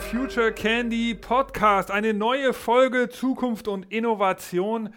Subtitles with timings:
[0.00, 1.90] Future Candy Podcast.
[1.90, 4.94] Eine neue Folge Zukunft und Innovation.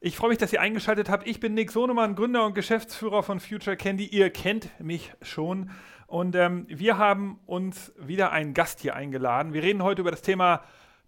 [0.00, 1.26] Ich freue mich, dass ihr eingeschaltet habt.
[1.26, 4.04] Ich bin Nick Sonemann, Gründer und Geschäftsführer von Future Candy.
[4.04, 5.70] Ihr kennt mich schon.
[6.06, 9.52] Und ähm, wir haben uns wieder einen Gast hier eingeladen.
[9.52, 10.62] Wir reden heute über das Thema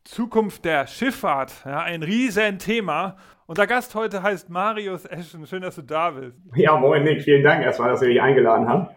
[0.04, 1.52] Zukunft der Schifffahrt.
[1.64, 3.16] Ja, ein Riesenthema.
[3.46, 5.46] Unser Gast heute heißt Marius Eschen.
[5.46, 6.36] Schön, dass du da bist.
[6.54, 7.22] Ja, moin Nick.
[7.22, 8.96] Vielen Dank erstmal, dass ihr mich eingeladen habt.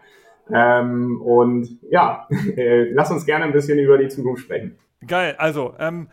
[0.50, 4.78] Ähm, und ja, äh, lass uns gerne ein bisschen über die Zukunft sprechen.
[5.06, 5.34] Geil.
[5.38, 6.08] Also, ähm,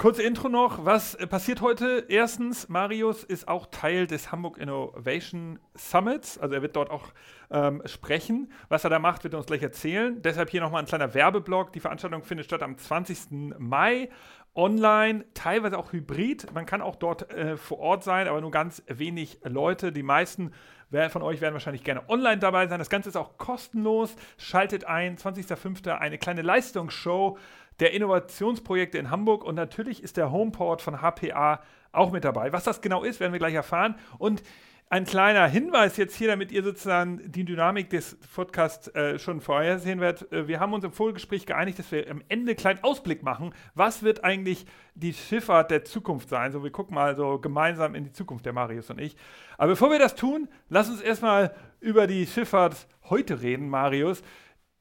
[0.00, 0.86] Kurze Intro noch.
[0.86, 2.06] Was passiert heute?
[2.08, 6.38] Erstens, Marius ist auch Teil des Hamburg Innovation Summits.
[6.38, 7.12] Also er wird dort auch
[7.50, 8.50] ähm, sprechen.
[8.70, 10.22] Was er da macht, wird er uns gleich erzählen.
[10.22, 11.74] Deshalb hier nochmal ein kleiner Werbeblock.
[11.74, 13.58] Die Veranstaltung findet statt am 20.
[13.58, 14.08] Mai.
[14.54, 16.46] Online, teilweise auch hybrid.
[16.54, 19.92] Man kann auch dort äh, vor Ort sein, aber nur ganz wenig Leute.
[19.92, 20.52] Die meisten
[21.10, 22.78] von euch werden wahrscheinlich gerne online dabei sein.
[22.78, 24.16] Das Ganze ist auch kostenlos.
[24.38, 25.88] Schaltet ein, 20.05.
[25.96, 27.38] eine kleine Leistungsshow
[27.78, 31.60] der Innovationsprojekte in Hamburg und natürlich ist der Homeport von HPA
[31.92, 32.52] auch mit dabei.
[32.52, 33.94] Was das genau ist, werden wir gleich erfahren.
[34.18, 34.42] Und
[34.90, 40.00] ein kleiner Hinweis jetzt hier, damit ihr sozusagen die Dynamik des Podcasts äh, schon vorhersehen
[40.00, 40.30] werdet.
[40.32, 43.54] Äh, wir haben uns im Vorgespräch geeinigt, dass wir am Ende einen kleinen Ausblick machen.
[43.76, 44.66] Was wird eigentlich
[44.96, 46.50] die Schifffahrt der Zukunft sein?
[46.50, 49.14] So, wir gucken mal so gemeinsam in die Zukunft, der Marius und ich.
[49.58, 54.24] Aber bevor wir das tun, lass uns erstmal über die Schifffahrt heute reden, Marius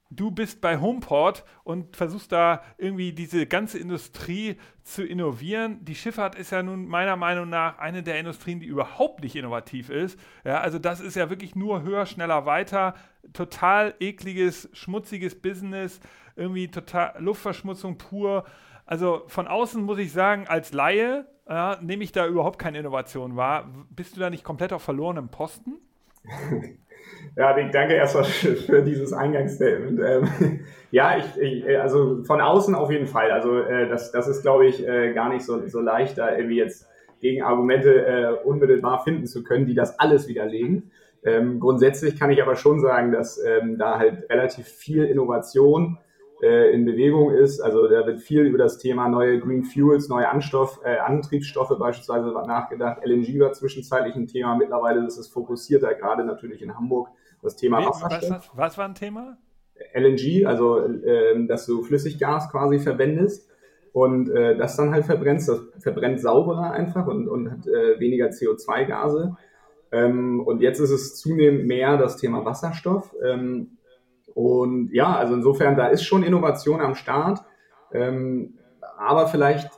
[0.09, 5.83] du bist bei Homeport und versuchst da irgendwie diese ganze Industrie zu innovieren.
[5.85, 9.89] Die Schifffahrt ist ja nun meiner Meinung nach eine der Industrien, die überhaupt nicht innovativ
[9.89, 10.19] ist.
[10.43, 12.95] Ja, also das ist ja wirklich nur höher, schneller, weiter.
[13.33, 15.99] Total ekliges, schmutziges Business,
[16.35, 18.45] irgendwie total Luftverschmutzung pur.
[18.85, 23.35] Also von außen muss ich sagen, als Laie ja, nehme ich da überhaupt keine Innovation
[23.35, 23.69] wahr.
[23.89, 25.77] Bist du da nicht komplett auf verlorenem Posten?
[27.35, 29.99] Ja, danke erstmal für dieses Eingangsstatement.
[29.99, 30.59] Ähm,
[30.91, 33.31] ja, ich, ich, also von außen auf jeden Fall.
[33.31, 36.57] Also äh, das, das ist, glaube ich, äh, gar nicht so, so leicht, da irgendwie
[36.57, 36.87] jetzt
[37.21, 40.91] Gegenargumente äh, unmittelbar finden zu können, die das alles widerlegen.
[41.23, 45.97] Ähm, grundsätzlich kann ich aber schon sagen, dass ähm, da halt relativ viel Innovation
[46.41, 47.59] äh, in Bewegung ist.
[47.59, 52.27] Also da wird viel über das Thema neue Green Fuels, neue Anstoff, äh, Antriebsstoffe beispielsweise
[52.27, 53.01] nachgedacht.
[53.03, 54.55] LNG war zwischenzeitlich ein Thema.
[54.55, 57.09] Mittlerweile ist es fokussierter, gerade natürlich in Hamburg,
[57.41, 58.49] das Thema Wie, Wasserstoff.
[58.53, 59.37] Was, was, war ein Thema?
[59.93, 63.49] LNG, also äh, dass du Flüssiggas quasi verwendest
[63.93, 65.49] und äh, das dann halt verbrennst.
[65.49, 69.37] Das verbrennt sauberer einfach und, und hat äh, weniger CO2-Gase.
[69.91, 73.15] Ähm, und jetzt ist es zunehmend mehr das Thema Wasserstoff.
[73.23, 73.77] Ähm,
[74.39, 77.43] und ja, also insofern, da ist schon Innovation am Start.
[77.91, 78.57] Ähm,
[78.97, 79.69] aber vielleicht,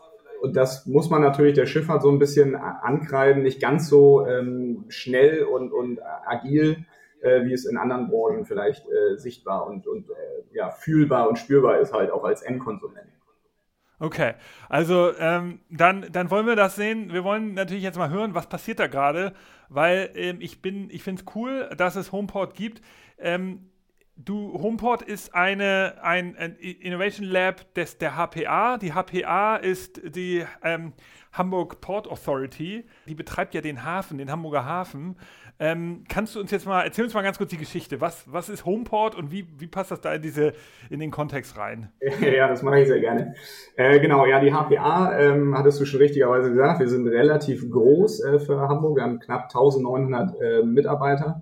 [0.44, 4.86] und das muss man natürlich der Schifffahrt so ein bisschen ankreiden, nicht ganz so ähm,
[4.90, 6.86] schnell und, und agil,
[7.22, 10.14] äh, wie es in anderen Branchen vielleicht äh, sichtbar und, und äh,
[10.56, 13.10] ja, fühlbar und spürbar ist halt auch als Endkonsument.
[13.98, 14.36] Okay,
[14.70, 17.12] also ähm, dann, dann wollen wir das sehen.
[17.12, 19.34] Wir wollen natürlich jetzt mal hören, was passiert da gerade,
[19.70, 22.84] weil ähm, ich bin, ich finde es cool, dass es Homeport gibt.
[23.18, 23.71] Ähm,
[24.26, 28.78] Du, Homeport ist eine, ein, ein, Innovation Lab des, der HPA.
[28.78, 30.94] Die HPA ist die ähm,
[31.34, 32.86] Hamburg Port Authority.
[33.08, 35.16] Die betreibt ja den Hafen, den Hamburger Hafen.
[35.60, 38.00] Ähm, kannst du uns jetzt mal, erzähl uns mal ganz kurz die Geschichte.
[38.00, 40.54] Was, was ist Homeport und wie, wie passt das da in, diese,
[40.92, 41.90] in den Kontext rein?
[42.22, 43.34] Ja, das mache ich sehr gerne.
[43.76, 48.24] Äh, genau, ja, die HPA, ähm, hattest du schon richtigerweise gesagt, wir sind relativ groß
[48.24, 48.98] äh, für Hamburg.
[48.98, 51.42] Wir haben knapp 1900 äh, Mitarbeiter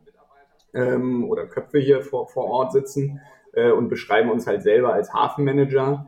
[0.73, 3.21] ähm, oder Köpfe hier vor, vor Ort sitzen
[3.53, 6.05] äh, und beschreiben uns halt selber als Hafenmanager.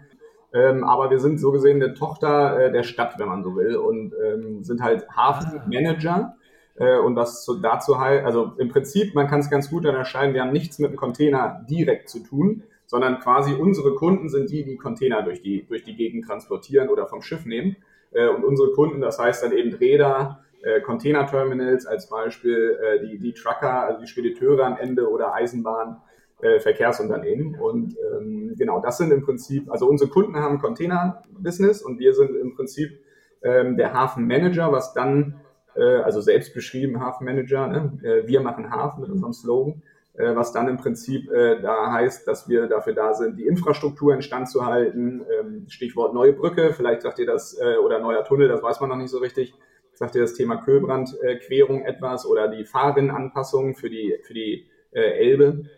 [0.53, 3.75] Ähm, aber wir sind so gesehen eine Tochter äh, der Stadt, wenn man so will,
[3.75, 6.35] und ähm, sind halt Hafenmanager.
[6.75, 10.33] Äh, und was zu, dazu halt, also im Prinzip, man kann es ganz gut unterscheiden,
[10.33, 14.63] wir haben nichts mit dem Container direkt zu tun, sondern quasi unsere Kunden sind die,
[14.65, 17.77] die Container durch die, durch die Gegend transportieren oder vom Schiff nehmen.
[18.11, 23.17] Äh, und unsere Kunden, das heißt dann eben Räder, äh, Container-Terminals als Beispiel, äh, die,
[23.19, 26.01] die Trucker, also die Spediteure am Ende oder Eisenbahn,
[26.41, 27.55] äh, Verkehrsunternehmen.
[27.59, 32.35] Und ähm, genau, das sind im Prinzip, also unsere Kunden haben Container-Business und wir sind
[32.35, 32.99] im Prinzip
[33.43, 35.41] ähm, der Hafenmanager, was dann,
[35.75, 37.99] äh, also selbst beschrieben Hafenmanager, ne?
[38.03, 39.81] äh, wir machen Hafen mit unserem Slogan,
[40.13, 44.13] äh, was dann im Prinzip äh, da heißt, dass wir dafür da sind, die Infrastruktur
[44.13, 45.23] instand zu halten.
[45.39, 48.89] Ähm, Stichwort neue Brücke, vielleicht sagt ihr das, äh, oder neuer Tunnel, das weiß man
[48.89, 49.53] noch nicht so richtig
[50.01, 55.69] sagt dir das Thema Köhlbrandquerung etwas oder die Fahrrinnenanpassung für die, für die äh, Elbe.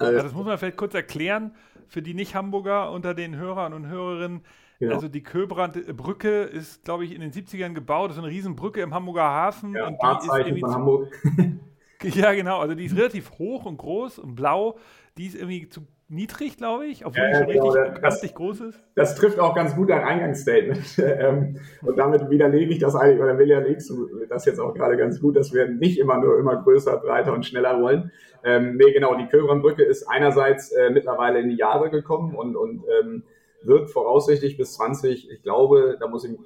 [0.00, 1.54] Ja, das muss man vielleicht kurz erklären
[1.88, 4.44] für die Nicht-Hamburger unter den Hörern und Hörerinnen.
[4.80, 4.96] Genau.
[4.96, 8.10] Also die Köhlbrandbrücke ist, glaube ich, in den 70ern gebaut.
[8.10, 9.74] Das ist eine Riesenbrücke im Hamburger Hafen.
[9.74, 11.22] Ja, und die ist irgendwie von Hamburg.
[12.02, 12.58] ja, genau.
[12.58, 14.78] Also die ist relativ hoch und groß und blau.
[15.16, 18.60] Die ist irgendwie zu niedrig, glaube ich, obwohl ja, die schon genau, richtig das, groß
[18.60, 18.80] ist.
[18.94, 20.80] Das trifft auch ganz gut dein Eingangsstatement.
[21.24, 25.20] Ähm, und damit widerlege ich das eigentlich, oder widerlegst du das jetzt auch gerade ganz
[25.20, 28.10] gut, dass wir nicht immer nur immer größer, breiter und schneller wollen.
[28.42, 32.84] Ähm, nee, genau, die Kölbrandbrücke ist einerseits äh, mittlerweile in die Jahre gekommen und, und
[33.00, 33.22] ähm,
[33.62, 36.36] wird voraussichtlich bis 20, ich glaube, da muss ich,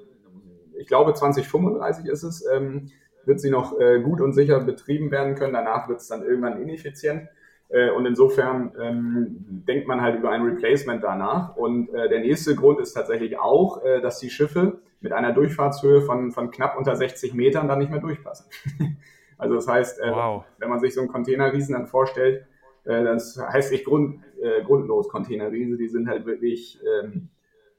[0.77, 2.91] ich glaube 2035 ist es, ähm,
[3.25, 5.53] wird sie noch äh, gut und sicher betrieben werden können.
[5.53, 7.27] Danach wird es dann irgendwann ineffizient.
[7.69, 11.55] Äh, und insofern ähm, denkt man halt über ein Replacement danach.
[11.55, 16.01] Und äh, der nächste Grund ist tatsächlich auch, äh, dass die Schiffe mit einer Durchfahrtshöhe
[16.01, 18.47] von, von knapp unter 60 Metern dann nicht mehr durchpassen.
[19.37, 20.43] also das heißt, äh, wow.
[20.57, 22.45] wenn man sich so einen Containerriesen dann vorstellt,
[22.85, 27.29] äh, das heißt nicht Grund, äh, grundlos Containerriese, die sind halt wirklich ähm,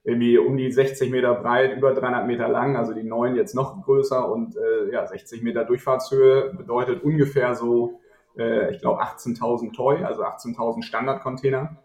[0.05, 3.83] irgendwie um die 60 Meter breit, über 300 Meter lang, also die neuen jetzt noch
[3.83, 8.00] größer und äh, ja, 60 Meter Durchfahrtshöhe bedeutet ungefähr so
[8.41, 11.77] äh, ich glaube 18.000 Toy, also 18.000 Standardcontainer.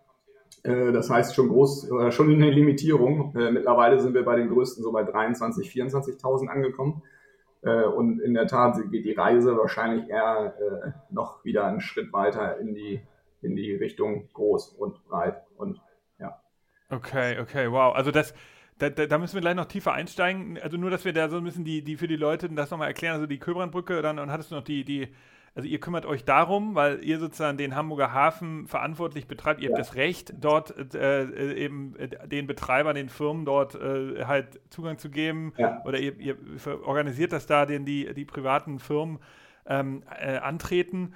[0.64, 3.36] Äh, das heißt schon groß, äh, schon eine Limitierung.
[3.36, 7.04] Äh, mittlerweile sind wir bei den größten so bei 23.000, 24.000 angekommen.
[7.62, 10.56] Äh, und in der Tat geht die Reise wahrscheinlich eher
[11.10, 13.02] noch wieder einen Schritt weiter in die,
[13.42, 15.82] in die Richtung groß und breit und
[16.20, 16.40] ja.
[16.90, 17.94] Okay, okay, wow.
[17.94, 18.34] Also das,
[18.78, 20.60] da, da, da, müssen wir gleich noch tiefer einsteigen.
[20.62, 22.88] Also nur, dass wir da so ein bisschen die, die für die Leute das nochmal
[22.88, 23.16] erklären.
[23.16, 25.10] Also die Köbrandbrücke, dann und hattest du noch die, die
[25.56, 29.62] also ihr kümmert euch darum, weil ihr sozusagen den Hamburger Hafen verantwortlich betreibt.
[29.62, 29.78] Ihr ja.
[29.78, 34.60] habt das Recht, dort äh, äh, eben äh, den Betreibern, den Firmen dort äh, halt
[34.70, 35.54] Zugang zu geben.
[35.58, 35.82] Ja.
[35.86, 36.36] Oder ihr, ihr,
[36.84, 39.20] organisiert das da, den die, die privaten Firmen
[39.66, 41.14] ähm, äh, antreten.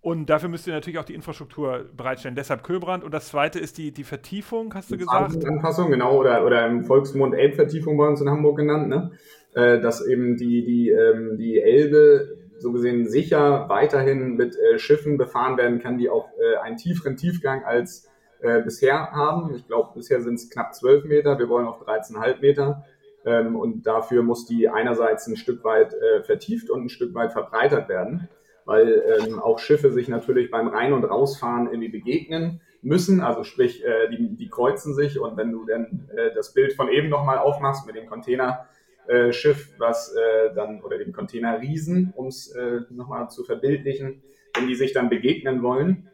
[0.00, 2.34] Und dafür müsst ihr natürlich auch die Infrastruktur bereitstellen.
[2.34, 3.04] Deshalb Köbrand.
[3.04, 5.46] Und das zweite ist die, die Vertiefung, hast du gesagt?
[5.46, 6.16] Anpassung, genau.
[6.18, 8.88] Oder, oder im Volksmund Elbvertiefung bei uns in Hamburg genannt.
[8.88, 9.12] Ne?
[9.54, 15.18] Äh, dass eben die, die, ähm, die Elbe so gesehen sicher weiterhin mit äh, Schiffen
[15.18, 18.08] befahren werden kann, die auch äh, einen tieferen Tiefgang als
[18.40, 19.54] äh, bisher haben.
[19.54, 22.84] Ich glaube, bisher sind es knapp 12 Meter, wir wollen auf 13,5 Meter.
[23.24, 27.32] Ähm, und dafür muss die einerseits ein Stück weit äh, vertieft und ein Stück weit
[27.32, 28.28] verbreitert werden,
[28.64, 33.20] weil ähm, auch Schiffe sich natürlich beim Rein- und Rausfahren irgendwie begegnen müssen.
[33.20, 36.88] Also sprich, äh, die, die kreuzen sich und wenn du dann äh, das Bild von
[36.88, 38.66] eben nochmal aufmachst mit dem Container,
[39.08, 44.22] äh, Schiff, was äh, dann, oder dem Container Riesen, um es äh, nochmal zu verbildlichen,
[44.54, 46.08] wenn die sich dann begegnen wollen,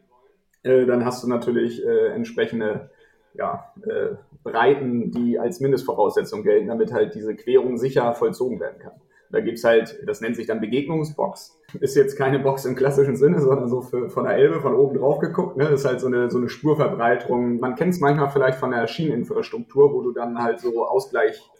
[0.63, 2.89] äh, dann hast du natürlich äh, entsprechende
[3.33, 8.93] ja, äh, Breiten, die als Mindestvoraussetzung gelten, damit halt diese Querung sicher vollzogen werden kann.
[9.31, 11.59] Da gibt's halt, das nennt sich dann Begegnungsbox.
[11.79, 14.97] Ist jetzt keine Box im klassischen Sinne, sondern so für, von der Elbe von oben
[14.97, 15.55] drauf geguckt.
[15.55, 15.65] Ne?
[15.65, 17.59] Das ist halt so eine, so eine Spurverbreiterung.
[17.59, 20.83] Man kennt es manchmal vielleicht von der Schieneninfrastruktur, wo du dann halt so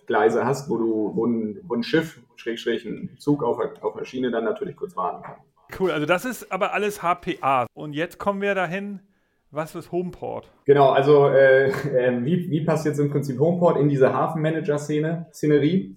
[0.10, 4.06] Ausgleichgleise hast, wo du, wo ein, wo ein Schiff, Schrägstrich, ein Zug auf, auf der
[4.06, 5.36] Schiene dann natürlich kurz warten kann.
[5.80, 7.68] Cool, also das ist aber alles HPA.
[7.74, 9.02] Und jetzt kommen wir dahin,
[9.52, 10.50] was ist Homeport?
[10.66, 15.96] Genau, also äh, äh, wie, wie passt jetzt im Prinzip Homeport in diese Hafenmanager-Szene, Szenerie?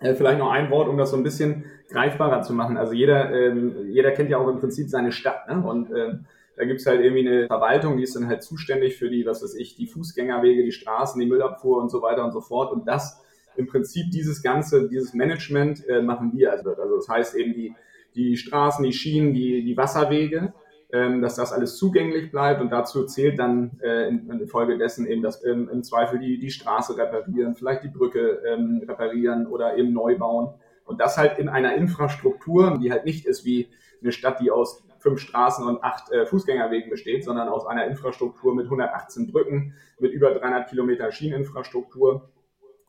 [0.00, 2.76] Äh, vielleicht noch ein Wort, um das so ein bisschen greifbarer zu machen.
[2.76, 5.48] Also jeder, ähm, jeder kennt ja auch im Prinzip seine Stadt.
[5.48, 5.64] Ne?
[5.64, 6.26] Und ähm,
[6.56, 9.54] da gibt's halt irgendwie eine Verwaltung, die ist dann halt zuständig für die, was weiß
[9.54, 12.72] ich, die Fußgängerwege, die Straßen, die Müllabfuhr und so weiter und so fort.
[12.72, 13.20] Und das
[13.58, 16.52] im Prinzip dieses ganze, dieses Management äh, machen wir.
[16.52, 17.74] Also, also das heißt eben die,
[18.14, 20.54] die Straßen, die Schienen, die, die Wasserwege
[20.90, 22.60] ähm, dass das alles zugänglich bleibt.
[22.60, 26.38] Und dazu zählt dann äh, in, in Folge dessen eben, dass ähm, im Zweifel die,
[26.38, 30.54] die Straße reparieren, vielleicht die Brücke ähm, reparieren oder eben neu bauen.
[30.84, 33.68] Und das halt in einer Infrastruktur, die halt nicht ist wie
[34.00, 38.54] eine Stadt, die aus fünf Straßen und acht äh, Fußgängerwegen besteht, sondern aus einer Infrastruktur
[38.54, 42.30] mit 118 Brücken, mit über 300 Kilometer Schieneninfrastruktur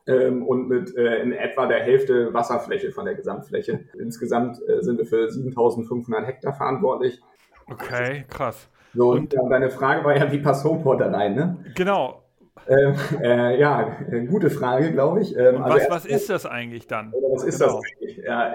[0.06, 3.84] ähm, und mit äh, in etwa der Hälfte Wasserfläche von der Gesamtfläche.
[3.98, 7.20] Insgesamt äh, sind wir für 7500 Hektar verantwortlich
[7.70, 8.68] Okay, krass.
[8.94, 11.64] So, und, und deine Frage war ja, wie passt Homeport da rein, ne?
[11.76, 12.24] Genau.
[12.66, 15.36] Ähm, äh, ja, äh, gute Frage, glaube ich.
[15.36, 17.12] Ähm, also was, was ist das eigentlich dann?
[17.32, 17.80] Was ist genau.
[17.80, 18.16] das eigentlich?
[18.24, 18.54] Ja.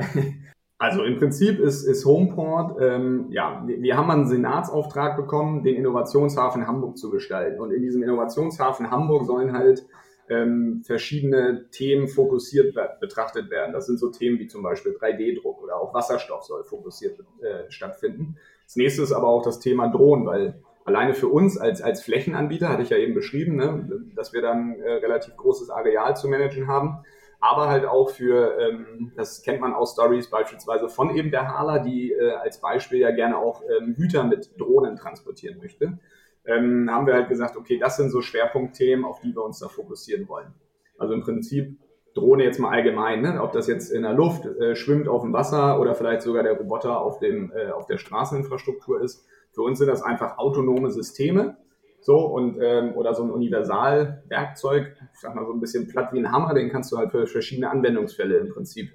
[0.77, 5.75] Also im Prinzip ist, ist Homeport, ähm, ja, wir, wir haben einen Senatsauftrag bekommen, den
[5.75, 7.61] Innovationshafen Hamburg zu gestalten.
[7.61, 9.85] Und in diesem Innovationshafen Hamburg sollen halt
[10.29, 13.73] ähm, verschiedene Themen fokussiert betrachtet werden.
[13.73, 18.37] Das sind so Themen wie zum Beispiel 3D-Druck oder auch Wasserstoff soll fokussiert äh, stattfinden.
[18.65, 22.69] Das nächste ist aber auch das Thema Drohnen, weil alleine für uns als, als Flächenanbieter,
[22.69, 26.67] hatte ich ja eben beschrieben, ne, dass wir dann äh, relativ großes Areal zu managen
[26.67, 27.03] haben,
[27.39, 31.79] aber halt auch für, ähm, das kennt man aus Stories beispielsweise von eben der Hala,
[31.79, 35.99] die äh, als Beispiel ja gerne auch ähm, Güter mit Drohnen transportieren möchte,
[36.47, 39.67] ähm, haben wir halt gesagt, okay, das sind so Schwerpunktthemen, auf die wir uns da
[39.67, 40.53] fokussieren wollen.
[40.97, 41.77] Also im Prinzip
[42.15, 43.41] Drohne jetzt mal allgemein, ne?
[43.41, 46.53] ob das jetzt in der Luft äh, schwimmt auf dem Wasser oder vielleicht sogar der
[46.53, 49.25] Roboter auf, dem, äh, auf der Straßeninfrastruktur ist.
[49.51, 51.57] Für uns sind das einfach autonome Systeme.
[51.99, 56.19] So, und, ähm, oder so ein Universalwerkzeug, ich sag mal so ein bisschen platt wie
[56.19, 58.91] ein Hammer, den kannst du halt für verschiedene Anwendungsfälle im Prinzip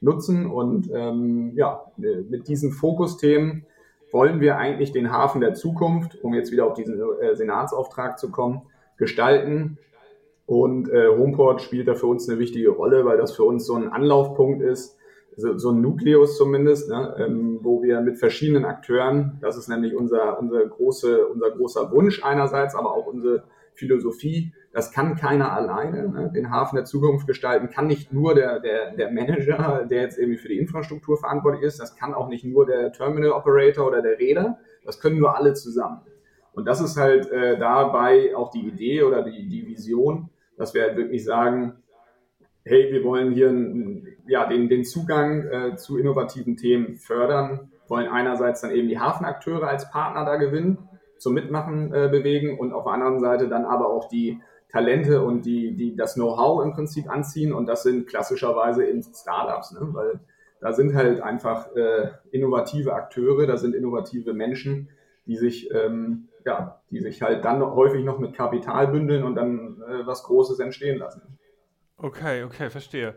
[0.00, 0.50] nutzen.
[0.50, 3.66] Und ähm, ja, mit diesen Fokusthemen
[4.14, 8.30] wollen wir eigentlich den Hafen der Zukunft, um jetzt wieder auf diesen äh, Senatsauftrag zu
[8.30, 8.62] kommen,
[8.96, 9.76] gestalten.
[10.46, 13.74] Und äh, Homeport spielt da für uns eine wichtige Rolle, weil das für uns so
[13.74, 14.96] ein Anlaufpunkt ist,
[15.36, 19.96] so, so ein Nukleus zumindest, ne, ähm, wo wir mit verschiedenen Akteuren, das ist nämlich
[19.96, 23.42] unser, unser, große, unser großer Wunsch einerseits, aber auch unsere
[23.74, 26.08] Philosophie, das kann keiner alleine.
[26.08, 26.32] Ne?
[26.34, 30.38] Den Hafen der Zukunft gestalten kann nicht nur der, der, der Manager, der jetzt irgendwie
[30.38, 34.18] für die Infrastruktur verantwortlich ist, das kann auch nicht nur der Terminal Operator oder der
[34.18, 36.00] Räder, das können nur alle zusammen.
[36.52, 40.82] Und das ist halt äh, dabei auch die Idee oder die, die Vision, dass wir
[40.82, 41.74] halt wirklich sagen,
[42.64, 43.52] hey, wir wollen hier
[44.26, 49.68] ja, den, den Zugang äh, zu innovativen Themen fördern, wollen einerseits dann eben die Hafenakteure
[49.68, 50.88] als Partner da gewinnen,
[51.24, 55.46] zum Mitmachen äh, bewegen und auf der anderen Seite dann aber auch die Talente und
[55.46, 59.88] die, die das Know-how im Prinzip anziehen und das sind klassischerweise in Startups, ne?
[59.92, 60.20] weil
[60.60, 64.90] da sind halt einfach äh, innovative Akteure, da sind innovative Menschen,
[65.26, 69.82] die sich ähm, ja, die sich halt dann häufig noch mit Kapital bündeln und dann
[69.88, 71.22] äh, was Großes entstehen lassen.
[71.96, 73.14] Okay, okay, verstehe.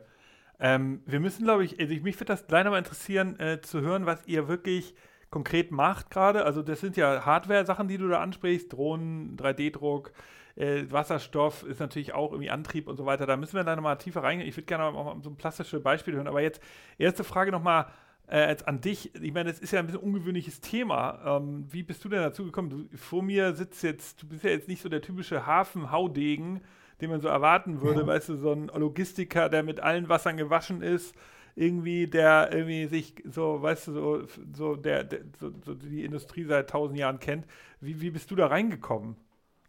[0.62, 4.06] Ähm, wir müssen, glaube ich, also mich würde das leider mal interessieren, äh, zu hören,
[4.06, 4.96] was ihr wirklich
[5.38, 6.46] konkret macht gerade.
[6.46, 10.12] Also das sind ja Hardware-Sachen, die du da ansprichst, Drohnen, 3D-Druck,
[10.56, 13.28] äh, Wasserstoff ist natürlich auch irgendwie Antrieb und so weiter.
[13.28, 14.50] Da müssen wir dann nochmal tiefer reingehen.
[14.50, 16.28] Ich würde gerne auch mal so ein plastisches Beispiel hören.
[16.28, 16.60] Aber jetzt
[16.98, 17.86] erste Frage nochmal
[18.26, 19.14] äh, an dich.
[19.22, 21.38] Ich meine, es ist ja ein bisschen ungewöhnliches Thema.
[21.38, 22.72] Ähm, wie bist du denn dazu gekommen?
[22.72, 26.62] Du, vor mir sitzt jetzt, du bist ja jetzt nicht so der typische Hafen-Haudegen,
[27.00, 28.08] den man so erwarten würde, ja.
[28.08, 31.14] weißt du, so ein Logistiker, der mit allen Wassern gewaschen ist,
[31.58, 34.24] irgendwie, der irgendwie sich so, weißt du, so,
[34.54, 37.48] so der, der so, so, die Industrie seit tausend Jahren kennt.
[37.82, 39.16] Wie, wie bist du da reingekommen?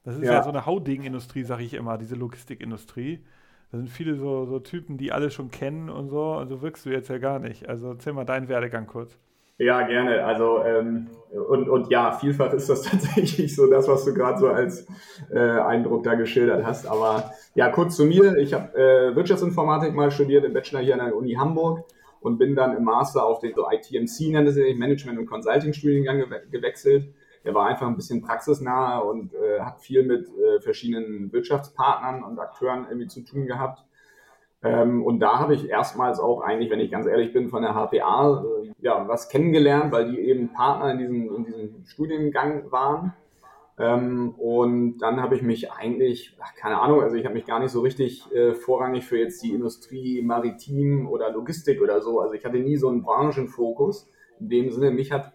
[0.04, 3.24] Das ist ja, ja so eine Haudegen-Industrie, sage ich immer, diese Logistikindustrie.
[3.72, 6.90] Da sind viele so, so Typen, die alle schon kennen und so, also wirkst du
[6.90, 7.68] jetzt ja gar nicht.
[7.68, 9.18] Also erzähl mal deinen Werdegang kurz.
[9.58, 10.24] Ja, gerne.
[10.24, 14.48] Also ähm, und, und ja, vielfach ist das tatsächlich so das, was du gerade so
[14.48, 14.86] als
[15.30, 16.86] äh, Eindruck da geschildert hast.
[16.86, 18.36] Aber ja, kurz zu mir.
[18.36, 21.84] Ich habe äh, Wirtschaftsinformatik mal studiert im Bachelor hier an der Uni Hamburg
[22.20, 26.18] und bin dann im Master auf den so ITMC, nennt es sich, Management- und Consulting-Studiengang
[26.18, 27.12] gew gewechselt.
[27.44, 32.38] Der war einfach ein bisschen praxisnah und äh, hat viel mit äh, verschiedenen Wirtschaftspartnern und
[32.38, 33.84] Akteuren irgendwie zu tun gehabt.
[34.62, 37.74] Ähm, und da habe ich erstmals auch eigentlich, wenn ich ganz ehrlich bin, von der
[37.74, 43.14] HPA äh, ja, was kennengelernt, weil die eben Partner in diesem, in diesem Studiengang waren.
[43.78, 47.60] Ähm, und dann habe ich mich eigentlich, ach, keine Ahnung, also ich habe mich gar
[47.60, 52.20] nicht so richtig äh, vorrangig für jetzt die Industrie, Maritim oder Logistik oder so.
[52.20, 54.10] Also ich hatte nie so einen Branchenfokus.
[54.40, 55.32] In dem Sinne, mich hat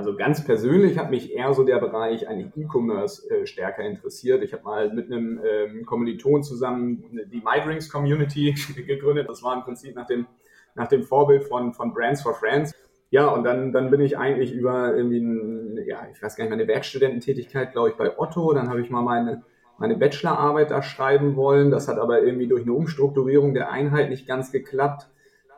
[0.00, 4.42] also ganz persönlich hat mich eher so der Bereich eigentlich E-Commerce äh, stärker interessiert.
[4.42, 8.54] Ich habe mal mit einem ähm, Kommiliton zusammen die MyDrinks Community
[8.86, 9.28] gegründet.
[9.28, 10.26] Das war im Prinzip nach dem,
[10.74, 12.74] nach dem Vorbild von, von Brands for Friends.
[13.10, 16.50] Ja, und dann, dann bin ich eigentlich über irgendwie, ein, ja, ich weiß gar nicht,
[16.50, 18.54] meine Werkstudententätigkeit, glaube ich, bei Otto.
[18.54, 19.42] Dann habe ich mal meine,
[19.76, 21.70] meine Bachelorarbeit da schreiben wollen.
[21.70, 25.10] Das hat aber irgendwie durch eine Umstrukturierung der Einheit nicht ganz geklappt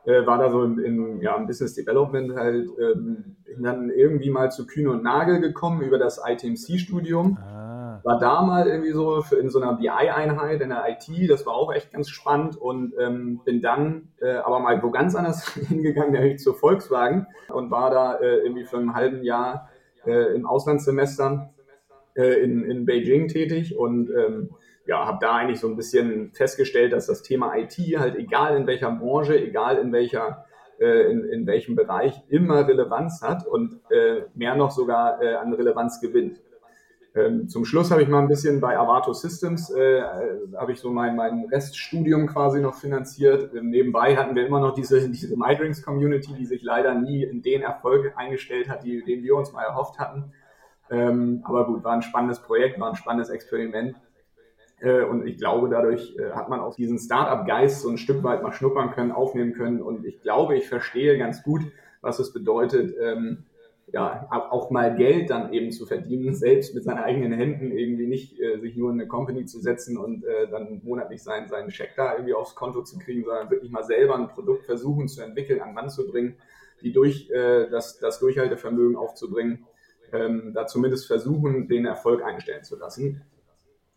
[0.04, 4.50] äh, war da so im, im, ja, im Business Development halt ähm, dann irgendwie mal
[4.50, 7.38] zu Kühne und Nagel gekommen über das ITMC-Studium.
[7.38, 8.00] Ah.
[8.02, 11.54] War da mal irgendwie so für, in so einer BI-Einheit in der IT, das war
[11.54, 16.12] auch echt ganz spannend und ähm, bin dann äh, aber mal wo ganz anders hingegangen,
[16.12, 19.68] nämlich zur Volkswagen und war da äh, irgendwie für ein halben Jahr
[20.04, 21.50] äh, im Auslandssemester
[22.14, 24.50] äh, in, in Beijing tätig und ähm,
[24.86, 28.66] ja, habe da eigentlich so ein bisschen festgestellt, dass das Thema IT halt egal in
[28.66, 30.44] welcher Branche, egal in welcher
[30.80, 35.52] äh, in, in welchem Bereich immer Relevanz hat und äh, mehr noch sogar äh, an
[35.52, 36.40] Relevanz gewinnt.
[37.14, 40.02] Ähm, zum Schluss habe ich mal ein bisschen bei Avato Systems, äh,
[40.56, 43.54] habe ich so mein, mein Reststudium quasi noch finanziert.
[43.54, 47.42] Ähm, nebenbei hatten wir immer noch diese, diese MyDrinks Community, die sich leider nie in
[47.42, 50.32] den Erfolg eingestellt hat, die, den wir uns mal erhofft hatten.
[50.90, 53.94] Ähm, aber gut, war ein spannendes Projekt, war ein spannendes Experiment.
[54.82, 58.42] Äh, und ich glaube, dadurch äh, hat man auch diesen Startup-Geist so ein Stück weit
[58.42, 59.80] mal schnuppern können, aufnehmen können.
[59.80, 61.62] Und ich glaube, ich verstehe ganz gut,
[62.00, 63.44] was es bedeutet, ähm,
[63.92, 68.40] ja, auch mal Geld dann eben zu verdienen, selbst mit seinen eigenen Händen irgendwie nicht
[68.40, 71.92] äh, sich nur in eine Company zu setzen und äh, dann monatlich seinen, seinen Scheck
[71.96, 75.60] da irgendwie aufs Konto zu kriegen, sondern wirklich mal selber ein Produkt versuchen zu entwickeln,
[75.60, 76.36] an Mann zu bringen,
[76.82, 79.66] die durch äh, das, das Durchhaltevermögen aufzubringen,
[80.12, 83.22] ähm, da zumindest versuchen, den Erfolg einstellen zu lassen.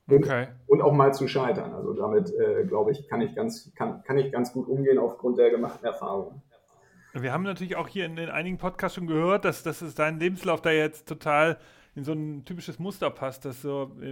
[0.07, 0.47] Okay.
[0.67, 1.73] Und auch mal zu scheitern.
[1.73, 5.37] Also damit, äh, glaube ich, kann ich, ganz, kann, kann ich ganz gut umgehen aufgrund
[5.37, 6.41] der gemachten Erfahrungen.
[7.13, 10.19] Wir haben natürlich auch hier in, in einigen Podcasts schon gehört, dass, dass es dein
[10.19, 11.57] Lebenslauf da jetzt total
[11.95, 14.09] in so ein typisches Muster passt, dass so äh,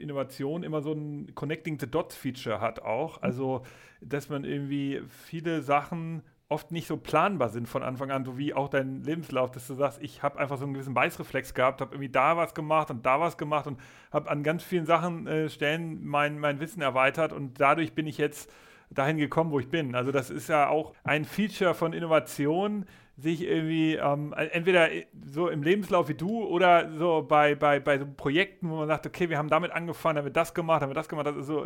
[0.00, 3.22] Innovation immer so ein Connecting the Dots Feature hat auch.
[3.22, 3.62] Also,
[4.00, 8.54] dass man irgendwie viele Sachen oft nicht so planbar sind von Anfang an, so wie
[8.54, 11.94] auch dein Lebenslauf, dass du sagst, ich habe einfach so einen gewissen Beißreflex gehabt, habe
[11.94, 13.80] irgendwie da was gemacht und da was gemacht und
[14.12, 18.18] habe an ganz vielen Sachen, äh, Stellen mein, mein Wissen erweitert und dadurch bin ich
[18.18, 18.52] jetzt
[18.90, 19.96] dahin gekommen, wo ich bin.
[19.96, 22.86] Also das ist ja auch ein Feature von Innovation,
[23.18, 24.88] sich irgendwie ähm, entweder
[25.24, 29.06] so im Lebenslauf wie du oder so bei, bei, bei so Projekten, wo man sagt,
[29.06, 31.46] okay, wir haben damit angefangen, haben wir das gemacht, haben wir das gemacht, das ist
[31.46, 31.64] so,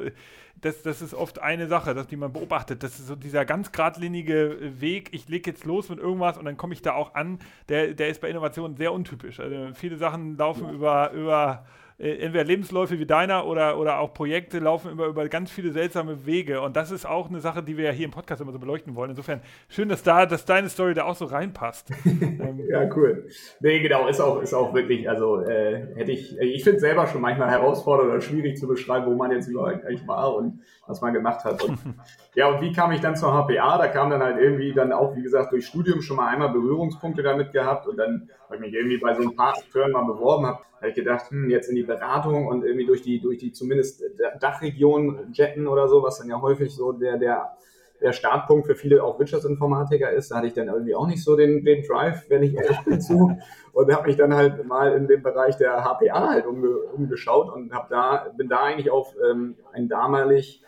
[0.61, 2.85] das, das ist oft eine Sache, dass die man beobachtet.
[2.85, 6.57] Das ist so dieser ganz geradlinige Weg, ich lege jetzt los mit irgendwas und dann
[6.57, 9.41] komme ich da auch an, der, der ist bei Innovationen sehr untypisch.
[9.41, 10.73] Also viele Sachen laufen ja.
[10.73, 11.67] über, über
[12.01, 16.25] äh, entweder Lebensläufe wie deiner oder, oder auch Projekte laufen über, über ganz viele seltsame
[16.25, 16.63] Wege.
[16.63, 18.95] Und das ist auch eine Sache, die wir ja hier im Podcast immer so beleuchten
[18.95, 19.11] wollen.
[19.11, 21.91] Insofern schön, dass da, dass deine Story da auch so reinpasst.
[22.41, 23.27] Ähm, ja, cool.
[23.61, 27.07] Nee, genau, ist auch, ist auch wirklich, also äh, hätte ich, ich finde es selber
[27.07, 30.61] schon manchmal herausfordernd oder schwierig zu beschreiben, wo man jetzt überall eigentlich war und
[30.91, 31.63] was man gemacht hat.
[31.63, 31.79] Und,
[32.35, 33.79] ja, und wie kam ich dann zur HPA?
[33.79, 37.23] Da kam dann halt irgendwie dann auch, wie gesagt, durch Studium schon mal einmal Berührungspunkte
[37.23, 40.47] damit gehabt und dann habe ich mich irgendwie bei so ein paar Akteuren mal beworben,
[40.47, 43.53] habe habe ich gedacht, hm, jetzt in die Beratung und irgendwie durch die, durch die
[43.53, 44.03] zumindest
[44.41, 47.53] Dachregion jetten oder so, was dann ja häufig so der, der,
[48.01, 51.37] der Startpunkt für viele auch Wirtschaftsinformatiker ist, da hatte ich dann irgendwie auch nicht so
[51.37, 53.37] den, den Drive, wenn ich ehrlich bin zu.
[53.73, 57.75] Und habe mich dann halt mal in dem Bereich der HPA halt umge, umgeschaut und
[57.75, 60.63] hab da, bin da eigentlich auf ähm, ein damalig,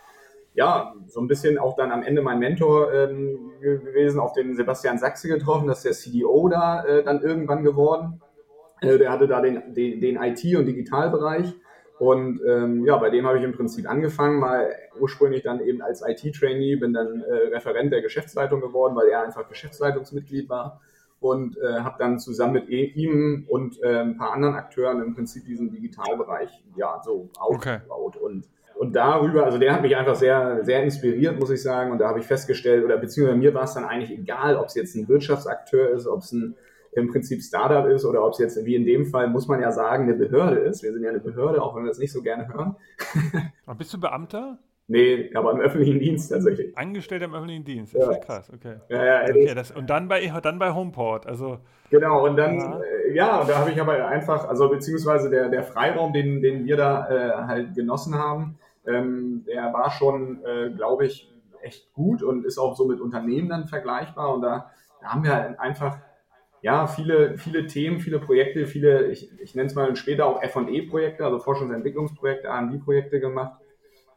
[0.55, 4.99] ja, so ein bisschen auch dann am Ende mein Mentor ähm, gewesen, auf den Sebastian
[4.99, 8.21] Sachse getroffen, das ist der CDO da äh, dann irgendwann geworden.
[8.81, 11.55] Äh, der hatte da den, den, den IT- und Digitalbereich.
[11.99, 16.03] Und ähm, ja, bei dem habe ich im Prinzip angefangen, mal ursprünglich dann eben als
[16.05, 20.81] IT-Trainee, bin dann äh, Referent der Geschäftsleitung geworden, weil er einfach Geschäftsleitungsmitglied war
[21.21, 25.15] und äh, habe dann zusammen mit e-, ihm und äh, ein paar anderen Akteuren im
[25.15, 28.25] Prinzip diesen Digitalbereich ja so aufgebaut okay.
[28.25, 28.49] und
[28.83, 31.93] und darüber, also der hat mich einfach sehr, sehr inspiriert, muss ich sagen.
[31.93, 34.75] Und da habe ich festgestellt, oder beziehungsweise mir war es dann eigentlich egal, ob es
[34.75, 36.57] jetzt ein Wirtschaftsakteur ist, ob es ein
[36.91, 39.71] im Prinzip Startup ist oder ob es jetzt wie in dem Fall, muss man ja
[39.71, 40.83] sagen, eine Behörde ist.
[40.83, 42.75] Wir sind ja eine Behörde, auch wenn wir es nicht so gerne hören.
[43.67, 44.59] Und bist du Beamter?
[44.89, 46.77] Nee, aber im öffentlichen Dienst tatsächlich.
[46.77, 48.11] Angestellter im öffentlichen Dienst, das ja.
[48.11, 48.75] ist ja krass, okay.
[48.89, 51.61] Ja, ja, okay das, und dann bei, dann bei Homeport, also.
[51.91, 55.63] Genau, und dann, ja, äh, ja da habe ich aber einfach, also beziehungsweise der, der
[55.63, 61.07] Freiraum, den, den wir da äh, halt genossen haben, ähm, der war schon, äh, glaube
[61.07, 65.25] ich, echt gut und ist auch so mit Unternehmen dann vergleichbar und da, da haben
[65.25, 65.99] wir halt einfach
[66.63, 71.25] ja, viele, viele Themen, viele Projekte, viele, ich, ich nenne es mal später auch FE-Projekte,
[71.25, 73.61] also Forschungsentwicklungsprojekte, R&D-Projekte gemacht,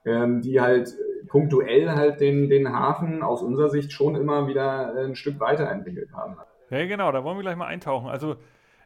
[0.06, 0.94] ähm, die halt
[1.28, 6.38] punktuell halt den, den Hafen aus unserer Sicht schon immer wieder ein Stück weiterentwickelt haben.
[6.70, 8.10] Ja, genau, da wollen wir gleich mal eintauchen.
[8.10, 8.36] Also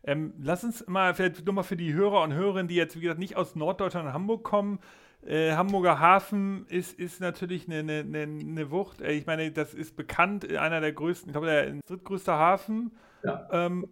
[0.06, 3.02] ähm, lass uns mal, vielleicht nur mal für die Hörer und Hörerinnen, die jetzt, wie
[3.02, 4.80] gesagt, nicht aus Norddeutschland und Hamburg kommen,
[5.26, 9.02] äh, Hamburger Hafen ist, ist natürlich eine, eine, eine Wucht.
[9.02, 12.92] Äh, ich meine, das ist bekannt, einer der größten, ich glaube, der drittgrößte Hafen
[13.24, 13.48] ja.
[13.52, 13.88] Ähm,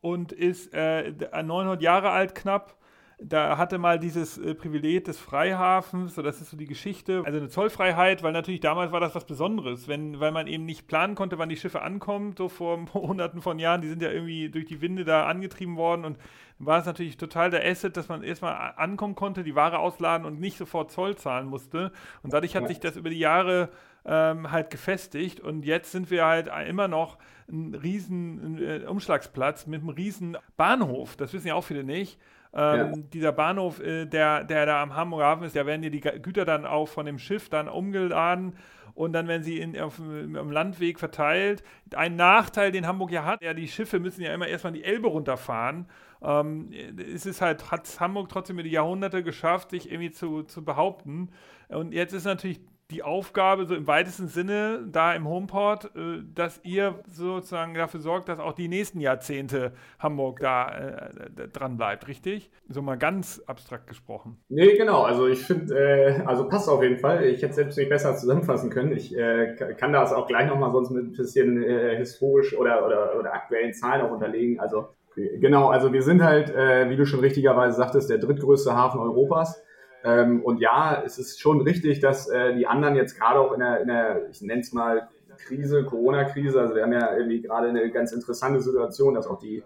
[0.00, 2.76] und ist äh, 900 Jahre alt knapp.
[3.24, 7.38] Da hatte mal dieses äh, Privileg des Freihafens, so das ist so die Geschichte, also
[7.38, 11.14] eine Zollfreiheit, weil natürlich damals war das was Besonderes, wenn, weil man eben nicht planen
[11.14, 14.66] konnte, wann die Schiffe ankommen, so vor hunderten von Jahren, die sind ja irgendwie durch
[14.66, 16.18] die Winde da angetrieben worden und
[16.58, 20.38] war es natürlich total der Asset, dass man erstmal ankommen konnte, die Ware ausladen und
[20.38, 21.90] nicht sofort Zoll zahlen musste.
[22.22, 23.70] Und dadurch hat sich das über die Jahre
[24.04, 29.80] ähm, halt gefestigt und jetzt sind wir halt immer noch ein riesen äh, Umschlagsplatz mit
[29.80, 32.18] einem riesen Bahnhof, das wissen ja auch viele nicht.
[32.54, 32.92] Ähm, ja.
[33.12, 36.44] Dieser Bahnhof, äh, der, der da am Hamburger Hafen ist, da werden dir die Güter
[36.44, 38.54] dann auch von dem Schiff dann umgeladen
[38.94, 41.62] und dann werden sie in, auf, im Landweg verteilt.
[41.94, 45.08] Ein Nachteil, den Hamburg ja hat, ja, die Schiffe müssen ja immer erstmal die Elbe
[45.08, 45.86] runterfahren.
[46.22, 46.70] Ähm,
[47.14, 51.30] es ist halt, hat Hamburg trotzdem über die Jahrhunderte geschafft, sich irgendwie zu, zu behaupten.
[51.68, 52.60] Und jetzt ist natürlich
[52.92, 58.28] die Aufgabe, so im weitesten Sinne, da im Homeport, äh, dass ihr sozusagen dafür sorgt,
[58.28, 62.50] dass auch die nächsten Jahrzehnte Hamburg da äh, dran bleibt, richtig?
[62.68, 64.38] So mal ganz abstrakt gesprochen.
[64.48, 65.02] Nee, genau.
[65.02, 67.24] Also ich finde, äh, also passt auf jeden Fall.
[67.24, 68.92] Ich hätte selbst nicht besser zusammenfassen können.
[68.92, 73.18] Ich äh, kann das auch gleich nochmal sonst mit ein bisschen äh, historisch oder, oder,
[73.18, 74.60] oder aktuellen Zahlen auch unterlegen.
[74.60, 79.00] Also genau, also wir sind halt, äh, wie du schon richtigerweise sagtest, der drittgrößte Hafen
[79.00, 79.62] Europas.
[80.04, 83.60] Ähm, und ja, es ist schon richtig, dass äh, die anderen jetzt gerade auch in
[83.60, 87.68] der, in der ich nenne es mal Krise, Corona-Krise, also wir haben ja irgendwie gerade
[87.68, 89.62] eine ganz interessante Situation, dass auch die,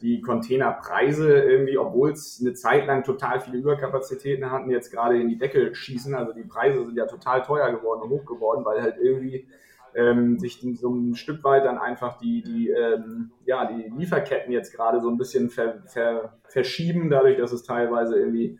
[0.00, 5.28] die Containerpreise irgendwie, obwohl es eine Zeit lang total viele Überkapazitäten hatten, jetzt gerade in
[5.28, 6.14] die Decke schießen.
[6.14, 9.46] Also die Preise sind ja total teuer geworden und hoch geworden, weil halt irgendwie
[9.94, 14.74] ähm, sich so ein Stück weit dann einfach die, die, ähm, ja, die Lieferketten jetzt
[14.74, 18.58] gerade so ein bisschen ver, ver, verschieben, dadurch, dass es teilweise irgendwie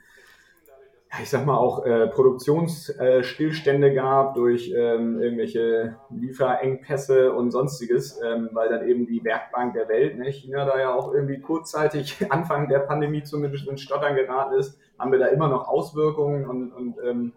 [1.21, 8.49] ich sag mal, auch äh, Produktionsstillstände äh, gab durch ähm, irgendwelche Lieferengpässe und sonstiges, ähm,
[8.53, 12.69] weil dann eben die Werkbank der Welt, ne, China da ja auch irgendwie kurzzeitig Anfang
[12.69, 16.97] der Pandemie zumindest ins Stottern geraten ist, haben wir da immer noch Auswirkungen und, und
[17.05, 17.33] ähm,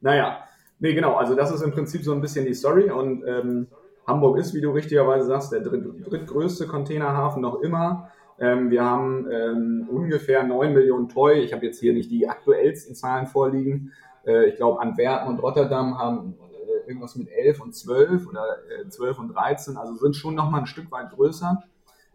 [0.00, 0.40] naja,
[0.80, 3.68] nee, genau, also das ist im Prinzip so ein bisschen die Story und ähm,
[4.04, 8.10] Hamburg ist, wie du richtigerweise sagst, der dritt, drittgrößte Containerhafen noch immer.
[8.38, 11.40] Ähm, wir haben ähm, ungefähr 9 Millionen Toy.
[11.40, 13.92] Ich habe jetzt hier nicht die aktuellsten Zahlen vorliegen.
[14.26, 18.44] Äh, ich glaube, Antwerpen und Rotterdam haben äh, irgendwas mit 11 und 12 oder
[18.84, 21.62] äh, 12 und 13, also sind schon nochmal ein Stück weit größer.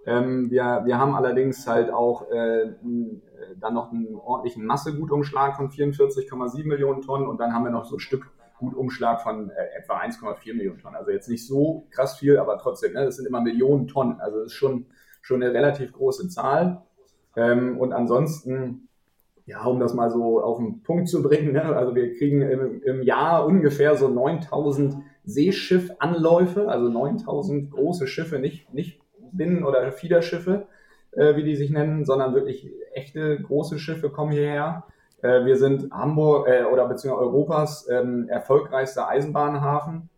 [0.06, 2.76] Ähm, wir, wir haben allerdings halt auch äh, äh,
[3.60, 7.98] dann noch einen ordentlichen Massegutumschlag von 44,7 Millionen Tonnen und dann haben wir noch so
[7.98, 10.96] ein Stück Gutumschlag von äh, etwa 1,4 Millionen Tonnen.
[10.96, 14.20] Also jetzt nicht so krass viel, aber trotzdem, ne, das sind immer Millionen Tonnen.
[14.22, 14.86] Also das ist schon
[15.22, 16.82] schon eine relativ große Zahl.
[17.36, 18.88] Ähm, und ansonsten,
[19.46, 22.82] ja, um das mal so auf den Punkt zu bringen, ne, also wir kriegen im,
[22.84, 29.00] im Jahr ungefähr so 9000 Seeschiffanläufe, also 9000 große Schiffe, nicht, nicht
[29.32, 30.68] Binnen- oder Fiederschiffe,
[31.12, 34.84] äh, wie die sich nennen, sondern wirklich echte große Schiffe kommen hierher.
[35.22, 40.10] Äh, wir sind Hamburg äh, oder beziehungsweise Europas ähm, erfolgreichster Eisenbahnhafen.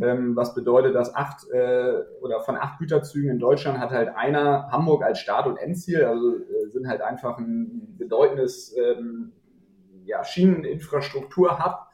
[0.00, 4.70] Ähm, was bedeutet, dass acht äh, oder von acht Güterzügen in Deutschland hat halt einer
[4.72, 9.32] Hamburg als Start- und Endziel, also äh, sind halt einfach ein bedeutendes ähm,
[10.04, 11.86] ja, Schieneninfrastruktur-Hub.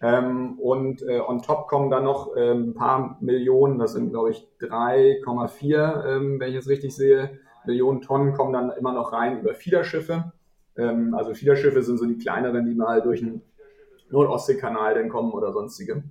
[0.00, 4.30] Ähm, und äh, on top kommen dann noch ähm, ein paar Millionen, das sind glaube
[4.30, 9.40] ich 3,4, ähm, wenn ich es richtig sehe, Millionen Tonnen kommen dann immer noch rein
[9.40, 10.32] über Fiederschiffe.
[10.76, 13.42] Ähm, also Fiederschiffe sind so die kleineren, die mal durch den
[14.10, 16.04] Nordostseekanal dann kommen oder sonstige.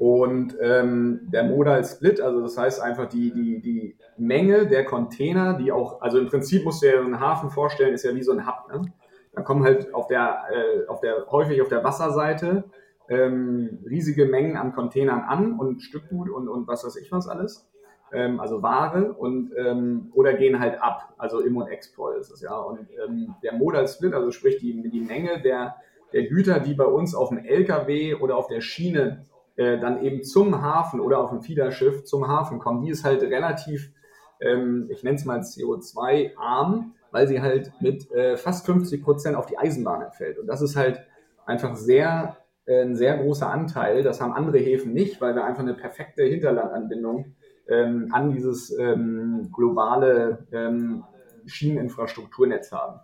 [0.00, 5.58] Und ähm, der Modal Split, also das heißt einfach die, die, die Menge der Container,
[5.58, 8.32] die auch, also im Prinzip musst du dir einen Hafen vorstellen, ist ja wie so
[8.32, 8.72] ein Hub.
[8.72, 8.90] Ne?
[9.34, 12.64] Da kommen halt auf der, äh, auf der, häufig auf der Wasserseite
[13.10, 17.68] ähm, riesige Mengen an Containern an und Stückgut und, und was weiß ich was alles.
[18.10, 22.40] Ähm, also Ware und ähm, oder gehen halt ab, also Im- und Export ist es
[22.40, 22.58] ja.
[22.58, 25.76] Und ähm, der Modal Split, also sprich die, die Menge der,
[26.14, 29.26] der Güter, die bei uns auf dem LKW oder auf der Schiene
[29.60, 33.20] äh, dann eben zum Hafen oder auf dem Fiederschiff zum Hafen kommen, die ist halt
[33.22, 33.92] relativ,
[34.40, 39.44] ähm, ich nenne es mal CO2-arm, weil sie halt mit äh, fast 50 Prozent auf
[39.44, 40.38] die Eisenbahn entfällt.
[40.38, 41.02] Und das ist halt
[41.44, 44.02] einfach sehr, äh, ein sehr großer Anteil.
[44.02, 47.34] Das haben andere Häfen nicht, weil wir einfach eine perfekte Hinterlandanbindung
[47.68, 51.04] ähm, an dieses ähm, globale ähm,
[51.44, 53.00] Schieneninfrastrukturnetz haben.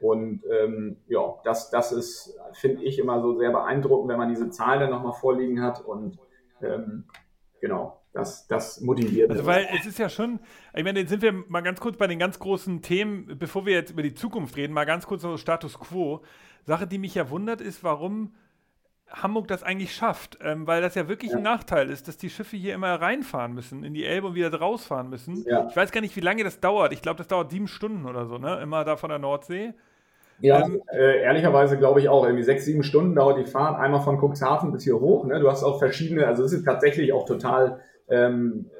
[0.00, 4.50] Und ähm, ja, das, das ist, finde ich, immer so sehr beeindruckend, wenn man diese
[4.50, 5.84] Zahlen dann nochmal vorliegen hat.
[5.84, 6.18] Und
[6.62, 7.04] ähm,
[7.60, 9.30] genau, das, das motiviert.
[9.30, 10.40] Also, weil es ist ja schon,
[10.74, 13.74] ich meine, jetzt sind wir mal ganz kurz bei den ganz großen Themen, bevor wir
[13.74, 16.22] jetzt über die Zukunft reden, mal ganz kurz so Status Quo.
[16.64, 18.34] Sache, die mich ja wundert, ist, warum
[19.10, 21.36] Hamburg das eigentlich schafft, ähm, weil das ja wirklich ja.
[21.36, 24.52] ein Nachteil ist, dass die Schiffe hier immer reinfahren müssen, in die Elbe und wieder
[24.52, 25.44] rausfahren müssen.
[25.46, 25.68] Ja.
[25.68, 26.92] Ich weiß gar nicht, wie lange das dauert.
[26.92, 28.60] Ich glaube, das dauert sieben Stunden oder so, ne?
[28.60, 29.74] Immer da von der Nordsee.
[30.40, 34.02] Ja, ähm, äh, ehrlicherweise glaube ich auch, irgendwie sechs, sieben Stunden dauert die Fahrt einmal
[34.02, 35.24] von Cuxhaven bis hier hoch.
[35.24, 35.40] Ne?
[35.40, 38.70] Du hast auch verschiedene, also es ist tatsächlich auch total, ähm,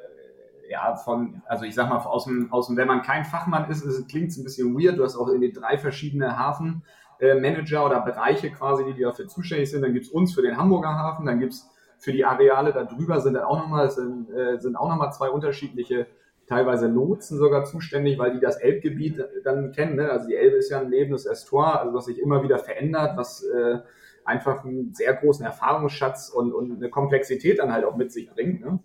[0.69, 3.85] ja, von, also ich sag mal, aus dem, aus dem, wenn man kein Fachmann ist,
[4.09, 4.99] klingt es ein bisschen weird.
[4.99, 6.83] Du hast auch irgendwie drei verschiedene Hafen.
[7.20, 9.83] Manager oder Bereiche quasi, die dafür zuständig sind.
[9.83, 12.85] Dann gibt es uns für den Hamburger Hafen, dann gibt es für die Areale da
[12.85, 16.07] drüber sind dann auch nochmal, sind, äh, sind auch nochmal zwei unterschiedliche,
[16.46, 19.96] teilweise Lotsen sogar zuständig, weil die das Elbgebiet dann kennen.
[19.96, 20.11] Ne?
[20.11, 23.42] Also die Elbe ist ja ein lebendes Estuar, also was sich immer wieder verändert, was
[23.42, 23.79] äh,
[24.24, 28.61] einfach einen sehr großen Erfahrungsschatz und, und eine Komplexität dann halt auch mit sich bringt.
[28.61, 28.79] Ne?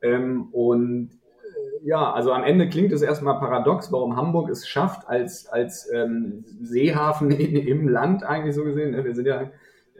[0.00, 1.10] Ähm, und
[1.84, 6.44] ja, also am Ende klingt es erstmal paradox, warum Hamburg es schafft, als, als ähm,
[6.60, 8.92] Seehafen in, im Land eigentlich so gesehen.
[8.92, 9.04] Ne?
[9.04, 9.50] Wir sind ja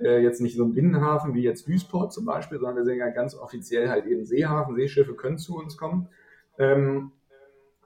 [0.00, 3.08] äh, jetzt nicht so ein Binnenhafen wie jetzt Duisburg zum Beispiel, sondern wir sind ja
[3.10, 4.76] ganz offiziell halt eben Seehafen.
[4.76, 6.08] Seeschiffe können zu uns kommen.
[6.58, 7.12] Ähm,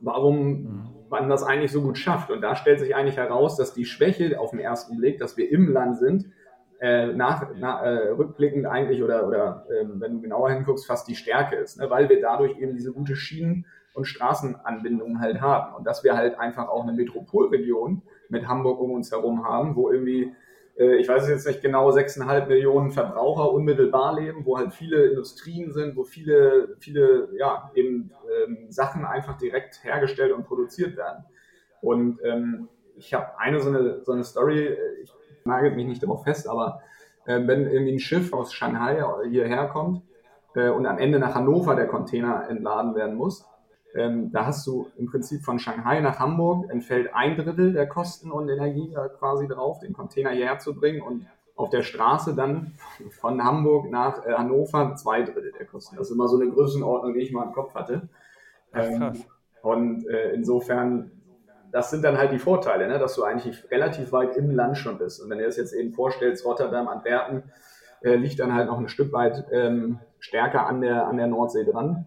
[0.00, 0.88] warum mhm.
[1.08, 2.30] man das eigentlich so gut schafft.
[2.30, 5.50] Und da stellt sich eigentlich heraus, dass die Schwäche auf den ersten Blick, dass wir
[5.50, 6.26] im Land sind,
[6.80, 11.16] äh, nach, na, äh, rückblickend eigentlich oder, oder äh, wenn du genauer hinguckst, fast die
[11.16, 11.88] Stärke ist, ne?
[11.88, 13.64] weil wir dadurch eben diese gute Schienen-
[13.96, 15.74] und Straßenanbindungen halt haben.
[15.74, 19.90] Und dass wir halt einfach auch eine Metropolregion mit Hamburg um uns herum haben, wo
[19.90, 20.34] irgendwie,
[20.78, 25.72] äh, ich weiß jetzt nicht genau, 6,5 Millionen Verbraucher unmittelbar leben, wo halt viele Industrien
[25.72, 28.12] sind, wo viele, viele, ja, eben
[28.46, 31.24] ähm, Sachen einfach direkt hergestellt und produziert werden.
[31.80, 35.12] Und ähm, ich habe eine so eine, so eine Story, äh, ich
[35.44, 36.80] nagelt mich nicht darauf fest, aber
[37.24, 40.02] äh, wenn irgendwie ein Schiff aus Shanghai hierher kommt,
[40.56, 43.46] äh, und am Ende nach Hannover der Container entladen werden muss.
[43.96, 48.30] Ähm, da hast du im Prinzip von Shanghai nach Hamburg entfällt ein Drittel der Kosten
[48.30, 52.74] und Energie quasi drauf, den Container hierher zu bringen und auf der Straße dann
[53.18, 55.96] von Hamburg nach äh, Hannover zwei Drittel der Kosten.
[55.96, 58.08] Das ist immer so eine Größenordnung, die ich mal im Kopf hatte.
[58.74, 59.24] Ähm,
[59.62, 61.10] und äh, insofern,
[61.72, 62.98] das sind dann halt die Vorteile, ne?
[62.98, 65.20] dass du eigentlich relativ weit im Land schon bist.
[65.20, 67.44] Und wenn du dir das jetzt eben vorstellst, Rotterdam, Antwerpen,
[68.02, 71.64] äh, liegt dann halt noch ein Stück weit ähm, stärker an der, an der Nordsee
[71.64, 72.06] dran,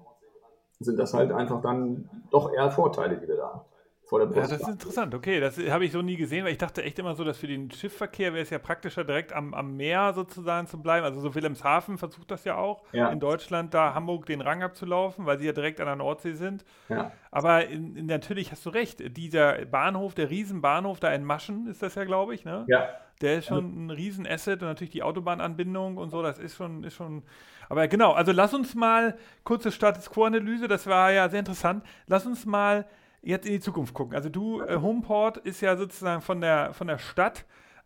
[0.79, 3.68] sind das halt einfach dann doch eher Vorteile, die wir da haben
[4.09, 4.51] vor der Brust.
[4.51, 5.13] Ja, das ist interessant.
[5.13, 7.45] Okay, das habe ich so nie gesehen, weil ich dachte echt immer so, dass für
[7.45, 11.05] den Schiffsverkehr wäre es ja praktischer, direkt am, am Meer sozusagen zu bleiben.
[11.05, 13.09] Also so Wilhelmshaven versucht das ja auch, ja.
[13.09, 16.65] in Deutschland da Hamburg den Rang abzulaufen, weil sie ja direkt an der Nordsee sind.
[16.89, 17.11] Ja.
[17.29, 21.83] Aber in, in, natürlich hast du recht, dieser Bahnhof, der Riesenbahnhof da in Maschen ist
[21.83, 22.65] das ja, glaube ich, ne?
[22.67, 22.89] Ja.
[23.21, 26.95] Der ist schon ein Riesenasset und natürlich die Autobahnanbindung und so, das ist schon, ist
[26.95, 27.21] schon.
[27.67, 31.83] Aber genau, also lass uns mal kurze Status Quo-Analyse, das war ja sehr interessant.
[32.07, 32.85] Lass uns mal
[33.21, 34.15] jetzt in die Zukunft gucken.
[34.15, 37.45] Also du, äh, Homeport ist ja sozusagen von der, von der Stadt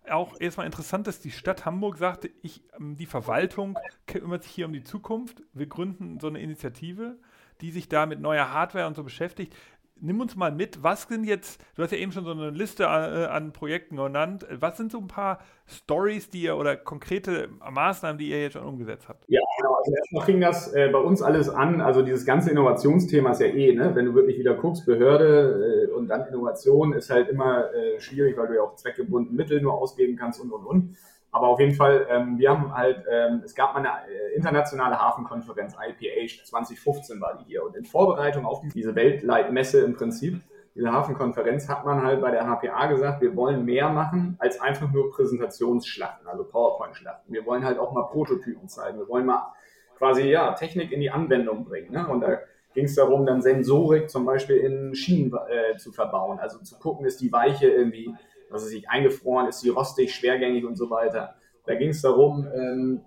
[0.10, 4.66] auch erstmal interessant, dass die Stadt Hamburg sagte, ich, ähm, die Verwaltung kümmert sich hier
[4.66, 5.42] um die Zukunft.
[5.54, 7.18] Wir gründen so eine Initiative,
[7.62, 9.56] die sich da mit neuer Hardware und so beschäftigt
[10.00, 12.88] nimm uns mal mit, was sind jetzt, du hast ja eben schon so eine Liste
[12.88, 17.50] an, äh, an Projekten genannt, was sind so ein paar Stories, die ihr oder konkrete
[17.70, 19.26] Maßnahmen, die ihr jetzt schon umgesetzt habt?
[19.28, 19.76] Ja, genau.
[19.76, 23.48] Also erstmal fing das äh, bei uns alles an, also dieses ganze Innovationsthema ist ja
[23.48, 23.96] eh, ne?
[23.96, 28.38] wenn du wirklich wieder guckst, Behörde äh, und dann Innovation ist halt immer äh, schwierig,
[28.38, 30.98] weil du ja auch zweckgebunden Mittel nur ausgeben kannst und und und.
[31.34, 35.00] Aber auf jeden Fall, ähm, wir haben halt, ähm, es gab mal eine äh, internationale
[35.00, 37.66] Hafenkonferenz, IPH 2015 war die hier.
[37.66, 40.40] Und in Vorbereitung auf diese Weltleitmesse im Prinzip,
[40.76, 44.92] diese Hafenkonferenz, hat man halt bei der HPA gesagt, wir wollen mehr machen als einfach
[44.92, 47.34] nur Präsentationsschlachten, also PowerPoint-Schlachten.
[47.34, 49.00] Wir wollen halt auch mal Prototypen zeigen.
[49.00, 49.54] Wir wollen mal
[49.98, 51.92] quasi, ja, Technik in die Anwendung bringen.
[51.92, 52.08] Ne?
[52.08, 52.42] Und da
[52.76, 56.38] ging es darum, dann Sensorik zum Beispiel in Schienen äh, zu verbauen.
[56.38, 58.14] Also zu gucken, ist die Weiche irgendwie
[58.54, 61.36] was ist sich eingefroren, ist sie rostig, schwergängig und so weiter.
[61.66, 63.02] Da ging es darum, ähm,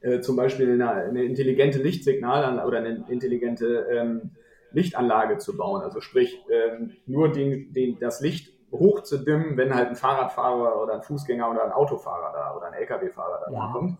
[0.00, 4.32] äh, zum Beispiel eine, eine, intelligente Lichtsignal oder eine intelligente ähm,
[4.72, 5.82] Lichtanlage zu bauen.
[5.82, 10.82] Also sprich, ähm, nur den, den, das Licht hoch zu dimmen, wenn halt ein Fahrradfahrer
[10.82, 13.70] oder ein Fußgänger oder ein Autofahrer da oder ein LKW-Fahrer da ja.
[13.72, 13.98] kommt.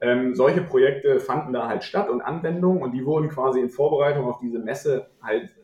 [0.00, 4.26] Ähm, solche Projekte fanden da halt statt und Anwendungen und die wurden quasi in Vorbereitung
[4.26, 5.54] auf diese Messe halt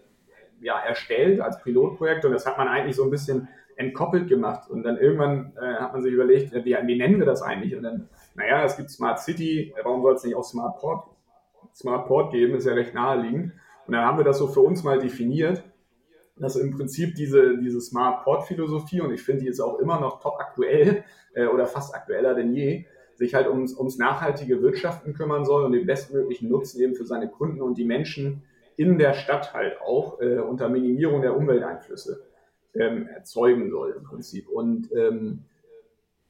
[0.60, 3.48] ja, erstellt als Pilotprojekt und das hat man eigentlich so ein bisschen
[3.78, 4.68] entkoppelt gemacht.
[4.68, 7.74] Und dann irgendwann äh, hat man sich überlegt, wie, wie, nennen wir das eigentlich?
[7.76, 11.06] Und dann, naja, es gibt Smart City, warum soll es nicht auch Smart Port,
[11.74, 12.56] Smart Port geben?
[12.56, 13.52] Ist ja recht naheliegend.
[13.86, 15.62] Und dann haben wir das so für uns mal definiert,
[16.36, 20.00] dass im Prinzip diese, diese Smart Port Philosophie, und ich finde, die ist auch immer
[20.00, 25.14] noch top aktuell äh, oder fast aktueller denn je, sich halt ums, ums nachhaltige Wirtschaften
[25.14, 28.42] kümmern soll und den bestmöglichen Nutzen eben für seine Kunden und die Menschen
[28.76, 32.27] in der Stadt halt auch äh, unter Minimierung der Umwelteinflüsse
[32.74, 34.48] ähm, erzeugen soll im Prinzip.
[34.48, 35.44] Und ähm,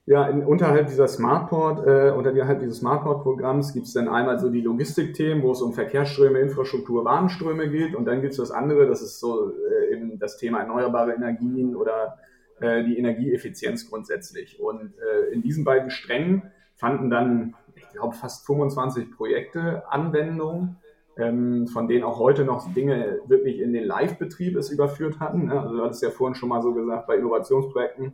[0.07, 4.63] ja, in, unterhalb dieser Smartport, äh, unterhalb dieses Smartport-Programms gibt es dann einmal so die
[4.63, 7.95] Logistikthemen, wo es um Verkehrsströme, Infrastruktur, Warenströme geht.
[7.95, 11.77] Und dann gibt es das andere, das ist so äh, eben das Thema erneuerbare Energien
[11.77, 12.17] oder
[12.61, 14.59] äh, die Energieeffizienz grundsätzlich.
[14.61, 16.43] Und äh, in diesen beiden Strängen
[16.75, 20.77] fanden dann, ich glaube, fast 25 Projekte Anwendung
[21.19, 25.47] von denen auch heute noch Dinge wirklich in den Live-Betrieb es überführt hatten.
[25.47, 25.61] Ne?
[25.61, 28.13] Also du hattest ja vorhin schon mal so gesagt, bei Innovationsprojekten,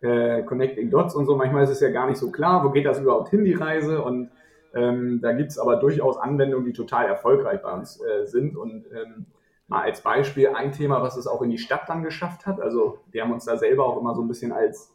[0.00, 2.86] äh, Connecting Dots und so, manchmal ist es ja gar nicht so klar, wo geht
[2.86, 4.30] das überhaupt hin, die Reise und
[4.74, 8.86] ähm, da gibt es aber durchaus Anwendungen, die total erfolgreich bei uns äh, sind und
[8.92, 9.26] ähm,
[9.68, 12.60] mal als Beispiel ein Thema, was es auch in die Stadt dann geschafft hat.
[12.60, 14.94] Also wir haben uns da selber auch immer so ein bisschen als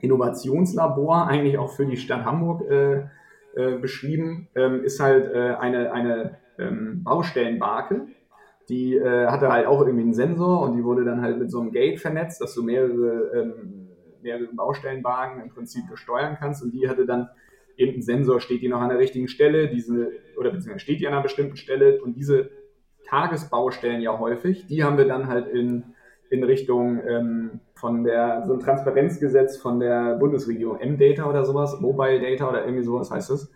[0.00, 3.04] Innovationslabor eigentlich auch für die Stadt Hamburg äh,
[3.56, 8.06] äh, beschrieben, ähm, ist halt äh, eine, eine ähm, Baustellenbarke.
[8.68, 11.60] Die äh, hatte halt auch irgendwie einen Sensor und die wurde dann halt mit so
[11.60, 13.88] einem Gate vernetzt, dass du mehrere, ähm,
[14.22, 16.62] mehrere Baustellenwagen im Prinzip besteuern kannst.
[16.62, 17.28] Und die hatte dann
[17.76, 21.06] eben einen Sensor, steht die noch an der richtigen Stelle, diese, oder beziehungsweise steht die
[21.06, 22.02] an einer bestimmten Stelle.
[22.02, 22.50] Und diese
[23.06, 25.84] Tagesbaustellen ja häufig, die haben wir dann halt in,
[26.30, 32.20] in Richtung ähm, von der, so ein Transparenzgesetz von der Bundesregierung, M-Data oder sowas, Mobile
[32.20, 33.52] Data oder irgendwie sowas heißt es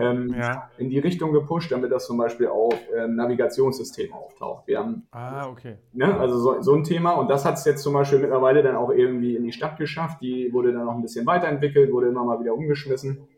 [0.00, 0.70] ähm, ja.
[0.78, 4.66] in die Richtung gepusht, damit das zum Beispiel auf ähm, Navigationssystemen auftaucht.
[4.66, 5.76] Wir haben, ah, okay.
[5.92, 7.12] Ne, also so, so, ein Thema.
[7.12, 10.20] Und das hat es jetzt zum Beispiel mittlerweile dann auch irgendwie in die Stadt geschafft.
[10.22, 13.28] Die wurde dann noch ein bisschen weiterentwickelt, wurde immer mal wieder umgeschmissen,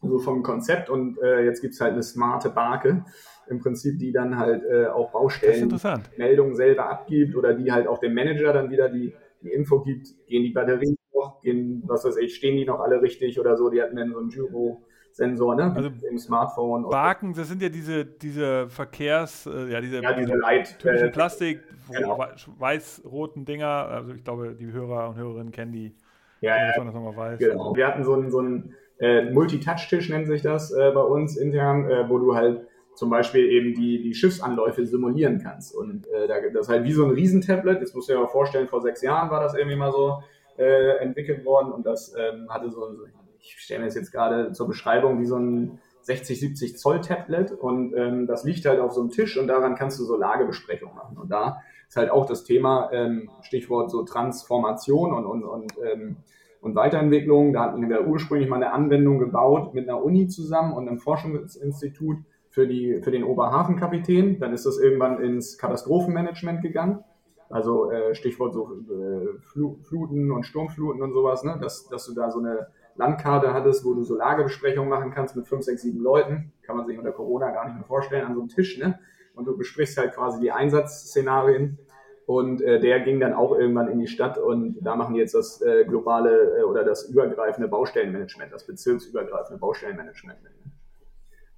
[0.00, 0.90] so vom Konzept.
[0.90, 3.04] Und äh, jetzt gibt es halt eine smarte Barke
[3.48, 5.72] im Prinzip, die dann halt äh, auch Baustellen
[6.16, 10.08] Meldungen selber abgibt oder die halt auch dem Manager dann wieder die, die Info gibt,
[10.26, 13.70] gehen die Batterien noch, gehen, was weiß ich, stehen die noch alle richtig oder so,
[13.70, 15.72] die hatten dann so ein Gyro Sensor, ne?
[15.74, 16.88] Also im Smartphone.
[16.88, 21.60] Baken, das sind ja diese, diese Verkehrs, äh, ja, diese, ja, diese Light, äh, Plastik,
[21.90, 22.18] genau.
[22.58, 23.66] weiß-roten Dinger.
[23.66, 25.94] Also ich glaube, die Hörer und Hörerinnen kennen die.
[26.40, 26.72] Ja, ja.
[26.76, 27.38] man das nochmal weiß.
[27.38, 27.76] Genau.
[27.76, 31.88] Wir hatten so einen, so einen äh, Multitouch-Tisch, nennt sich das äh, bei uns intern,
[31.88, 35.74] äh, wo du halt zum Beispiel eben die, die Schiffsanläufe simulieren kannst.
[35.74, 37.82] Und äh, das ist halt wie so ein Riesentablet.
[37.82, 40.22] Das musst du dir mal vorstellen, vor sechs Jahren war das irgendwie mal so
[40.58, 43.04] äh, entwickelt worden und das ähm, hatte so, so
[43.42, 47.52] ich stelle mir das jetzt gerade zur Beschreibung wie so ein 60, 70 Zoll Tablet
[47.52, 50.94] und ähm, das liegt halt auf so einem Tisch und daran kannst du so Lagebesprechungen
[50.94, 51.16] machen.
[51.16, 56.16] Und da ist halt auch das Thema, ähm, Stichwort so Transformation und, und, und, ähm,
[56.60, 57.52] und Weiterentwicklung.
[57.52, 62.18] Da hatten wir ursprünglich mal eine Anwendung gebaut mit einer Uni zusammen und einem Forschungsinstitut
[62.48, 64.40] für, die, für den Oberhafenkapitän.
[64.40, 67.04] Dann ist das irgendwann ins Katastrophenmanagement gegangen.
[67.48, 69.38] Also äh, Stichwort so äh,
[69.82, 71.58] Fluten und Sturmfluten und sowas, ne?
[71.60, 75.46] dass, dass du da so eine Landkarte hattest, wo du so Lagebesprechungen machen kannst mit
[75.46, 76.52] fünf, sechs, sieben Leuten.
[76.62, 78.78] Kann man sich unter Corona gar nicht mehr vorstellen, an so einem Tisch.
[78.78, 78.98] Ne?
[79.34, 81.78] Und du besprichst halt quasi die Einsatzszenarien.
[82.26, 85.34] Und äh, der ging dann auch irgendwann in die Stadt und da machen die jetzt
[85.34, 90.38] das äh, globale äh, oder das übergreifende Baustellenmanagement, das bezirksübergreifende Baustellenmanagement.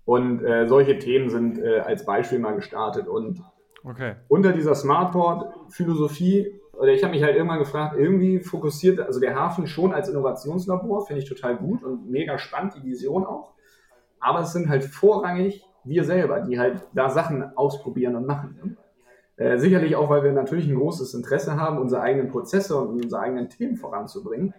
[0.04, 3.08] Und äh, solche Themen sind äh, als Beispiel mal gestartet.
[3.08, 3.42] Und
[3.84, 4.16] okay.
[4.28, 9.66] unter dieser Smartboard-Philosophie oder ich habe mich halt irgendwann gefragt, irgendwie fokussiert, also der Hafen
[9.66, 13.52] schon als Innovationslabor, finde ich total gut und mega spannend, die Vision auch.
[14.20, 18.58] Aber es sind halt vorrangig wir selber, die halt da Sachen ausprobieren und machen.
[18.62, 19.44] Ne?
[19.44, 23.20] Äh, sicherlich auch, weil wir natürlich ein großes Interesse haben, unsere eigenen Prozesse und unsere
[23.20, 24.54] eigenen Themen voranzubringen.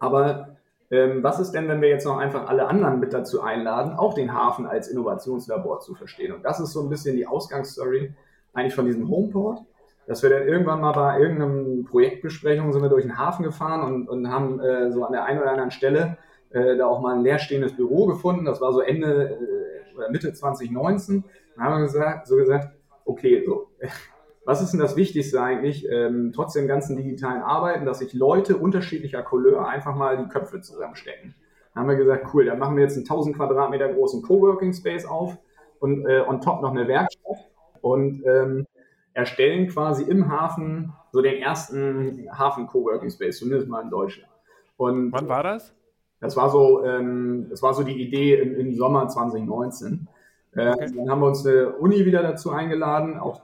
[0.00, 0.56] Aber
[0.90, 4.14] ähm, was ist denn, wenn wir jetzt noch einfach alle anderen mit dazu einladen, auch
[4.14, 6.32] den Hafen als Innovationslabor zu verstehen?
[6.32, 8.14] Und das ist so ein bisschen die Ausgangsstory
[8.52, 9.64] eigentlich von diesem Homeport
[10.06, 14.08] dass wir dann irgendwann mal bei irgendeiner Projektbesprechung sind wir durch den Hafen gefahren und,
[14.08, 16.18] und haben äh, so an der einen oder anderen Stelle
[16.50, 18.44] äh, da auch mal ein leerstehendes Büro gefunden.
[18.44, 21.24] Das war so Ende äh, oder Mitte 2019.
[21.56, 22.68] Dann haben wir gesagt, so gesagt,
[23.04, 23.68] okay, so,
[24.44, 28.56] was ist denn das Wichtigste eigentlich, ähm, trotz dem ganzen digitalen Arbeiten, dass sich Leute
[28.56, 31.34] unterschiedlicher Couleur einfach mal die Köpfe zusammenstecken.
[31.74, 35.04] Dann haben wir gesagt, cool, dann machen wir jetzt einen 1000 Quadratmeter großen Coworking Space
[35.04, 35.36] auf
[35.80, 37.36] und äh, on top noch eine Werkstatt.
[37.82, 38.66] Und ähm,
[39.16, 44.30] erstellen quasi im Hafen so den ersten Hafen-Coworking Space, zumindest mal in Deutschland.
[44.76, 45.74] Und Wann war das?
[46.20, 50.06] Das war so, ähm, das war so die Idee im, im Sommer 2019.
[50.54, 50.92] Äh, okay.
[50.94, 53.40] Dann haben wir uns eine Uni wieder dazu eingeladen, auch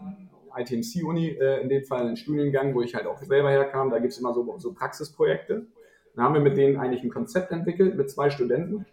[0.55, 3.91] ITMC-Uni, äh, in dem Fall einen Studiengang, wo ich halt auch selber herkam.
[3.91, 5.67] Da gibt es immer so, so Praxisprojekte.
[6.15, 8.85] Dann haben wir mit denen eigentlich ein Konzept entwickelt mit zwei Studenten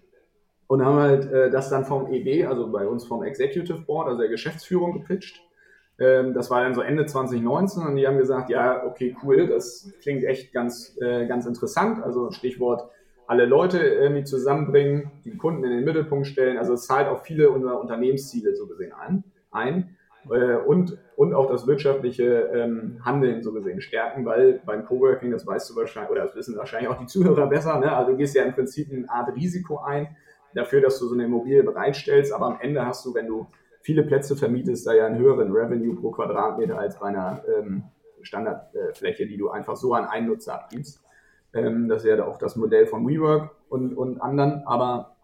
[0.67, 4.19] und haben halt äh, das dann vom EB, also bei uns vom Executive Board, also
[4.19, 5.41] der Geschäftsführung gepitcht.
[5.99, 9.91] Ähm, das war dann so Ende 2019 und die haben gesagt, ja, okay, cool, das
[10.01, 12.03] klingt echt ganz, äh, ganz interessant.
[12.03, 12.89] Also Stichwort
[13.27, 16.57] alle Leute irgendwie zusammenbringen, die Kunden in den Mittelpunkt stellen.
[16.57, 19.95] Also es zahlt auch viele unserer Unternehmensziele so gesehen an, ein.
[20.31, 25.45] Äh, und, und auch das wirtschaftliche ähm, Handeln so gesehen stärken, weil beim Coworking, das
[25.45, 27.95] weißt du wahrscheinlich, oder das wissen wahrscheinlich auch die Zuhörer besser, ne?
[27.95, 30.15] also du gehst ja im Prinzip eine Art Risiko ein,
[30.53, 33.47] dafür, dass du so eine Immobilie bereitstellst, aber am Ende hast du, wenn du
[33.89, 37.85] viele Plätze vermietest, da ja einen höheren Revenue pro Quadratmeter als bei einer ähm,
[38.21, 41.03] Standardfläche, die du einfach so an einen Nutzer abgibst.
[41.55, 44.61] Ähm, das ja auch das Modell von WeWork und, und anderen.
[44.67, 45.15] Aber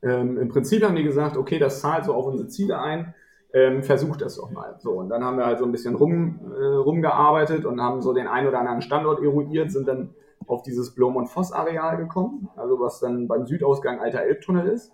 [0.00, 3.14] ähm, im Prinzip haben die gesagt, okay, das zahlt so auf unsere Ziele ein,
[3.52, 4.76] ähm, versucht das doch mal.
[4.78, 8.14] So, und dann haben wir halt so ein bisschen rum, äh, rumgearbeitet und haben so
[8.14, 10.14] den einen oder anderen Standort eruiert, sind dann
[10.46, 14.92] auf dieses Blom- und Voss-Areal gekommen, also was dann beim Südausgang Alter Elbtunnel ist.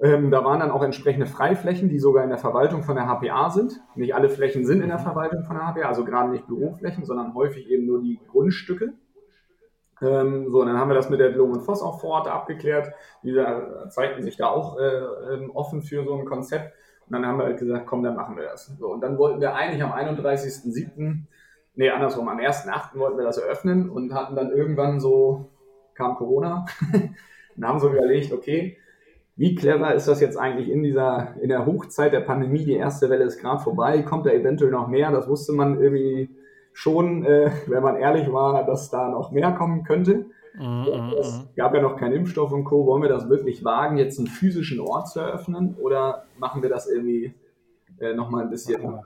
[0.00, 3.50] Ähm, da waren dann auch entsprechende Freiflächen, die sogar in der Verwaltung von der HPA
[3.50, 3.80] sind.
[3.96, 7.34] Nicht alle Flächen sind in der Verwaltung von der HPA, also gerade nicht Büroflächen, sondern
[7.34, 8.92] häufig eben nur die Grundstücke.
[10.00, 12.28] Ähm, so, und dann haben wir das mit der Blum und Voss auch vor Ort
[12.28, 12.92] abgeklärt.
[13.24, 16.72] Die da, zeigten sich da auch äh, ähm, offen für so ein Konzept.
[17.06, 18.66] Und dann haben wir halt gesagt, komm, dann machen wir das.
[18.78, 21.24] So, und dann wollten wir eigentlich am 31.07.,
[21.74, 22.98] nee, andersrum, am 1.08.
[22.98, 25.50] wollten wir das eröffnen und hatten dann irgendwann so,
[25.94, 26.66] kam Corona,
[27.56, 28.78] und haben so überlegt, okay,
[29.38, 32.64] wie clever ist das jetzt eigentlich in dieser, in der Hochzeit der Pandemie?
[32.64, 35.12] Die erste Welle ist gerade vorbei, kommt da eventuell noch mehr?
[35.12, 36.28] Das wusste man irgendwie
[36.72, 40.26] schon, äh, wenn man ehrlich war, dass da noch mehr kommen könnte.
[40.58, 42.84] Mm, es gab ja noch keinen Impfstoff und Co.
[42.84, 46.88] Wollen wir das wirklich wagen, jetzt einen physischen Ort zu eröffnen oder machen wir das
[46.88, 47.32] irgendwie
[48.00, 48.98] äh, nochmal ein bisschen,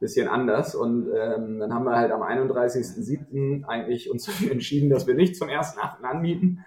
[0.00, 0.74] bisschen anders?
[0.74, 3.64] Und ähm, dann haben wir halt am 31.07.
[3.66, 6.02] eigentlich uns entschieden, dass wir nicht zum 1.8.
[6.02, 6.64] anbieten,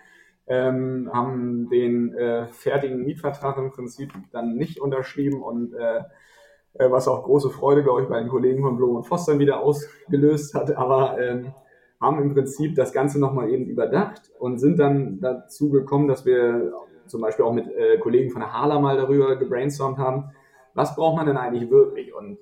[0.49, 5.99] ähm, haben den äh, fertigen Mietvertrag im Prinzip dann nicht unterschrieben und äh,
[6.73, 9.39] äh, was auch große Freude, glaube ich, bei den Kollegen von Blom und Voss dann
[9.39, 11.53] wieder ausgelöst hat, aber ähm,
[12.01, 16.73] haben im Prinzip das Ganze nochmal eben überdacht und sind dann dazu gekommen, dass wir
[17.07, 20.31] zum Beispiel auch mit äh, Kollegen von der Hala mal darüber gebrainstormt haben,
[20.73, 22.13] was braucht man denn eigentlich wirklich?
[22.13, 22.37] Und,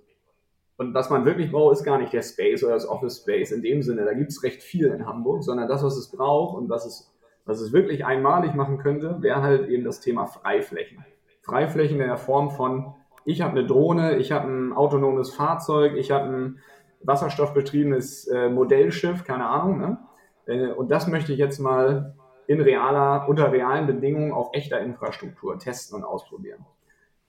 [0.78, 3.62] und was man wirklich braucht, ist gar nicht der Space oder das Office Space in
[3.62, 4.06] dem Sinne.
[4.06, 7.12] Da gibt es recht viel in Hamburg, sondern das, was es braucht und was es,
[7.48, 11.04] was es wirklich einmalig machen könnte, wäre halt eben das Thema Freiflächen.
[11.42, 12.94] Freiflächen in der Form von,
[13.26, 16.60] ich habe eine Drohne, ich habe ein autonomes Fahrzeug, ich habe ein
[17.04, 19.80] wasserstoffbetriebenes äh, Modellschiff, keine Ahnung.
[19.80, 19.98] Ne?
[20.46, 22.16] Äh, und das möchte ich jetzt mal
[22.48, 26.66] in realer, unter realen Bedingungen auf echter Infrastruktur testen und ausprobieren.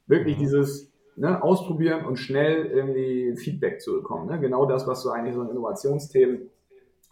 [0.06, 0.40] Wirklich mhm.
[0.40, 4.28] dieses ne, Ausprobieren und schnell irgendwie Feedback zu bekommen.
[4.28, 4.40] Ne?
[4.40, 6.50] Genau das, was du eigentlich so in Innovationsthemen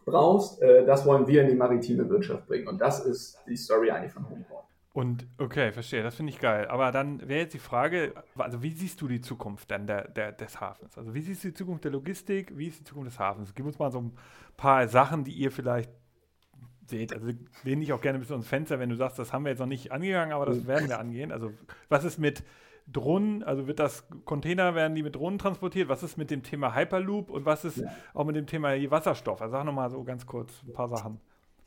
[0.06, 2.66] brauchst, äh, das wollen wir in die maritime Wirtschaft bringen.
[2.68, 4.64] Und das ist die Story eigentlich von Homeport.
[4.94, 6.68] Und okay, verstehe, das finde ich geil.
[6.68, 10.32] Aber dann wäre jetzt die Frage, also wie siehst du die Zukunft dann der, der,
[10.32, 10.96] des Hafens?
[10.96, 13.54] Also wie siehst du die Zukunft der Logistik, wie ist die Zukunft des Hafens?
[13.54, 14.16] Gib uns mal so ein
[14.56, 15.90] paar Sachen, die ihr vielleicht
[16.86, 17.12] seht.
[17.12, 17.26] Also
[17.64, 19.66] lehne ich auch gerne bis ins Fenster, wenn du sagst, das haben wir jetzt noch
[19.66, 21.30] nicht angegangen, aber das werden wir angehen.
[21.30, 21.52] Also
[21.90, 22.42] was ist mit
[22.86, 25.88] Drohnen, also wird das Container, werden die mit Drohnen transportiert?
[25.88, 27.88] Was ist mit dem Thema Hyperloop und was ist ja.
[28.14, 29.42] auch mit dem Thema Wasserstoff?
[29.42, 31.20] Also sag nochmal so ganz kurz ein paar Sachen.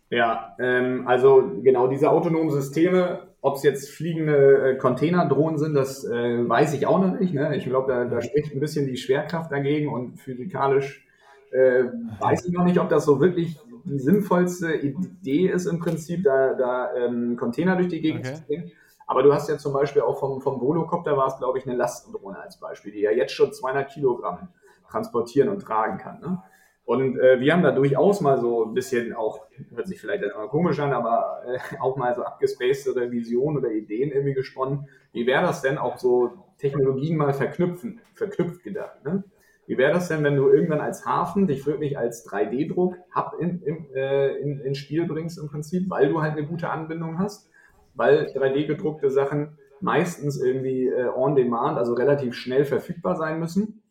[0.09, 6.03] Ja, ähm, also genau diese autonomen Systeme, ob es jetzt fliegende äh, Containerdrohnen sind, das
[6.03, 7.33] äh, weiß ich auch noch nicht.
[7.33, 7.55] Ne?
[7.55, 11.05] Ich glaube, da, da spricht ein bisschen die Schwerkraft dagegen und physikalisch
[11.51, 11.83] äh,
[12.19, 16.53] weiß ich noch nicht, ob das so wirklich die sinnvollste Idee ist im Prinzip, da,
[16.53, 18.35] da ähm, Container durch die Gegend okay.
[18.35, 18.71] zu bringen.
[19.09, 21.75] Aber du hast ja zum Beispiel auch vom, vom Volocopter war es, glaube ich, eine
[21.75, 24.49] Lastendrohne als Beispiel, die ja jetzt schon 200 Kilogramm
[24.87, 26.19] transportieren und tragen kann.
[26.21, 26.43] Ne?
[26.85, 30.47] Und äh, wir haben da durchaus mal so ein bisschen auch, hört sich vielleicht immer
[30.47, 34.87] komisch an, aber äh, auch mal so abgespacedere Visionen oder Ideen irgendwie gesponnen.
[35.11, 36.29] Wie wäre das denn auch so
[36.59, 39.03] Technologien mal verknüpfen, verknüpft gedacht?
[39.03, 39.23] Ne?
[39.65, 43.91] Wie wäre das denn, wenn du irgendwann als Hafen dich wirklich als 3D-Druck-Hub in, in,
[43.95, 47.49] äh, in, ins Spiel bringst im Prinzip, weil du halt eine gute Anbindung hast,
[47.95, 53.81] weil 3D-gedruckte Sachen meistens irgendwie äh, on demand, also relativ schnell verfügbar sein müssen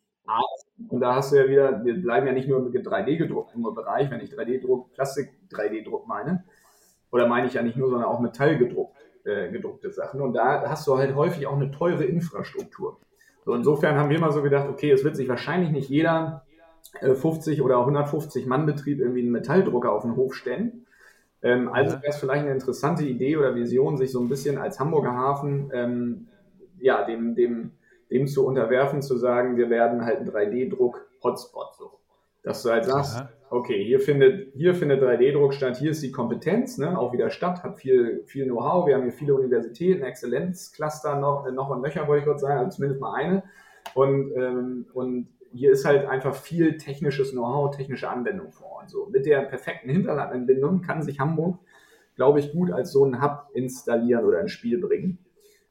[0.87, 4.21] und da hast du ja wieder, wir bleiben ja nicht nur im 3D-gedruckten Bereich, wenn
[4.21, 6.45] ich 3D-Druck, Plastik-3D-Druck meine,
[7.11, 8.95] oder meine ich ja nicht nur, sondern auch metallgedruckt,
[9.25, 10.21] äh, gedruckte Sachen.
[10.21, 12.99] Und da hast du halt häufig auch eine teure Infrastruktur.
[13.45, 16.45] So, insofern haben wir mal so gedacht, okay, es wird sich wahrscheinlich nicht jeder
[17.01, 20.85] äh, 50 oder 150 Mann Betrieb irgendwie einen Metalldrucker auf den Hof stellen.
[21.41, 24.79] Ähm, also wäre es vielleicht eine interessante Idee oder Vision, sich so ein bisschen als
[24.79, 26.27] Hamburger Hafen ähm,
[26.79, 27.71] ja, dem, dem
[28.11, 31.99] dem zu unterwerfen, zu sagen, wir werden halt ein 3D-Druck-Hotspot so.
[32.43, 36.77] Dass du halt sagst, okay, hier findet, hier findet 3D-Druck statt, hier ist die Kompetenz,
[36.77, 41.51] ne, auch wieder Stadt, hat viel, viel Know-how, wir haben hier viele Universitäten, Exzellenzcluster noch,
[41.51, 43.43] noch und nöcher, wollte ich kurz sagen, also zumindest mal eine.
[43.93, 48.89] Und, ähm, und hier ist halt einfach viel technisches Know-how, technische Anwendung vor Ort.
[48.89, 51.59] So, mit der perfekten Hinterlandanbindung kann sich Hamburg,
[52.15, 55.19] glaube ich, gut als so ein Hub installieren oder ins Spiel bringen.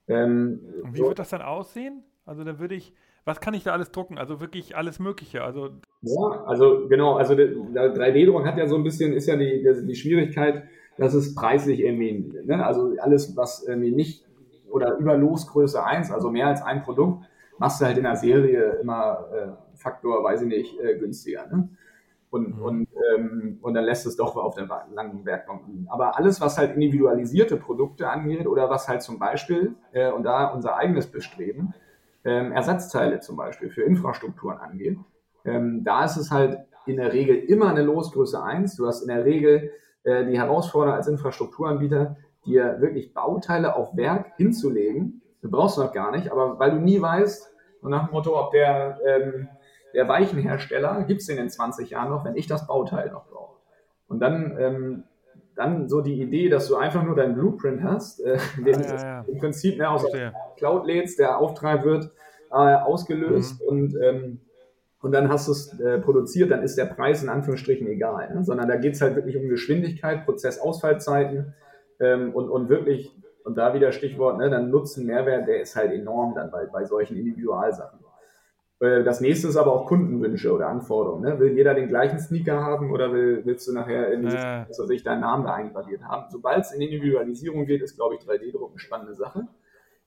[0.08, 1.08] Ähm, und wie so.
[1.08, 2.02] wird das dann aussehen?
[2.24, 4.18] Also da würde ich, was kann ich da alles drucken?
[4.18, 5.42] Also wirklich alles Mögliche.
[5.42, 5.70] Also
[6.02, 10.64] ja, also genau, also 3D-Druck hat ja so ein bisschen, ist ja die, die Schwierigkeit,
[10.96, 12.64] dass es preislich irgendwie, ne?
[12.64, 14.24] also alles, was irgendwie nicht
[14.70, 17.24] oder über Losgröße 1, also mehr als ein Produkt,
[17.58, 21.46] machst du halt in der Serie immer äh, Faktor, weiß ich nicht, äh, günstiger.
[21.46, 21.68] Ne?
[22.30, 22.62] Und, mhm.
[22.62, 25.86] und, ähm, und dann lässt es doch auf der langen Werkbank liegen.
[25.88, 30.48] Aber alles, was halt individualisierte Produkte angeht oder was halt zum Beispiel, äh, und da
[30.48, 31.74] unser eigenes Bestreben,
[32.24, 34.98] ähm, Ersatzteile zum Beispiel für Infrastrukturen angeht,
[35.44, 38.76] ähm, da ist es halt in der Regel immer eine Losgröße 1.
[38.76, 39.70] Du hast in der Regel
[40.02, 45.22] äh, die Herausforderung als Infrastrukturanbieter, dir wirklich Bauteile auf Werk hinzulegen.
[45.42, 48.38] Du brauchst du noch gar nicht, aber weil du nie weißt, und nach dem Motto,
[48.38, 49.48] ob der, ähm,
[49.94, 53.56] der Weichenhersteller, gibt es den in 20 Jahren noch, wenn ich das Bauteil noch brauche.
[54.08, 55.04] Und dann, ähm,
[55.54, 58.96] dann so die Idee, dass du einfach nur deinen Blueprint hast, äh, den ah, ja,
[58.96, 59.24] ja.
[59.26, 62.10] im Prinzip ne, aus der Cloud lädst, der Auftrag wird
[62.50, 63.68] äh, ausgelöst mhm.
[63.68, 64.40] und, ähm,
[65.00, 68.44] und dann hast du es äh, produziert, dann ist der Preis in Anführungsstrichen egal, ne?
[68.44, 71.54] sondern da geht es halt wirklich um Geschwindigkeit, Prozessausfallzeiten
[72.00, 73.14] ähm, und, und wirklich,
[73.44, 76.84] und da wieder Stichwort, ne, dann Nutzen, Mehrwert, der ist halt enorm dann bei, bei
[76.84, 77.98] solchen Individualsachen.
[78.80, 81.22] Äh, das nächste ist aber auch Kundenwünsche oder Anforderungen.
[81.22, 81.38] Ne?
[81.40, 84.64] Will jeder den gleichen Sneaker haben oder will, willst du nachher in äh.
[84.68, 86.26] also sich deinen Namen da eingraviert haben?
[86.30, 89.48] Sobald es in Individualisierung geht, ist, glaube ich, 3D-Druck eine spannende Sache.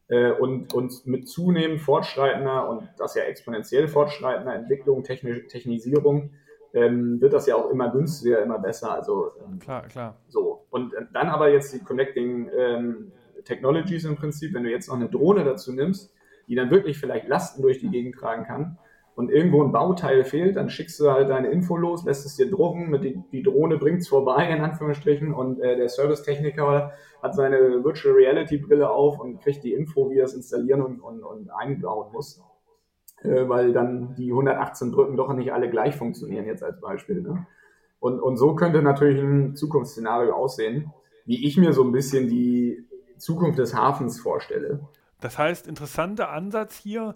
[0.07, 6.31] Äh, und, und mit zunehmend fortschreitender und das ja exponentiell fortschreitender Entwicklung, Techni Technisierung,
[6.73, 8.93] ähm, wird das ja auch immer günstiger, immer besser.
[8.93, 10.15] Also ähm, klar, klar.
[10.29, 10.65] So.
[10.69, 13.11] Und äh, dann aber jetzt die Connecting ähm,
[13.43, 16.13] Technologies im Prinzip, wenn du jetzt noch eine Drohne dazu nimmst,
[16.47, 18.77] die dann wirklich vielleicht Lasten durch die Gegend tragen kann
[19.15, 22.49] und irgendwo ein Bauteil fehlt, dann schickst du halt deine Info los, lässt es dir
[22.49, 27.83] drucken, mit die, die Drohne bringt's vorbei, in Anführungsstrichen, und äh, der Servicetechniker hat seine
[27.83, 31.49] Virtual Reality Brille auf und kriegt die Info, wie er es installieren und, und, und
[31.51, 32.41] einbauen muss.
[33.23, 37.21] Äh, weil dann die 118 Brücken doch nicht alle gleich funktionieren, jetzt als Beispiel.
[37.21, 37.45] Ne?
[37.99, 40.91] Und, und so könnte natürlich ein Zukunftsszenario aussehen,
[41.25, 42.83] wie ich mir so ein bisschen die
[43.21, 44.79] Zukunft des Hafens vorstelle.
[45.19, 47.15] Das heißt, interessanter Ansatz hier,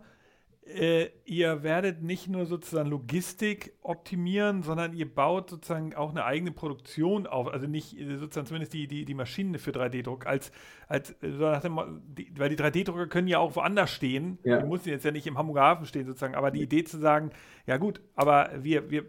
[0.65, 6.51] äh, ihr werdet nicht nur sozusagen Logistik optimieren, sondern ihr baut sozusagen auch eine eigene
[6.51, 7.47] Produktion auf.
[7.47, 10.51] Also nicht äh, sozusagen zumindest die, die, die Maschinen für 3D-Druck, als,
[10.87, 11.59] als äh,
[12.07, 14.39] die, weil die 3D-Drucker können ja auch woanders stehen.
[14.43, 14.61] Ja.
[14.61, 16.35] Die müssen jetzt ja nicht im Hamburger Hafen stehen sozusagen.
[16.35, 17.31] Aber die Idee zu sagen,
[17.67, 19.05] ja gut, aber wir, wir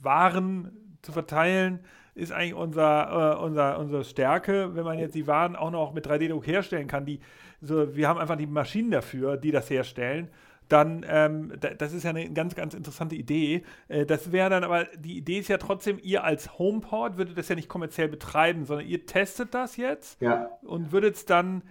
[0.00, 1.80] Waren zu verteilen,
[2.14, 6.06] ist eigentlich unser, äh, unser, unsere Stärke, wenn man jetzt die Waren auch noch mit
[6.06, 7.04] 3D-Druck herstellen kann.
[7.04, 7.20] Die,
[7.60, 10.30] so, wir haben einfach die Maschinen dafür, die das herstellen
[10.68, 13.64] dann, ähm, das ist ja eine ganz, ganz interessante Idee.
[13.88, 17.48] Äh, das wäre dann aber, die Idee ist ja trotzdem, ihr als Homeport würdet das
[17.48, 20.48] ja nicht kommerziell betreiben, sondern ihr testet das jetzt ja.
[20.62, 21.62] und würdet es dann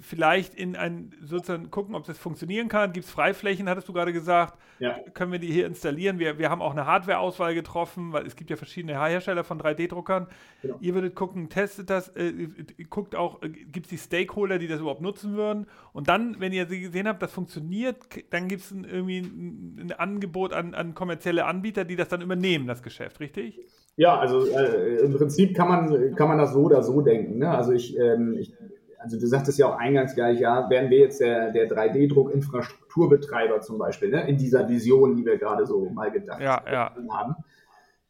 [0.00, 2.92] vielleicht in ein, sozusagen gucken, ob das funktionieren kann.
[2.92, 4.58] Gibt es Freiflächen, hattest du gerade gesagt.
[4.78, 4.98] Ja.
[5.12, 6.18] Können wir die hier installieren?
[6.18, 10.28] Wir, wir haben auch eine Hardware-Auswahl getroffen, weil es gibt ja verschiedene Hersteller von 3D-Druckern.
[10.62, 10.76] Genau.
[10.80, 12.48] Ihr würdet gucken, testet das, äh,
[12.88, 15.66] guckt auch, äh, gibt es die Stakeholder, die das überhaupt nutzen würden.
[15.92, 17.98] Und dann, wenn ihr sie gesehen habt, das funktioniert,
[18.30, 22.66] dann gibt es irgendwie ein, ein Angebot an, an kommerzielle Anbieter, die das dann übernehmen,
[22.66, 23.60] das Geschäft, richtig?
[23.96, 27.38] Ja, also äh, im Prinzip kann man, kann man das so oder so denken.
[27.38, 27.50] Ne?
[27.50, 28.54] Also ich, ähm, ich
[28.98, 33.78] also du sagtest ja auch eingangs gleich, ja, wären wir jetzt der, der 3D-Druck-Infrastrukturbetreiber zum
[33.78, 36.92] Beispiel, ne, in dieser Vision, die wir gerade so mal gedacht ja, ja.
[37.10, 37.36] haben.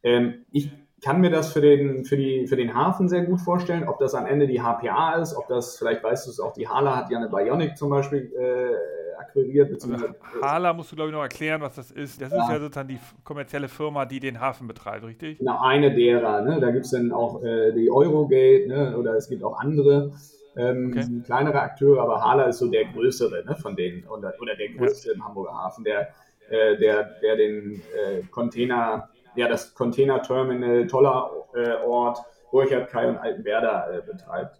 [0.03, 0.71] Ähm, ich
[1.01, 4.15] kann mir das für den, für, die, für den Hafen sehr gut vorstellen, ob das
[4.15, 7.09] am Ende die HPA ist, ob das, vielleicht weißt du es auch, die Hala hat
[7.09, 9.71] ja eine Bionic zum Beispiel äh, akquiriert.
[9.71, 9.93] Also
[10.41, 12.21] Hala musst du, glaube ich, noch erklären, was das ist.
[12.21, 12.43] Das ja.
[12.43, 15.39] ist ja sozusagen die kommerzielle Firma, die den Hafen betreibt, richtig?
[15.39, 16.41] Genau, eine derer.
[16.41, 16.59] Ne?
[16.59, 18.97] Da gibt es dann auch äh, die Eurogate ne?
[18.97, 20.11] oder es gibt auch andere
[20.59, 21.21] ähm, okay.
[21.25, 25.09] kleinere Akteure, aber Hala ist so der größere ne, von denen oder, oder der größte
[25.09, 25.13] ja.
[25.15, 26.09] im Hamburger Hafen, der,
[26.49, 32.19] äh, der, der den äh, Container, ja, das Container-Terminal, toller äh, Ort,
[32.51, 34.59] Burchard, Kai und Altenwerder äh, betreibt.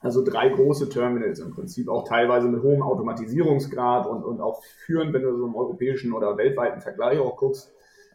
[0.00, 5.12] Also drei große Terminals im Prinzip, auch teilweise mit hohem Automatisierungsgrad und, und auch führend,
[5.12, 7.72] wenn du so im europäischen oder weltweiten Vergleich auch guckst.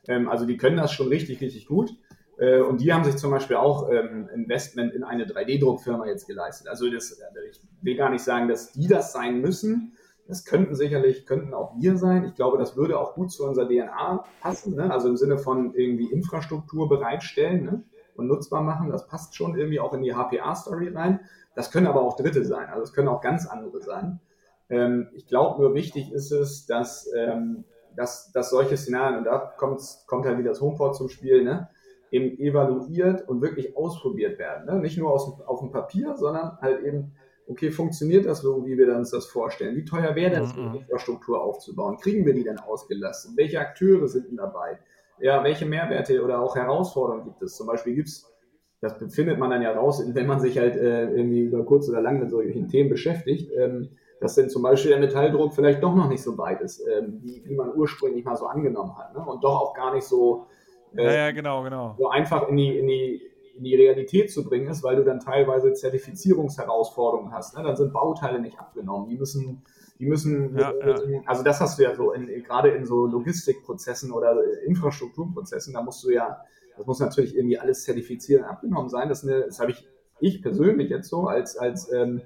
[0.07, 1.93] Ähm, also die können das schon richtig, richtig gut.
[2.38, 6.67] Äh, und die haben sich zum Beispiel auch ähm, Investment in eine 3D-Druckfirma jetzt geleistet.
[6.67, 7.19] Also das,
[7.51, 9.93] ich will gar nicht sagen, dass die das sein müssen.
[10.27, 12.25] Das könnten sicherlich, könnten auch wir sein.
[12.25, 14.75] Ich glaube, das würde auch gut zu unserer DNA passen.
[14.75, 14.91] Ne?
[14.91, 17.84] Also im Sinne von irgendwie Infrastruktur bereitstellen ne?
[18.15, 18.89] und nutzbar machen.
[18.89, 21.19] Das passt schon irgendwie auch in die HPA-Story rein.
[21.55, 22.67] Das können aber auch Dritte sein.
[22.69, 24.21] Also es können auch ganz andere sein.
[24.69, 27.65] Ähm, ich glaube nur wichtig ist es, dass, ähm,
[27.95, 31.69] dass, dass solche Szenarien, und da kommt, kommt halt wieder das Homeport zum Spiel, ne?
[32.14, 34.66] Eben evaluiert und wirklich ausprobiert werden.
[34.68, 34.80] Ne?
[34.80, 37.16] Nicht nur aus, auf dem Papier, sondern halt eben,
[37.47, 39.76] okay, funktioniert das so, wie wir uns das vorstellen?
[39.76, 40.76] Wie teuer wäre denn so eine mhm.
[40.76, 41.97] Infrastruktur aufzubauen?
[41.97, 43.34] Kriegen wir die denn ausgelassen?
[43.36, 44.78] Welche Akteure sind denn dabei?
[45.20, 47.55] Ja, welche Mehrwerte oder auch Herausforderungen gibt es?
[47.55, 48.32] Zum Beispiel gibt es,
[48.80, 52.01] das findet man dann ja raus, wenn man sich halt äh, irgendwie über kurz oder
[52.01, 53.89] lang mit solchen Themen beschäftigt, ähm,
[54.22, 57.43] dass denn zum Beispiel der Metalldruck vielleicht doch noch nicht so weit ist, ähm, wie,
[57.43, 59.16] wie man ursprünglich mal so angenommen hat.
[59.16, 59.26] Ne?
[59.26, 60.45] Und doch auch gar nicht so
[60.97, 61.95] äh, ja, genau, genau.
[61.97, 63.21] so einfach in die, in, die,
[63.57, 67.57] in die Realität zu bringen ist, weil du dann teilweise Zertifizierungsherausforderungen hast.
[67.57, 67.63] Ne?
[67.63, 69.09] Dann sind Bauteile nicht abgenommen.
[69.09, 69.63] Die müssen,
[69.99, 70.95] die müssen, ja, ja.
[71.25, 76.03] also das hast du ja so in, gerade in so Logistikprozessen oder Infrastrukturprozessen, da musst
[76.03, 76.41] du ja,
[76.77, 79.09] das muss natürlich irgendwie alles zertifizieren abgenommen sein.
[79.09, 79.87] Das, das habe ich,
[80.19, 82.21] ich persönlich jetzt so als, als ähm,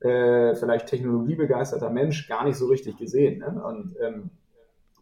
[0.00, 3.38] äh, vielleicht technologiebegeisterter Mensch gar nicht so richtig gesehen.
[3.38, 3.62] Ne?
[3.64, 4.30] Und ähm,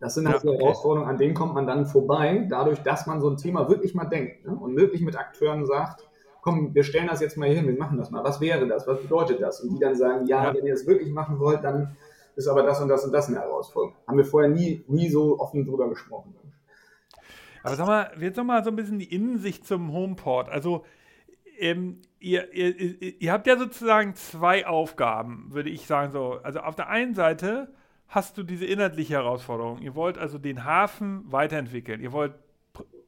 [0.00, 0.58] das sind halt ja, okay.
[0.62, 4.04] Herausforderungen, an denen kommt man dann vorbei, dadurch, dass man so ein Thema wirklich mal
[4.04, 4.54] denkt ne?
[4.54, 6.08] und wirklich mit Akteuren sagt,
[6.42, 8.22] komm, wir stellen das jetzt mal hier hin, wir machen das mal.
[8.22, 8.86] Was wäre das?
[8.86, 9.60] Was bedeutet das?
[9.60, 10.54] Und die dann sagen, ja, ja.
[10.54, 11.96] wenn ihr das wirklich machen wollt, dann
[12.36, 13.96] ist aber das und das und das eine Herausforderung.
[14.06, 16.34] Haben wir vorher nie, nie so offen drüber gesprochen.
[17.62, 20.50] Aber sag mal, jetzt noch mal so ein bisschen die Innensicht zum Homeport.
[20.50, 20.84] Also
[21.58, 26.40] ähm, ihr, ihr, ihr habt ja sozusagen zwei Aufgaben, würde ich sagen so.
[26.42, 27.72] Also auf der einen Seite
[28.08, 29.80] hast du diese inhaltliche Herausforderung.
[29.80, 32.00] Ihr wollt also den Hafen weiterentwickeln.
[32.00, 32.34] Ihr wollt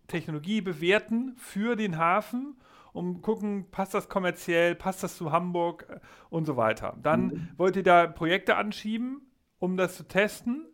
[0.07, 2.57] Technologie bewerten für den Hafen,
[2.93, 6.97] um gucken, passt das kommerziell, passt das zu Hamburg äh, und so weiter.
[7.03, 7.49] Dann mhm.
[7.57, 9.23] wollt ihr da Projekte anschieben,
[9.59, 10.67] um das zu testen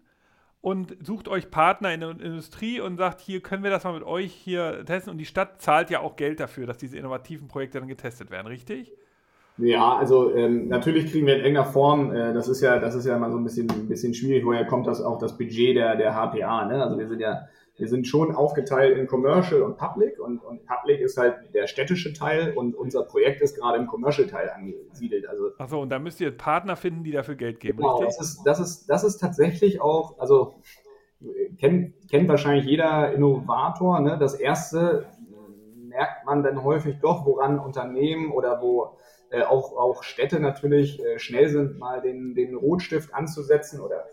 [0.60, 4.04] und sucht euch Partner in der Industrie und sagt, hier können wir das mal mit
[4.04, 5.10] euch hier testen.
[5.10, 8.46] Und die Stadt zahlt ja auch Geld dafür, dass diese innovativen Projekte dann getestet werden,
[8.46, 8.92] richtig?
[9.62, 13.06] Ja, also ähm, natürlich kriegen wir in irgendeiner Form, äh, das ist ja, das ist
[13.06, 15.96] ja immer so ein bisschen, ein bisschen schwierig, woher kommt das auch das Budget der,
[15.96, 16.82] der HPA, ne?
[16.82, 17.42] Also wir sind ja,
[17.76, 22.12] wir sind schon aufgeteilt in Commercial und Public und, und Public ist halt der städtische
[22.12, 25.28] Teil und unser Projekt ist gerade im Commercial-Teil angesiedelt.
[25.28, 28.18] Also, Achso, und da müsst ihr Partner finden, die dafür Geld geben, genau, richtig?
[28.18, 30.54] Das ist, das, ist, das ist tatsächlich auch, also
[31.58, 34.16] kennt, kennt wahrscheinlich jeder Innovator, ne?
[34.18, 35.06] Das erste
[35.92, 38.96] merkt man dann häufig doch, woran Unternehmen oder wo
[39.32, 44.04] äh, auch, auch Städte natürlich äh, schnell sind, mal den, den Rotstift anzusetzen oder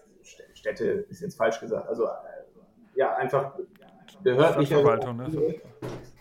[0.53, 2.09] Städte ist jetzt falsch gesagt, also äh,
[2.95, 3.53] ja, einfach
[4.23, 5.17] behördliche Verwaltung.
[5.17, 5.55] Ne?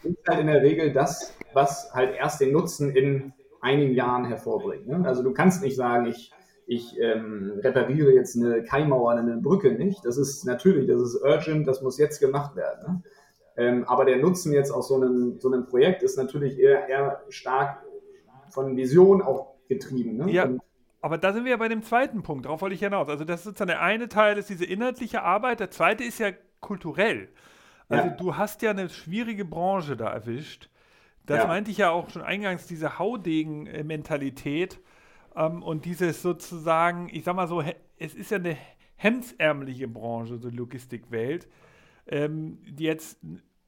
[0.02, 4.88] Ist halt in der Regel das, was halt erst den Nutzen in einigen Jahren hervorbringt.
[4.88, 5.06] Ne?
[5.06, 6.32] Also du kannst nicht sagen, ich,
[6.66, 10.04] ich ähm, repariere jetzt eine Keimauer, eine Brücke nicht.
[10.04, 12.82] Das ist natürlich, das ist urgent, das muss jetzt gemacht werden.
[12.82, 13.02] Ne?
[13.56, 17.22] Ähm, aber der Nutzen jetzt aus so einem, so einem Projekt ist natürlich eher, eher
[17.28, 17.82] stark
[18.50, 20.16] von Vision auch getrieben.
[20.16, 20.30] Ne?
[20.30, 20.44] Ja.
[20.44, 20.62] Und
[21.00, 23.08] aber da sind wir ja bei dem zweiten Punkt, darauf wollte ich hinaus.
[23.08, 26.32] Also das ist sozusagen der eine Teil, ist diese inhaltliche Arbeit, der zweite ist ja
[26.60, 27.28] kulturell.
[27.88, 28.14] Also ja.
[28.14, 30.70] du hast ja eine schwierige Branche da erwischt.
[31.24, 31.46] Das ja.
[31.46, 34.80] meinte ich ja auch schon eingangs, diese Haudegen-Mentalität
[35.36, 37.62] ähm, und dieses sozusagen, ich sag mal so,
[37.98, 38.56] es ist ja eine
[38.96, 41.48] hemdsärmliche Branche, so Logistikwelt,
[42.06, 43.18] ähm, die jetzt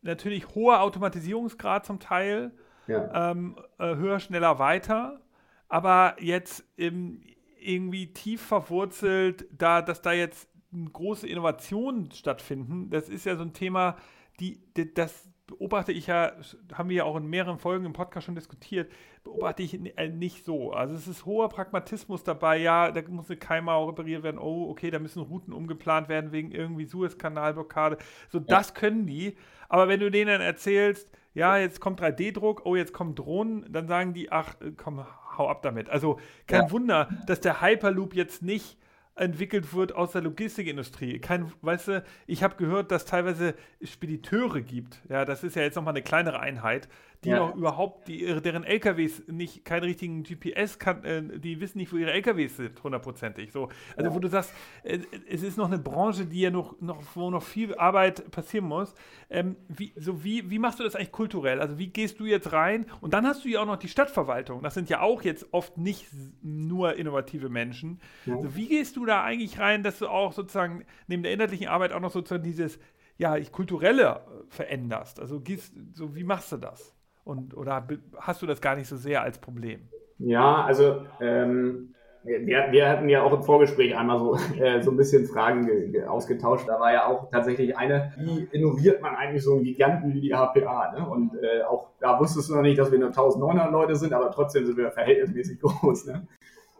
[0.02, 2.52] natürlich hoher Automatisierungsgrad zum Teil,
[2.86, 3.30] ja.
[3.30, 5.20] ähm, äh, höher, schneller, weiter.
[5.68, 7.22] Aber jetzt im,
[7.58, 10.48] irgendwie tief verwurzelt, da, dass da jetzt
[10.92, 13.96] große Innovationen stattfinden, das ist ja so ein Thema,
[14.38, 16.32] die, die, das beobachte ich ja,
[16.74, 18.90] haben wir ja auch in mehreren Folgen im Podcast schon diskutiert,
[19.24, 20.72] beobachte ich äh, nicht so.
[20.72, 24.90] Also es ist hoher Pragmatismus dabei, ja, da muss eine Keimauer repariert werden, oh, okay,
[24.90, 27.98] da müssen Routen umgeplant werden wegen irgendwie Suezkanalblockade.
[28.28, 28.44] So, ja.
[28.46, 29.36] das können die.
[29.68, 33.86] Aber wenn du denen dann erzählst, ja, jetzt kommt 3D-Druck, oh, jetzt kommen Drohnen, dann
[33.86, 35.04] sagen die, ach, komm,
[35.38, 35.88] hau ab damit.
[35.88, 36.70] Also kein ja.
[36.70, 38.78] Wunder, dass der Hyperloop jetzt nicht
[39.14, 41.18] entwickelt wird aus der Logistikindustrie.
[41.18, 45.02] Kein, weißt du, ich habe gehört, dass teilweise Spediteure gibt.
[45.08, 46.88] Ja, das ist ja jetzt nochmal eine kleinere Einheit,
[47.24, 47.38] die ja.
[47.38, 51.96] noch überhaupt, die, deren LKWs nicht keinen richtigen GPS kann, äh, die wissen nicht, wo
[51.96, 53.52] ihre LKWs sind, hundertprozentig.
[53.52, 54.14] So, also ja.
[54.14, 54.54] wo du sagst,
[54.84, 58.66] äh, es ist noch eine Branche, die ja noch, noch wo noch viel Arbeit passieren
[58.66, 58.94] muss.
[59.28, 61.60] Ähm, wie, so wie, wie machst du das eigentlich kulturell?
[61.60, 62.86] Also wie gehst du jetzt rein?
[63.02, 64.62] Und dann hast du ja auch noch die Stadtverwaltung.
[64.62, 66.06] Das sind ja auch jetzt oft nicht
[66.42, 68.00] nur innovative Menschen.
[68.24, 68.36] Ja.
[68.36, 71.92] Also wie gehst du da eigentlich rein, dass du auch sozusagen neben der inhaltlichen Arbeit
[71.92, 72.78] auch noch sozusagen dieses
[73.18, 75.20] ja, kulturelle äh, veränderst?
[75.20, 76.94] Also gehst, so wie machst du das?
[77.30, 79.82] Und, oder hast du das gar nicht so sehr als Problem?
[80.18, 84.96] Ja, also ähm, wir, wir, hatten ja auch im Vorgespräch einmal so, äh, so ein
[84.96, 85.68] bisschen Fragen
[86.08, 86.66] ausgetauscht.
[86.66, 90.34] Da war ja auch tatsächlich eine, wie innoviert man eigentlich so einen Giganten wie die
[90.34, 90.92] HPA?
[90.98, 91.08] Ne?
[91.08, 94.32] Und äh, auch da wusstest du noch nicht, dass wir nur 1900 Leute sind, aber
[94.32, 96.06] trotzdem sind wir verhältnismäßig groß.
[96.06, 96.26] Ne?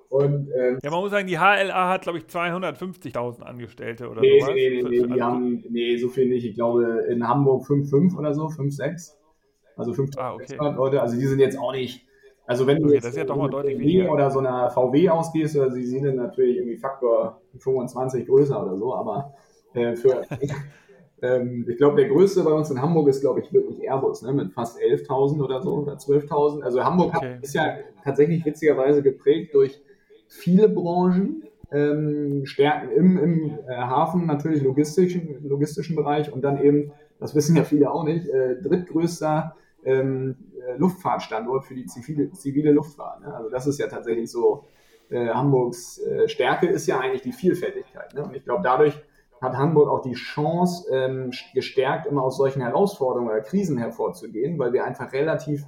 [0.09, 4.41] Und, ähm, ja, man muss sagen, die HLA hat, glaube ich, 250.000 Angestellte oder nee,
[4.41, 4.55] sowas.
[4.57, 6.45] Nee, nee, nee, die haben, nee, so viel nicht.
[6.45, 9.20] Ich glaube, in Hamburg 5,5 oder so, 5,6.
[9.81, 10.77] Also 500 ah, okay.
[10.77, 12.07] Leute, also die sind jetzt auch nicht.
[12.47, 14.13] Also wenn du okay, jetzt ja doch mal deutlich weniger.
[14.13, 18.77] oder so einer VW ausgehst, also sie sind dann natürlich irgendwie Faktor 25 größer oder
[18.77, 19.35] so, aber
[19.75, 20.23] äh, für
[21.23, 24.33] ähm, ich glaube, der größte bei uns in Hamburg ist, glaube ich, wirklich Airbus, ne,
[24.33, 26.63] mit fast 11.000 oder so oder 12.000.
[26.63, 27.35] Also Hamburg okay.
[27.35, 29.81] hat, ist ja tatsächlich witzigerweise geprägt durch
[30.27, 36.93] viele Branchen, ähm, Stärken im, im äh, Hafen, natürlich logistischen, logistischen Bereich und dann eben,
[37.21, 39.55] das wissen ja viele auch nicht, äh, drittgrößter
[39.85, 43.23] ähm, äh, Luftfahrtstandort für die zivile, zivile Luftfahrt.
[43.23, 43.35] Ne?
[43.35, 44.65] Also das ist ja tatsächlich so,
[45.11, 48.15] äh, Hamburgs äh, Stärke ist ja eigentlich die Vielfältigkeit.
[48.15, 48.25] Ne?
[48.25, 49.01] Und ich glaube, dadurch
[49.41, 54.73] hat Hamburg auch die Chance, ähm, gestärkt immer aus solchen Herausforderungen oder Krisen hervorzugehen, weil
[54.73, 55.67] wir einfach relativ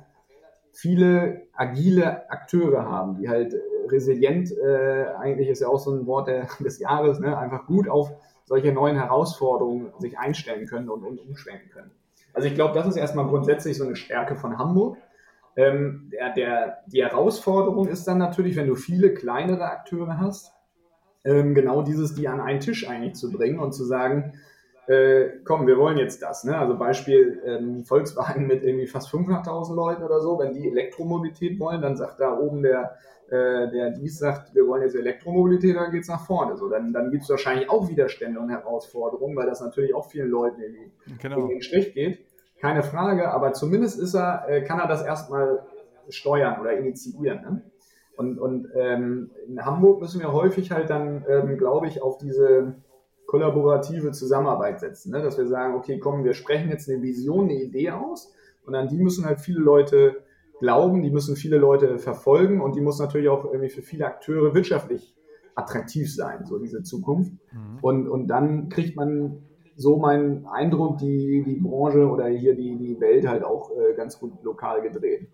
[0.72, 3.54] viele agile Akteure haben, die halt
[3.88, 7.36] resilient, äh, eigentlich ist ja auch so ein Wort der, des Jahres, ne?
[7.36, 8.10] einfach gut auf
[8.44, 11.90] solche neuen Herausforderungen sich einstellen können und, und umschwenken können.
[12.32, 14.96] Also ich glaube, das ist erstmal grundsätzlich so eine Stärke von Hamburg.
[15.54, 20.52] Ähm, der, der, die Herausforderung ist dann natürlich, wenn du viele kleinere Akteure hast,
[21.24, 24.34] ähm, genau dieses, die an einen Tisch eigentlich zu bringen und zu sagen,
[24.86, 26.44] äh, komm, wir wollen jetzt das.
[26.44, 26.56] Ne?
[26.56, 31.80] Also Beispiel ähm, Volkswagen mit irgendwie fast 500.000 Leuten oder so, wenn die Elektromobilität wollen,
[31.82, 32.96] dann sagt da oben der,
[33.28, 36.56] äh, der dies sagt, wir wollen jetzt Elektromobilität, dann geht es nach vorne.
[36.56, 40.28] So, dann dann gibt es wahrscheinlich auch Widerstände und Herausforderungen, weil das natürlich auch vielen
[40.28, 41.38] Leuten irgendwie genau.
[41.42, 42.26] in den Strich geht.
[42.60, 45.64] Keine Frage, aber zumindest ist er, äh, kann er das erstmal
[46.08, 47.40] steuern oder initiieren.
[47.42, 47.62] Ne?
[48.16, 52.74] Und, und ähm, in Hamburg müssen wir häufig halt dann, ähm, glaube ich, auf diese
[53.32, 55.10] kollaborative Zusammenarbeit setzen.
[55.10, 55.22] Ne?
[55.22, 58.30] Dass wir sagen, okay, komm, wir sprechen jetzt eine Vision, eine Idee aus
[58.66, 60.22] und an die müssen halt viele Leute
[60.60, 64.54] glauben, die müssen viele Leute verfolgen und die muss natürlich auch irgendwie für viele Akteure
[64.54, 65.14] wirtschaftlich
[65.54, 67.32] attraktiv sein, so diese Zukunft.
[67.52, 67.78] Mhm.
[67.80, 69.38] Und, und dann kriegt man
[69.76, 74.18] so meinen Eindruck, die, die Branche oder hier die, die Welt halt auch äh, ganz
[74.18, 75.26] gut lokal gedreht.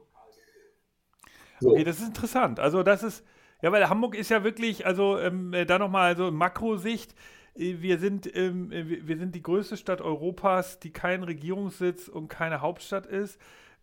[1.58, 1.70] So.
[1.70, 2.60] Okay, das ist interessant.
[2.60, 3.24] Also das ist,
[3.60, 7.16] ja, weil Hamburg ist ja wirklich, also ähm, äh, da nochmal so Makrosicht, äh,
[7.58, 12.60] wir sind, ähm, äh, wir sind die größte Stadt Europas, die kein Regierungssitz und keine
[12.60, 13.40] Hauptstadt ist.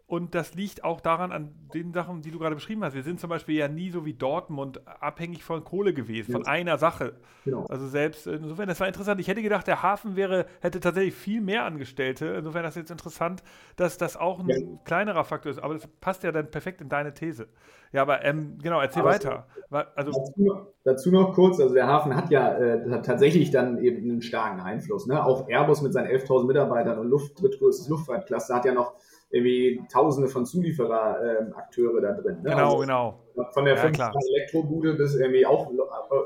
[0.08, 2.94] Und das liegt auch daran, an den Sachen, die du gerade beschrieben hast.
[2.94, 6.78] Wir sind zum Beispiel ja nie so wie Dortmund abhängig von Kohle gewesen, von einer
[6.78, 7.14] Sache.
[7.44, 7.66] Genau.
[7.70, 9.20] Also selbst, insofern, das war interessant.
[9.20, 12.28] Ich hätte gedacht, der Hafen wäre, hätte tatsächlich viel mehr Angestellte.
[12.38, 13.42] Insofern ist das jetzt interessant,
[13.78, 14.58] dass das auch ein ja.
[14.84, 15.58] kleinerer Faktor ist.
[15.58, 17.48] Aber das passt ja dann perfekt in deine These.
[17.92, 19.48] Ja, aber ähm, genau, erzähl aber weiter.
[19.96, 23.98] Also, dazu, dazu, noch kurz, also der Hafen hat ja äh, hat tatsächlich dann eben
[24.04, 25.08] einen starken Einfluss.
[25.08, 25.24] Ne?
[25.24, 28.96] Auch Airbus mit seinen 11.000 Mitarbeitern und Luft, drittgrößtes Luftfahrtklasse hat ja noch
[29.30, 32.38] irgendwie tausende von Zuliefererakteure ähm, da drin.
[32.44, 32.52] Ne?
[32.52, 33.20] Genau, also, genau.
[33.52, 34.00] Von der ja, 5
[34.36, 35.72] Elektrobude bis irgendwie auch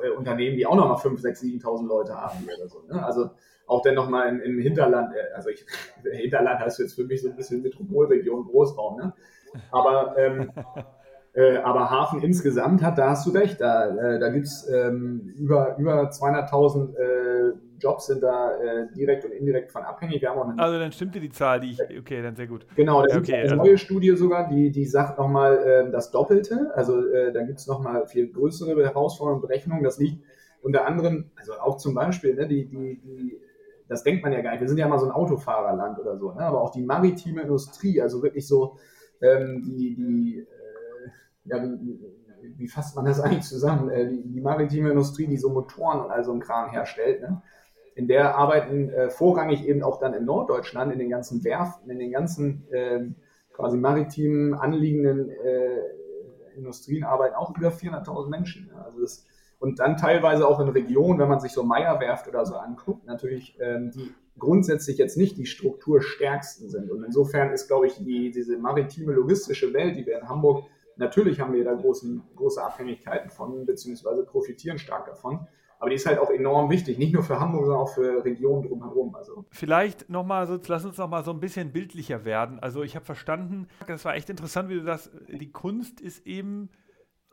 [0.04, 2.82] äh, Unternehmen, die auch noch mal 5, 6, 7.000 Leute haben oder so.
[2.88, 3.04] Ne?
[3.04, 3.32] Also
[3.66, 5.66] auch dann nochmal im, im Hinterland, äh, also ich,
[6.12, 9.14] Hinterland heißt jetzt für mich so ein bisschen Metropolregion, Großraum, ne?
[9.72, 10.52] Aber ähm,
[11.40, 15.34] Äh, aber Hafen insgesamt hat, da hast du recht, da, äh, da gibt es ähm,
[15.38, 20.28] über, über 200.000 äh, Jobs sind da äh, direkt und indirekt von abhängig.
[20.28, 22.66] Also dann stimmte die Zahl, die ich, okay, dann sehr gut.
[22.76, 26.72] Genau, da okay, gibt eine neue Studie sogar, die, die sagt nochmal äh, das Doppelte.
[26.76, 29.82] Also äh, da gibt es nochmal viel größere Herausforderungen und Berechnungen.
[29.82, 30.22] Das liegt
[30.62, 33.40] unter anderem, also auch zum Beispiel, ne, die, die, die,
[33.88, 34.60] das denkt man ja gar nicht.
[34.60, 36.42] Wir sind ja mal so ein Autofahrerland oder so, ne?
[36.42, 38.76] aber auch die maritime Industrie, also wirklich so
[39.22, 40.48] ähm, die, die
[41.50, 42.00] ja, wie,
[42.58, 43.90] wie fasst man das eigentlich zusammen?
[43.90, 47.42] Äh, die, die, maritime Industrie, die so Motoren und all so einen Kram herstellt, ne?
[47.96, 52.00] in der arbeiten äh, vorrangig eben auch dann in Norddeutschland, in den ganzen Werften, in
[52.00, 53.10] den ganzen äh,
[53.52, 55.80] quasi maritimen anliegenden äh,
[56.56, 58.68] Industrien arbeiten auch über 400.000 Menschen.
[58.68, 58.84] Ne?
[58.84, 59.26] Also das,
[59.60, 63.58] und dann teilweise auch in Regionen, wenn man sich so Meierwerft oder so anguckt, natürlich,
[63.60, 66.90] ähm, die grundsätzlich jetzt nicht die strukturstärksten sind.
[66.90, 70.64] Und insofern ist, glaube ich, die, diese maritime logistische Welt, die wir in Hamburg
[71.00, 75.48] Natürlich haben wir da großen, große Abhängigkeiten von, beziehungsweise profitieren stark davon.
[75.80, 78.68] Aber die ist halt auch enorm wichtig, nicht nur für Hamburg, sondern auch für Regionen
[78.68, 79.16] drumherum.
[79.16, 79.46] Also.
[79.50, 82.60] Vielleicht nochmal, so, lass uns nochmal so ein bisschen bildlicher werden.
[82.60, 86.70] Also ich habe verstanden, das war echt interessant, wie du das, die Kunst ist eben,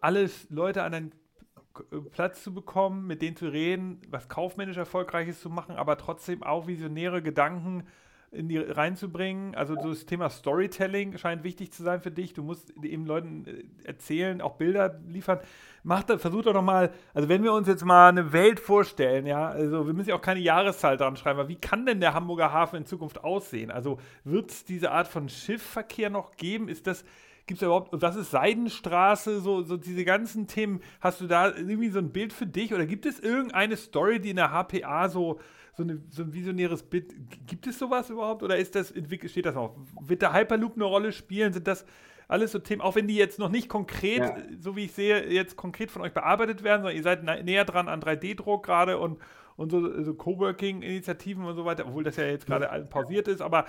[0.00, 1.12] alles Leute an einen
[2.12, 6.68] Platz zu bekommen, mit denen zu reden, was kaufmännisch Erfolgreiches zu machen, aber trotzdem auch
[6.68, 7.84] visionäre Gedanken
[8.32, 9.54] in die reinzubringen.
[9.54, 12.34] Also so das Thema Storytelling scheint wichtig zu sein für dich.
[12.34, 15.40] Du musst eben Leuten äh, erzählen, auch Bilder liefern.
[15.82, 19.48] Mach da, versuch doch nochmal, also wenn wir uns jetzt mal eine Welt vorstellen, ja,
[19.48, 22.52] also wir müssen ja auch keine Jahreszahl dran schreiben, aber wie kann denn der Hamburger
[22.52, 23.70] Hafen in Zukunft aussehen?
[23.70, 26.68] Also wird es diese Art von Schiffverkehr noch geben?
[26.68, 27.04] Ist das,
[27.46, 31.90] gibt es überhaupt, was ist Seidenstraße, so, so diese ganzen Themen, hast du da irgendwie
[31.90, 35.38] so ein Bild für dich oder gibt es irgendeine Story, die in der HPA so
[35.76, 37.14] so, eine, so ein visionäres Bit.
[37.46, 39.76] Gibt es sowas überhaupt oder ist das, steht das noch?
[40.00, 41.52] Wird der Hyperloop eine Rolle spielen?
[41.52, 41.84] Sind das
[42.28, 44.36] alles so Themen, auch wenn die jetzt noch nicht konkret, ja.
[44.58, 47.88] so wie ich sehe, jetzt konkret von euch bearbeitet werden, sondern ihr seid näher dran
[47.88, 49.18] an 3D-Druck gerade und,
[49.56, 53.66] und so, so Coworking-Initiativen und so weiter, obwohl das ja jetzt gerade pausiert ist, aber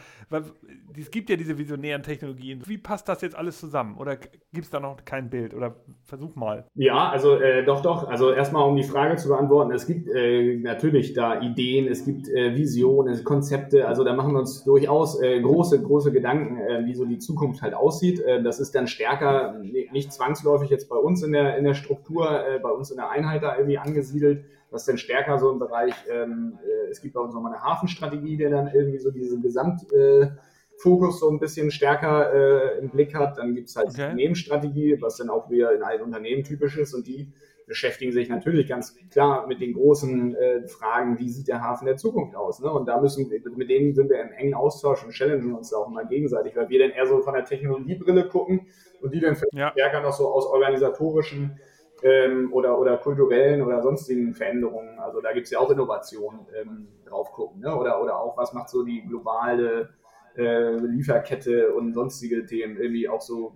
[0.97, 2.61] es gibt ja diese visionären Technologien.
[2.65, 3.97] Wie passt das jetzt alles zusammen?
[3.97, 5.53] Oder gibt es da noch kein Bild?
[5.53, 6.65] Oder versuch mal.
[6.75, 8.07] Ja, also äh, doch, doch.
[8.07, 12.27] Also erstmal, um die Frage zu beantworten, es gibt äh, natürlich da Ideen, es gibt
[12.29, 16.93] äh, Visionen, Konzepte, also da machen wir uns durchaus äh, große, große Gedanken, äh, wie
[16.93, 18.19] so die Zukunft halt aussieht.
[18.19, 22.43] Äh, das ist dann stärker, nicht zwangsläufig jetzt bei uns in der, in der Struktur,
[22.61, 24.43] bei uns in der Einheit da irgendwie angesiedelt
[24.77, 27.63] das ist dann stärker so im Bereich, ähm, äh, es gibt bei uns nochmal eine
[27.63, 33.15] Hafenstrategie, der dann irgendwie so diesen Gesamtfokus äh, so ein bisschen stärker äh, im Blick
[33.15, 33.39] hat.
[33.39, 33.95] Dann gibt es halt okay.
[33.95, 37.33] die Unternehmensstrategie, was dann auch wieder in allen Unternehmen typisch ist und die
[37.65, 41.97] beschäftigen sich natürlich ganz klar mit den großen äh, Fragen, wie sieht der Hafen der
[41.97, 42.61] Zukunft aus.
[42.61, 42.71] Ne?
[42.71, 46.05] Und da müssen mit denen sind wir im engen Austausch und challengen uns auch immer
[46.05, 48.67] gegenseitig, weil wir dann eher so von der Technologiebrille gucken
[49.01, 49.71] und die dann ja.
[49.71, 51.59] stärker noch so aus organisatorischen
[52.03, 54.99] ähm, oder, oder kulturellen oder sonstigen Veränderungen.
[54.99, 57.61] Also da gibt es ja auch Innovationen ähm, drauf gucken.
[57.61, 57.75] Ne?
[57.75, 59.89] Oder, oder auch, was macht so die globale
[60.37, 63.55] äh, Lieferkette und sonstige Themen, irgendwie auch so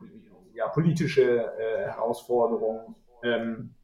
[0.53, 3.75] ja, politische äh, Herausforderungen ähm,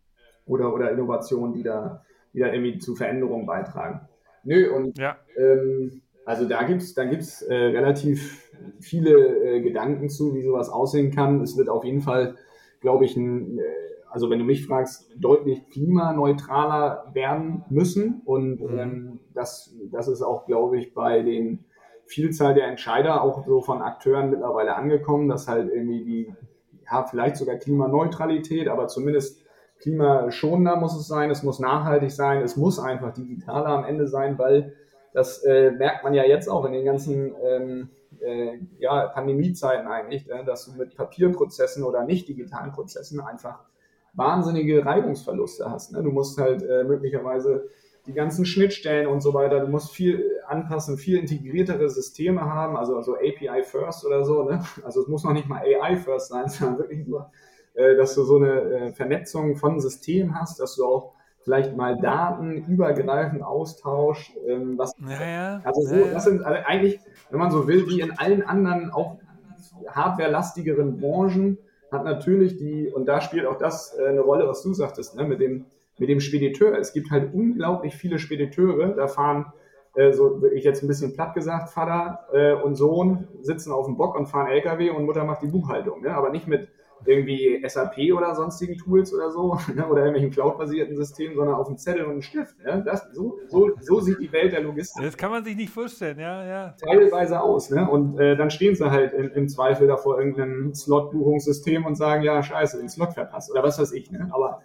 [0.46, 2.04] oder, oder Innovationen, die da,
[2.34, 4.08] die da irgendwie zu Veränderungen beitragen.
[4.44, 5.18] Nö, und ja.
[5.38, 10.70] ähm, also da gibt es da gibt's, äh, relativ viele äh, Gedanken zu, wie sowas
[10.70, 11.42] aussehen kann.
[11.42, 12.36] Es wird auf jeden Fall,
[12.82, 13.64] glaube ich, ein äh,
[14.10, 18.22] also wenn du mich fragst, deutlich klimaneutraler werden müssen.
[18.26, 18.80] Und mhm.
[18.80, 21.66] ähm, das, das ist auch, glaube ich, bei den
[22.06, 26.34] Vielzahl der Entscheider auch so von Akteuren mittlerweile angekommen, dass halt irgendwie die,
[26.90, 29.44] ja, vielleicht sogar Klimaneutralität, aber zumindest
[29.80, 34.40] klimaschonender muss es sein, es muss nachhaltig sein, es muss einfach digitaler am Ende sein,
[34.40, 34.74] weil
[35.14, 37.90] das äh, merkt man ja jetzt auch in den ganzen ähm,
[38.20, 43.60] äh, ja, Pandemiezeiten eigentlich, äh, dass du mit Papierprozessen oder nicht digitalen Prozessen einfach
[44.18, 45.94] wahnsinnige Reibungsverluste hast.
[45.94, 46.04] Ne?
[46.04, 47.70] Du musst halt äh, möglicherweise
[48.08, 52.96] die ganzen Schnittstellen und so weiter, du musst viel anpassen, viel integriertere Systeme haben, also,
[52.96, 54.44] also API First oder so.
[54.44, 54.64] Ne?
[54.84, 57.32] Also es muss noch nicht mal AI First sein, sondern wirklich nur,
[57.76, 61.98] äh, dass du so eine äh, Vernetzung von Systemen hast, dass du auch vielleicht mal
[61.98, 64.36] Daten übergreifend austauscht.
[64.48, 67.00] Ähm, was, ja, ja, also so, das sind also eigentlich,
[67.30, 69.18] wenn man so will, wie in allen anderen auch
[69.88, 71.58] hardwarelastigeren Branchen,
[71.92, 75.24] hat natürlich die, und da spielt auch das äh, eine Rolle, was du sagtest, ne,
[75.24, 75.66] mit dem
[75.98, 76.78] mit dem Spediteur.
[76.78, 78.94] Es gibt halt unglaublich viele Spediteure.
[78.96, 79.52] Da fahren,
[79.96, 83.98] äh, so ich jetzt ein bisschen platt gesagt, Vater äh, und Sohn sitzen auf dem
[83.98, 86.02] Bock und fahren LKW und Mutter macht die Buchhaltung.
[86.02, 86.14] Ne?
[86.14, 86.70] Aber nicht mit
[87.06, 89.88] irgendwie SAP oder sonstigen Tools oder so ne?
[89.88, 92.58] oder irgendwelchen Cloud-basierten Systemen, sondern auf dem Zettel und einem Stift.
[92.64, 92.84] Ne?
[92.86, 95.04] Das, so, so, so sieht die Welt der Logistik.
[95.04, 96.76] Das kann man sich nicht vorstellen, ja, ja.
[96.84, 97.70] Teilweise aus.
[97.70, 97.90] Ne?
[97.90, 102.42] Und äh, dann stehen sie halt im, im Zweifel davor irgendeinem Slot-Buchungssystem und sagen, ja,
[102.42, 104.12] scheiße, den Slot verpasst oder was weiß ich.
[104.12, 104.30] Ne?
[104.32, 104.62] Aber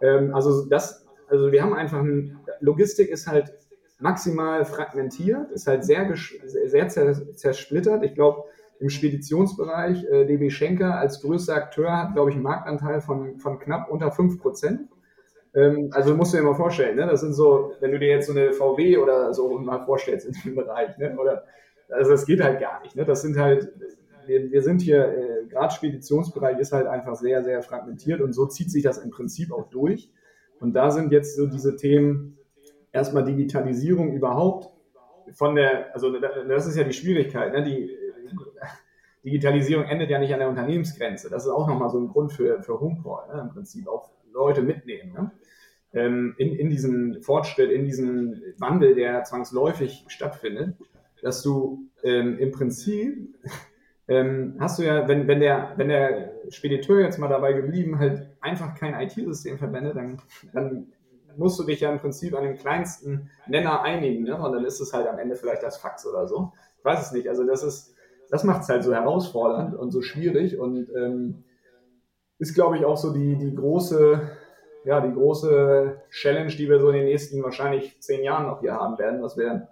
[0.00, 3.52] ähm, also das, also wir haben einfach ein, Logistik ist halt
[4.00, 6.14] maximal fragmentiert, ist halt sehr,
[6.44, 8.04] sehr zersplittert.
[8.04, 8.44] Ich glaube,
[8.80, 13.58] im Speditionsbereich, äh, DB Schenker als größter Akteur hat, glaube ich, einen Marktanteil von, von
[13.58, 14.88] knapp unter 5 Prozent.
[15.54, 17.06] Ähm, also musst du dir mal vorstellen, ne?
[17.06, 20.34] das sind so, wenn du dir jetzt so eine VW oder so mal vorstellst in
[20.44, 21.16] dem Bereich, ne?
[21.18, 21.44] oder,
[21.88, 22.94] also das geht halt gar nicht.
[22.94, 23.04] Ne?
[23.04, 23.72] Das sind halt,
[24.26, 28.46] wir, wir sind hier, äh, gerade Speditionsbereich ist halt einfach sehr, sehr fragmentiert und so
[28.46, 30.10] zieht sich das im Prinzip auch durch.
[30.60, 32.36] Und da sind jetzt so diese Themen,
[32.92, 34.70] erstmal Digitalisierung überhaupt
[35.32, 37.62] von der, also das ist ja die Schwierigkeit, ne?
[37.62, 37.90] die
[39.24, 41.28] Digitalisierung endet ja nicht an der Unternehmensgrenze.
[41.28, 43.40] Das ist auch nochmal so ein Grund für, für Homeport, ne?
[43.40, 45.12] im Prinzip auch Leute mitnehmen.
[45.12, 45.30] Ne?
[45.92, 50.76] Ähm, in, in diesem Fortschritt, in diesem Wandel, der zwangsläufig stattfindet,
[51.22, 53.34] dass du ähm, im Prinzip
[54.08, 58.28] ähm, hast du ja, wenn, wenn, der, wenn der Spediteur jetzt mal dabei geblieben, halt
[58.40, 60.22] einfach kein IT-System verwendet, dann,
[60.52, 60.92] dann
[61.36, 64.36] musst du dich ja im Prinzip an den kleinsten Nenner einigen, ne?
[64.36, 66.52] und dann ist es halt am Ende vielleicht das Fax oder so.
[66.78, 67.28] Ich weiß es nicht.
[67.28, 67.94] Also das ist,
[68.30, 71.44] das macht es halt so herausfordernd und so schwierig und ähm,
[72.38, 74.30] ist, glaube ich, auch so die, die große,
[74.84, 78.74] ja, die große Challenge, die wir so in den nächsten wahrscheinlich zehn Jahren noch hier
[78.74, 79.68] haben werden, dass wir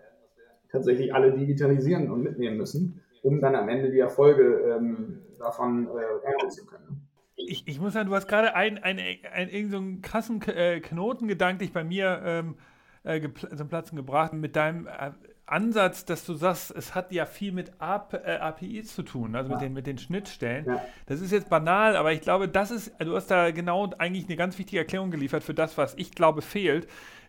[0.71, 6.27] tatsächlich alle digitalisieren und mitnehmen müssen um dann am Ende die Erfolge ähm, davon äh,
[6.27, 7.09] ernten zu können.
[7.35, 8.99] Ich, ich muss sagen, du hast gerade einen ein,
[9.33, 12.57] ein, so krassen äh, Knoten gedanklich bei mir ähm,
[13.03, 13.21] äh,
[13.57, 15.11] zum Platzen gebracht mit deinem äh,
[15.47, 19.51] Ansatz, dass du sagst, es hat ja viel mit AP, äh, APIs zu tun, also
[19.53, 20.67] mit, den, mit den Schnittstellen.
[20.67, 20.85] Ja.
[21.07, 24.37] Das ist jetzt banal, aber ich glaube, das ist, du hast da genau eigentlich eine
[24.37, 26.89] ganz wichtige Erklärung geliefert für das, was ich glaube fehlt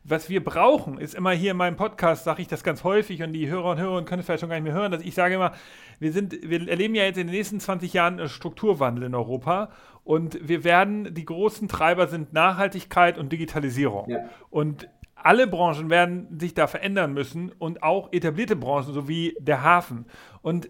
[0.10, 3.34] was wir brauchen, ist immer hier in meinem Podcast, sage ich das ganz häufig und
[3.34, 5.36] die Hörer und Hörer können es vielleicht schon gar nicht mehr hören, dass ich sage
[5.36, 5.52] immer,
[6.00, 9.70] wir, sind, wir erleben ja jetzt in den nächsten 20 Jahren einen Strukturwandel in Europa
[10.06, 14.10] und wir werden, die großen Treiber sind Nachhaltigkeit und Digitalisierung.
[14.10, 14.30] Ja.
[14.50, 14.88] Und
[15.22, 20.06] alle Branchen werden sich da verändern müssen und auch etablierte Branchen, so wie der Hafen.
[20.42, 20.70] Und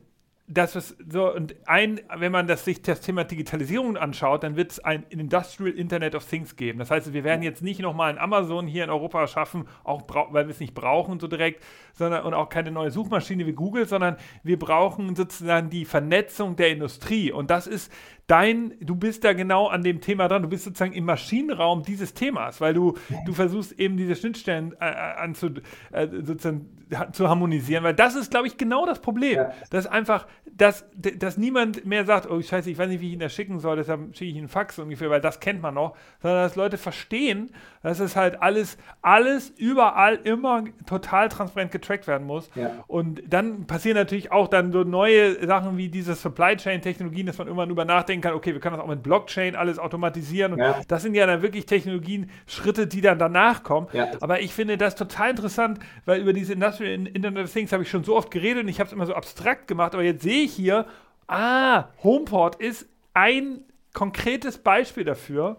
[0.49, 4.71] das ist so, und ein, wenn man das, sich das Thema Digitalisierung anschaut, dann wird
[4.71, 6.79] es ein Industrial Internet of Things geben.
[6.79, 10.47] Das heißt, wir werden jetzt nicht nochmal ein Amazon hier in Europa schaffen, auch weil
[10.47, 11.61] wir es nicht brauchen so direkt,
[11.93, 16.69] sondern und auch keine neue Suchmaschine wie Google, sondern wir brauchen sozusagen die Vernetzung der
[16.69, 17.33] Industrie.
[17.33, 17.91] Und das ist
[18.27, 22.13] dein, du bist da genau an dem Thema dran, du bist sozusagen im Maschinenraum dieses
[22.13, 25.49] Themas, weil du, du versuchst eben diese Schnittstellen äh, äh anzu,
[25.91, 26.67] äh, sozusagen
[27.11, 29.35] zu harmonisieren, weil das ist, glaube ich, genau das Problem.
[29.35, 29.51] Ja.
[29.69, 33.19] Dass einfach, dass, dass niemand mehr sagt, oh scheiße, ich weiß nicht, wie ich ihn
[33.19, 35.95] da schicken soll, deshalb schicke ich ihn einen Fax ungefähr, weil das kennt man noch,
[36.21, 37.51] sondern dass Leute verstehen,
[37.83, 42.49] dass es halt alles, alles überall immer total transparent getrackt werden muss.
[42.55, 42.83] Ja.
[42.87, 47.37] Und dann passieren natürlich auch dann so neue Sachen wie diese Supply Chain Technologien, dass
[47.37, 50.57] man irgendwann über nachdenken kann, okay, wir können das auch mit Blockchain alles automatisieren.
[50.57, 50.81] Ja.
[50.87, 53.87] das sind ja dann wirklich Technologien, Schritte, die dann danach kommen.
[53.93, 54.07] Ja.
[54.21, 57.89] Aber ich finde das total interessant, weil über diese Industrial Internet of Things habe ich
[57.89, 60.43] schon so oft geredet und ich habe es immer so abstrakt gemacht, aber jetzt sehe
[60.43, 60.85] ich hier,
[61.27, 65.57] ah, HomePort ist ein konkretes Beispiel dafür.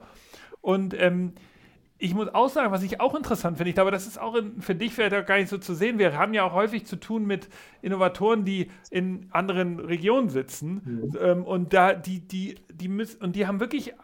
[0.60, 1.34] Und ähm,
[1.98, 4.62] ich muss auch sagen, was ich auch interessant finde, ich glaube, das ist auch in,
[4.62, 5.98] für dich vielleicht auch gar nicht so zu sehen.
[5.98, 7.48] Wir haben ja auch häufig zu tun mit
[7.82, 11.18] Innovatoren, die in anderen Regionen sitzen mhm.
[11.20, 13.94] ähm, und da die, die, die müssen und die haben wirklich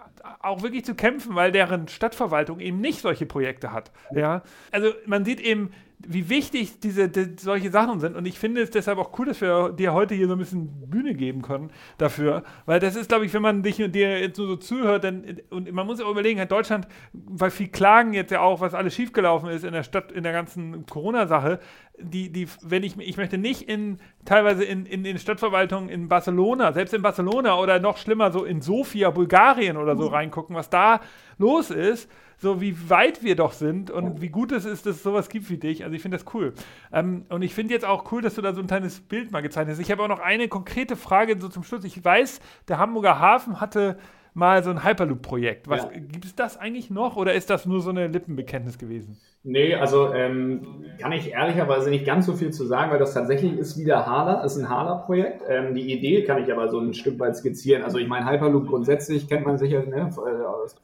[0.40, 3.92] auch wirklich zu kämpfen, weil deren Stadtverwaltung eben nicht solche Projekte hat.
[4.12, 5.70] Ja, also man sieht eben
[6.08, 8.16] wie wichtig diese die, solche Sachen sind.
[8.16, 10.88] Und ich finde es deshalb auch cool, dass wir dir heute hier so ein bisschen
[10.88, 12.42] Bühne geben können dafür.
[12.66, 15.24] Weil das ist, glaube ich, wenn man dich und dir jetzt nur so zuhört, dann,
[15.50, 18.74] und man muss ja auch überlegen, hat Deutschland, weil viel klagen jetzt ja auch, was
[18.74, 21.60] alles schiefgelaufen ist in der Stadt, in der ganzen Corona-Sache,
[21.98, 26.72] die, die, wenn ich, ich möchte nicht in, teilweise in, in, in Stadtverwaltungen in Barcelona,
[26.72, 31.00] selbst in Barcelona oder noch schlimmer so in Sofia, Bulgarien oder so reingucken, was da
[31.38, 35.02] los ist, so wie weit wir doch sind und wie gut es ist, dass es
[35.02, 35.84] sowas gibt wie dich.
[35.84, 36.54] Also ich finde das cool.
[36.92, 39.40] Ähm, und ich finde jetzt auch cool, dass du da so ein kleines Bild mal
[39.40, 39.82] gezeichnet hast.
[39.82, 41.84] Ich habe auch noch eine konkrete Frage so zum Schluss.
[41.84, 43.98] Ich weiß, der Hamburger Hafen hatte
[44.34, 45.68] mal so ein Hyperloop-Projekt.
[45.68, 45.88] ja.
[45.94, 49.16] gibt es das eigentlich noch oder ist das nur so eine Lippenbekenntnis gewesen?
[49.44, 53.52] Nee, also ähm, kann ich ehrlicherweise nicht ganz so viel zu sagen, weil das tatsächlich
[53.56, 55.42] ist wieder Hala, ist ein Hala-Projekt.
[55.48, 57.82] Ähm, die Idee kann ich aber so ein Stück weit skizzieren.
[57.82, 59.84] Also ich meine, Hyperloop grundsätzlich kennt man sicher.
[59.84, 60.10] Ne,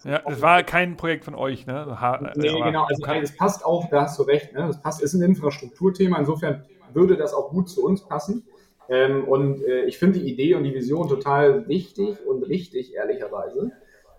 [0.05, 2.01] äh, ja, das war kein Projekt von euch, ne?
[2.01, 4.66] Ha nee, genau, also es passt auch, da hast du recht, ne?
[4.66, 8.44] Das passt, ist ein Infrastrukturthema, insofern würde das auch gut zu uns passen.
[8.91, 13.70] Ähm, und äh, ich finde die Idee und die Vision total wichtig und richtig, ehrlicherweise.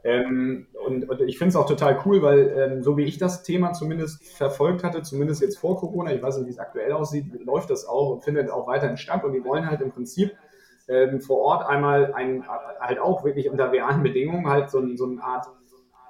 [0.04, 3.44] Ähm, und, und, ich finde es auch total cool, weil ähm, so wie ich das
[3.44, 7.26] Thema zumindest verfolgt hatte, zumindest jetzt vor Corona, ich weiß nicht, wie es aktuell aussieht,
[7.46, 9.26] läuft das auch und findet auch weiterhin statt.
[9.26, 10.32] Und die wollen halt im Prinzip
[10.88, 12.46] ähm, vor Ort einmal ein,
[12.80, 15.48] halt auch wirklich unter realen Bedingungen halt so, so eine Art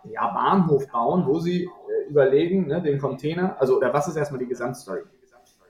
[0.04, 4.40] ja, Bahnhof bauen, wo sie äh, überlegen, ne, den Container, also oder was ist erstmal
[4.40, 5.02] die Gesamtstory?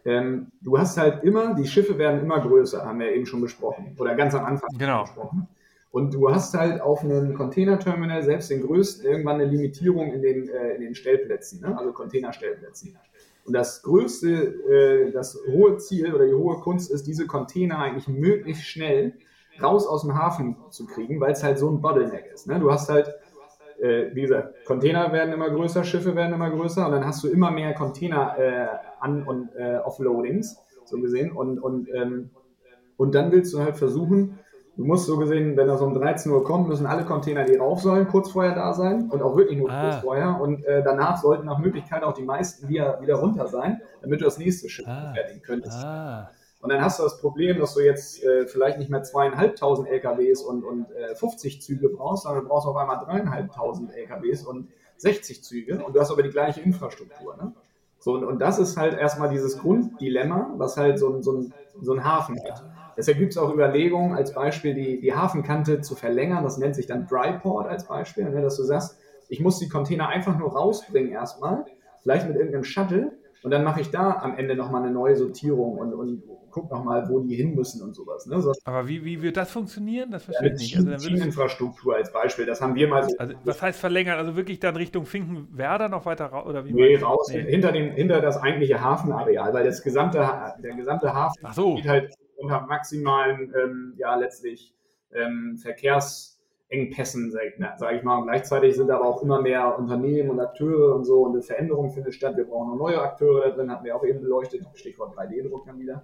[0.06, 3.96] Ähm, du hast halt immer, die Schiffe werden immer größer, haben wir eben schon besprochen.
[4.00, 5.04] Oder ganz am Anfang genau.
[5.04, 5.48] besprochen.
[5.92, 10.48] Und du hast halt auf einem Containerterminal selbst den größten irgendwann eine Limitierung in den,
[10.50, 11.78] äh, in den Stellplätzen, ne?
[11.78, 12.98] also Containerstellplätzen.
[13.46, 18.08] Und das größte, äh, das hohe Ziel oder die hohe Kunst ist, diese Container eigentlich
[18.08, 19.14] möglichst schnell
[19.62, 22.48] raus aus dem Hafen zu kriegen, weil es halt so ein Bottleneck ist.
[22.48, 22.60] Ne?
[22.60, 23.14] Du hast halt,
[23.82, 27.28] äh, wie gesagt, Container werden immer größer, Schiffe werden immer größer und dann hast du
[27.28, 28.68] immer mehr Container äh,
[29.00, 31.32] an- und äh, Offloadings, so gesehen.
[31.32, 32.30] Und, und, ähm,
[32.98, 34.40] und dann willst du halt versuchen,
[34.78, 37.82] Du musst so gesehen, wenn das um 13 Uhr kommt, müssen alle Container, die rauf
[37.82, 39.82] sollen, kurz vorher da sein und auch wirklich nur ah.
[39.82, 40.40] kurz vorher.
[40.40, 44.26] Und äh, danach sollten nach Möglichkeit auch die meisten wieder, wieder runter sein, damit du
[44.26, 45.12] das nächste Schiff ah.
[45.14, 45.78] fertigen könntest.
[45.84, 46.32] Ah.
[46.62, 50.44] Und dann hast du das Problem, dass du jetzt äh, vielleicht nicht mehr zweieinhalbtausend LKWs
[50.44, 55.44] und, und äh, 50 Züge brauchst, sondern du brauchst auf einmal dreieinhalbtausend LKWs und 60
[55.44, 57.36] Züge und du hast aber die gleiche Infrastruktur.
[57.36, 57.54] Ne?
[58.00, 61.54] So, und, und das ist halt erstmal dieses Grunddilemma, was halt so, ein, so, ein,
[61.82, 62.64] so ein Hafen hat.
[62.96, 66.44] Deshalb gibt es auch Überlegungen, als Beispiel die, die Hafenkante zu verlängern.
[66.44, 68.98] Das nennt sich dann Dryport als Beispiel, ne, dass du sagst,
[69.30, 71.66] ich muss die Container einfach nur rausbringen erstmal,
[72.02, 73.14] vielleicht mit irgendeinem Shuttle
[73.44, 77.10] und dann mache ich da am Ende nochmal eine neue Sortierung und, und guck nochmal,
[77.10, 78.26] wo die hin müssen und sowas.
[78.28, 78.40] Ne?
[78.42, 80.12] So, Aber wie, wie wird das funktionieren?
[80.12, 80.78] Das verstehe ja, ich nicht.
[80.78, 83.18] Also Teaminfrastruktur als Beispiel, das haben wir mal so.
[83.18, 84.18] Also, was heißt verlängern?
[84.18, 86.48] Also wirklich dann Richtung Finkenwerder noch weiter raus?
[86.48, 87.42] Oder wie nee, raus, nee.
[87.42, 90.18] Hinter, den, hinter das eigengliche Hafenareal, weil das gesamte,
[90.64, 91.76] der gesamte Hafen so.
[91.76, 94.76] geht halt unter maximalen, ähm, ja, letztlich
[95.14, 95.58] ähm,
[96.72, 98.18] Verkehrsengpässen, sage ich mal.
[98.18, 101.92] Und gleichzeitig sind aber auch immer mehr Unternehmen und Akteure und so und eine Veränderung
[101.92, 102.38] findet statt.
[102.38, 105.80] Wir brauchen noch neue Akteure da drin, hatten wir auch eben beleuchtet, Stichwort 3D-Druck dann
[105.80, 106.04] wieder.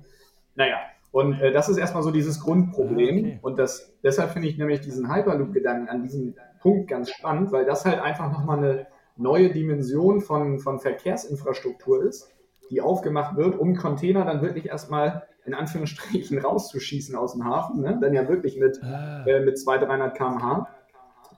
[0.55, 0.77] Naja,
[1.11, 3.17] und äh, das ist erstmal so dieses Grundproblem.
[3.17, 3.39] Okay.
[3.41, 7.85] Und das, deshalb finde ich nämlich diesen Hyperloop-Gedanken an diesem Punkt ganz spannend, weil das
[7.85, 12.29] halt einfach nochmal eine neue Dimension von, von Verkehrsinfrastruktur ist,
[12.69, 17.97] die aufgemacht wird, um Container dann wirklich erstmal in Anführungsstrichen rauszuschießen aus dem Hafen, ne?
[18.01, 19.25] dann ja wirklich mit, ah.
[19.25, 20.67] äh, mit 200, 300 km/h.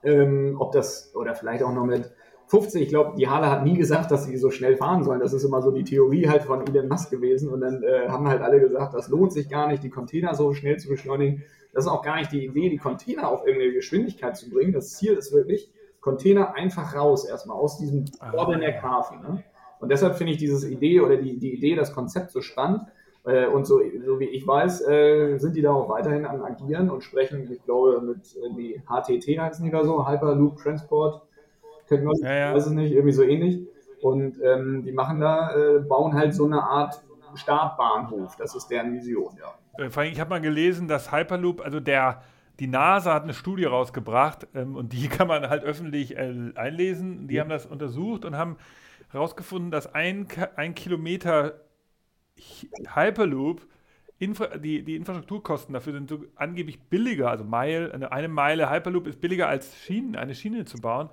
[0.02, 2.10] Ähm, ob das, oder vielleicht auch noch mit
[2.50, 5.20] 50, ich glaube, die Halle hat nie gesagt, dass sie so schnell fahren sollen.
[5.20, 7.48] Das ist immer so die Theorie halt von Elon Musk gewesen.
[7.48, 10.52] Und dann äh, haben halt alle gesagt, das lohnt sich gar nicht, die Container so
[10.52, 11.44] schnell zu beschleunigen.
[11.72, 14.72] Das ist auch gar nicht die Idee, die Container auf irgendeine Geschwindigkeit zu bringen.
[14.72, 15.70] Das Ziel ist wirklich,
[16.00, 18.30] Container einfach raus erstmal aus diesem ah.
[18.32, 19.20] Bottleneck Hafen.
[19.20, 19.44] Ne?
[19.80, 22.82] Und deshalb finde ich diese Idee oder die, die Idee, das Konzept so spannend,
[23.24, 26.90] äh, und so, so wie ich weiß, äh, sind die da auch weiterhin am Agieren
[26.90, 31.22] und sprechen, ich glaube, mit äh, die HTT heißen die da so, Hyperloop Transport
[31.86, 32.54] Technology, ja, ja.
[32.54, 33.66] weiß es nicht, irgendwie so ähnlich.
[34.00, 37.02] Und ähm, die machen da, äh, bauen halt so eine Art
[37.34, 38.36] Startbahnhof.
[38.36, 39.84] Das ist deren Vision, ja.
[39.84, 42.22] Äh, vor allem, ich habe mal gelesen, dass Hyperloop, also der
[42.58, 47.28] die NASA hat eine Studie rausgebracht ähm, und die kann man halt öffentlich äh, einlesen.
[47.28, 47.42] Die ja.
[47.42, 48.56] haben das untersucht und haben
[49.10, 51.60] herausgefunden, dass ein, ein Kilometer
[52.94, 53.66] Hyperloop,
[54.18, 59.06] Infra die, die Infrastrukturkosten dafür sind so angeblich billiger, also Mile, eine, eine Meile Hyperloop
[59.06, 61.08] ist billiger als Schienen, eine Schiene zu bauen.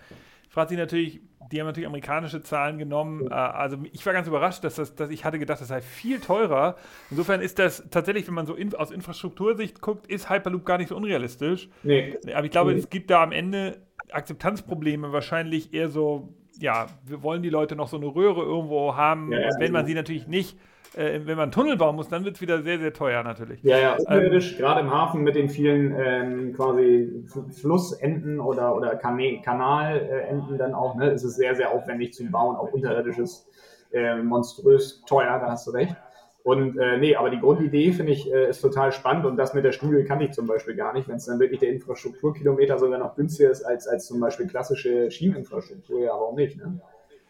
[0.49, 1.21] Fragt sich natürlich,
[1.51, 3.27] die haben natürlich amerikanische Zahlen genommen.
[3.27, 6.19] Äh, also ich war ganz überrascht, dass, das, dass ich hatte gedacht, das sei viel
[6.19, 6.75] teurer.
[7.09, 10.89] Insofern ist das tatsächlich, wenn man so in, aus Infrastruktursicht guckt, ist Hyperloop gar nicht
[10.89, 11.69] so unrealistisch.
[11.83, 12.17] Nee.
[12.33, 12.79] Aber ich glaube, nee.
[12.79, 13.81] es gibt da am Ende
[14.11, 19.31] Akzeptanzprobleme, wahrscheinlich eher so ja, wir wollen die Leute noch so eine Röhre irgendwo haben.
[19.31, 20.57] Ja, ja, wenn man sie natürlich nicht
[20.97, 23.61] äh, wenn man einen Tunnel bauen muss, dann wird es wieder sehr, sehr teuer natürlich.
[23.63, 28.95] Ja, ja, unterirdisch, ähm, gerade im Hafen mit den vielen ähm, quasi Flussenden oder, oder
[28.95, 33.47] Kanalenden dann auch, ne, ist es sehr, sehr aufwendig zu bauen, auch unterirdisches,
[33.91, 35.95] äh, monströs teuer, da hast du recht.
[36.47, 39.65] Und äh, nee, aber die Grundidee finde ich äh, ist total spannend und das mit
[39.65, 42.99] der Studie kann ich zum Beispiel gar nicht, wenn es dann wirklich der Infrastrukturkilometer sogar
[42.99, 46.55] noch günstiger ist als, als zum Beispiel klassische Schieneninfrastruktur, ja, warum nicht?
[46.55, 46.79] Ne?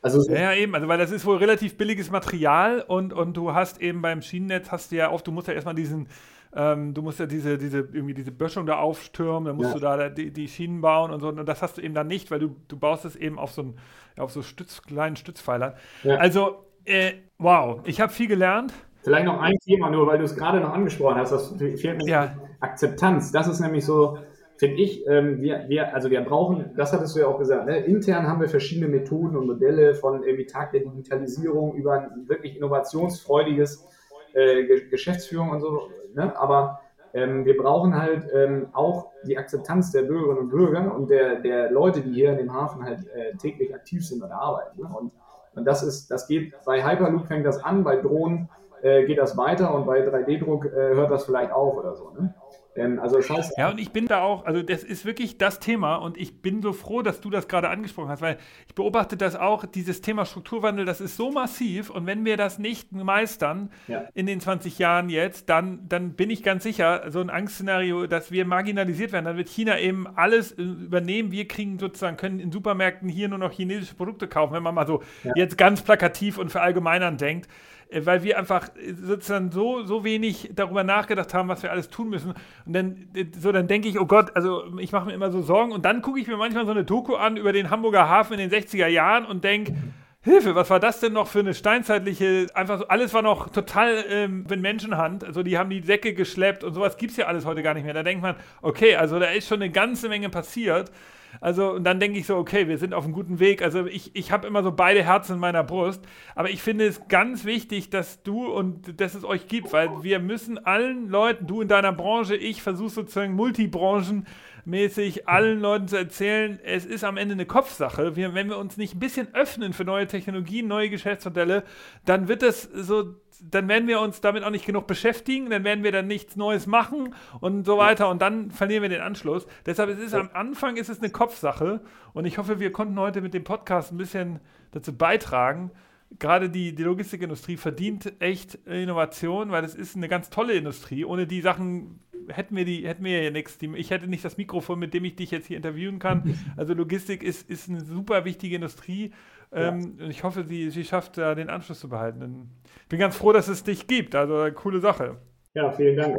[0.04, 3.56] Also so ja, eben, also weil das ist wohl relativ billiges Material und, und du
[3.56, 6.10] hast eben beim Schienennetz hast du ja oft, du musst ja erstmal diesen,
[6.56, 9.74] ähm, du musst ja diese, diese, irgendwie diese Böschung da aufstürmen, dann musst ja.
[9.74, 11.30] du da die, die, Schienen bauen und so.
[11.30, 13.64] Und das hast du eben dann nicht, weil du, du baust es eben auf so,
[13.64, 13.78] ein,
[14.16, 15.74] auf so Stütz, kleinen Stützpfeilern.
[16.04, 16.18] Ja.
[16.18, 18.74] Also, äh, wow, ich habe viel gelernt.
[19.08, 22.10] Vielleicht noch ein Thema, nur weil du es gerade noch angesprochen hast, das fehlt mir
[22.10, 22.36] ja.
[22.60, 23.32] Akzeptanz.
[23.32, 24.18] Das ist nämlich so,
[24.58, 27.78] finde ich, ähm, wir, wir, also wir brauchen, das hattest du ja auch gesagt, ne?
[27.86, 32.58] intern haben wir verschiedene Methoden und Modelle von irgendwie Tag der Digitalisierung über ein wirklich
[32.58, 33.88] innovationsfreudiges
[34.34, 36.38] äh, Geschäftsführung und so, ne?
[36.38, 36.82] aber
[37.14, 41.72] ähm, wir brauchen halt ähm, auch die Akzeptanz der Bürgerinnen und Bürger und der, der
[41.72, 44.82] Leute, die hier in dem Hafen halt äh, täglich aktiv sind und arbeiten.
[44.82, 44.90] Ne?
[45.00, 45.14] Und,
[45.56, 48.50] und das ist, das geht, bei Hyperloop fängt das an, bei Drohnen
[48.88, 52.12] äh, geht das weiter und bei 3D-Druck äh, hört das vielleicht auf oder so.
[52.12, 52.34] Ne?
[52.78, 55.60] Ähm, also das heißt, ja, und ich bin da auch, also das ist wirklich das
[55.60, 59.18] Thema und ich bin so froh, dass du das gerade angesprochen hast, weil ich beobachte
[59.18, 63.72] das auch, dieses Thema Strukturwandel, das ist so massiv und wenn wir das nicht meistern
[63.88, 64.06] ja.
[64.14, 68.32] in den 20 Jahren jetzt, dann, dann bin ich ganz sicher, so ein Angstszenario, dass
[68.32, 72.52] wir marginalisiert werden, dann wird China eben alles äh, übernehmen, wir kriegen sozusagen, können in
[72.52, 75.34] Supermärkten hier nur noch chinesische Produkte kaufen, wenn man mal so ja.
[75.36, 77.48] jetzt ganz plakativ und verallgemeinern denkt.
[77.90, 81.90] Äh, weil wir einfach äh, sozusagen so, so wenig darüber nachgedacht haben, was wir alles
[81.90, 82.34] tun müssen.
[82.66, 85.42] Und dann, äh, so, dann denke ich, oh Gott, also ich mache mir immer so
[85.42, 85.72] Sorgen.
[85.72, 88.50] Und dann gucke ich mir manchmal so eine Doku an über den Hamburger Hafen in
[88.50, 89.74] den 60er Jahren und denke,
[90.22, 94.04] Hilfe, was war das denn noch für eine steinzeitliche, einfach so, alles war noch total
[94.10, 97.46] ähm, in Menschenhand, also die haben die Säcke geschleppt und sowas gibt es ja alles
[97.46, 97.94] heute gar nicht mehr.
[97.94, 100.92] Da denkt man, okay, also da ist schon eine ganze Menge passiert.
[101.42, 103.62] Also, und dann denke ich so, okay, wir sind auf einem guten Weg.
[103.62, 106.04] Also, ich, ich habe immer so beide Herzen in meiner Brust.
[106.36, 110.20] Aber ich finde es ganz wichtig, dass du und dass es euch gibt, weil wir
[110.20, 116.60] müssen allen Leuten, du in deiner Branche, ich versuche sozusagen multibranchenmäßig allen Leuten zu erzählen,
[116.64, 118.16] es ist am Ende eine Kopfsache.
[118.16, 121.64] Wir, wenn wir uns nicht ein bisschen öffnen für neue Technologien, neue Geschäftsmodelle,
[122.06, 125.84] dann wird das so dann werden wir uns damit auch nicht genug beschäftigen, dann werden
[125.84, 129.48] wir dann nichts Neues machen und so weiter und dann verlieren wir den Anschluss.
[129.66, 131.82] Deshalb ist es am Anfang ist es eine Kopfsache
[132.14, 134.40] und ich hoffe, wir konnten heute mit dem Podcast ein bisschen
[134.72, 135.72] dazu beitragen.
[136.20, 141.04] Gerade die, die Logistikindustrie verdient echt Innovation, weil es ist eine ganz tolle Industrie.
[141.06, 142.00] Ohne die Sachen
[142.30, 143.58] hätten wir die, hätten wir ja nichts.
[143.62, 146.36] Ich hätte nicht das Mikrofon, mit dem ich dich jetzt hier interviewen kann.
[146.58, 149.12] Also Logistik ist, ist eine super wichtige Industrie
[149.52, 150.08] ähm, ja.
[150.08, 152.50] Ich hoffe, sie, sie schafft da den Anschluss zu behalten.
[152.84, 154.16] Ich bin ganz froh, dass es dich gibt.
[154.16, 155.18] Also coole Sache.
[155.54, 156.18] Ja, vielen Dank.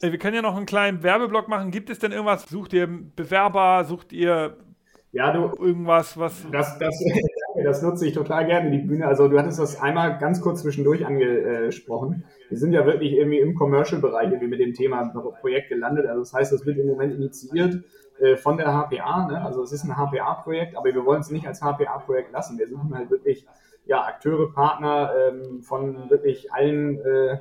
[0.00, 1.70] Wir können ja noch einen kleinen Werbeblock machen.
[1.70, 2.48] Gibt es denn irgendwas?
[2.48, 3.84] Sucht ihr Bewerber?
[3.84, 4.56] Sucht ihr
[5.12, 6.46] ja, du, irgendwas, was.
[6.50, 6.96] Das, das,
[7.64, 9.06] das nutze ich total gerne, die Bühne.
[9.06, 12.24] Also, du hattest das einmal ganz kurz zwischendurch angesprochen.
[12.48, 15.04] Wir sind ja wirklich irgendwie im Commercial-Bereich irgendwie mit dem Thema
[15.40, 16.06] Projekt gelandet.
[16.06, 17.82] Also, das heißt, das wird im Moment initiiert
[18.20, 19.28] äh, von der HPA.
[19.28, 19.42] Ne?
[19.42, 22.58] Also es ist ein HPA-Projekt, aber wir wollen es nicht als HPA-Projekt lassen.
[22.58, 23.46] Wir suchen halt wirklich
[23.86, 27.38] ja, Akteure, Partner ähm, von wirklich allen, äh,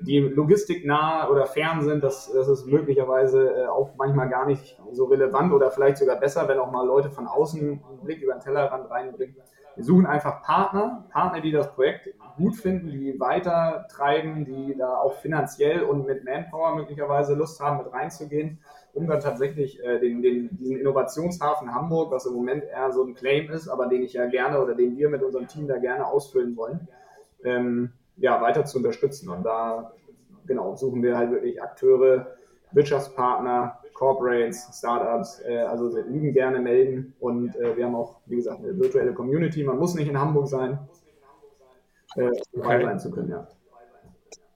[0.00, 2.04] die logistiknah oder fern sind.
[2.04, 6.48] Das, das ist möglicherweise äh, auch manchmal gar nicht so relevant oder vielleicht sogar besser,
[6.48, 9.36] wenn auch mal Leute von außen einen Blick über den Tellerrand reinbringen.
[9.74, 14.96] Wir suchen einfach Partner, Partner, die das Projekt gut finden, die weiter treiben, die da
[14.96, 18.58] auch finanziell und mit Manpower möglicherweise Lust haben, mit reinzugehen
[18.98, 23.14] um dann tatsächlich äh, den, den, diesen Innovationshafen Hamburg, was im Moment eher so ein
[23.14, 26.06] Claim ist, aber den ich ja gerne oder den wir mit unserem Team da gerne
[26.06, 26.88] ausfüllen wollen,
[27.44, 29.28] ähm, ja, weiter zu unterstützen.
[29.28, 29.92] Und da,
[30.48, 32.26] genau, suchen wir halt wirklich Akteure,
[32.72, 37.14] Wirtschaftspartner, Corporates, Startups, äh, also lieben gerne melden.
[37.20, 39.62] Und äh, wir haben auch, wie gesagt, eine virtuelle Community.
[39.62, 40.78] Man muss nicht in Hamburg sein,
[42.16, 42.82] äh, um okay.
[42.82, 43.46] sein zu können, ja.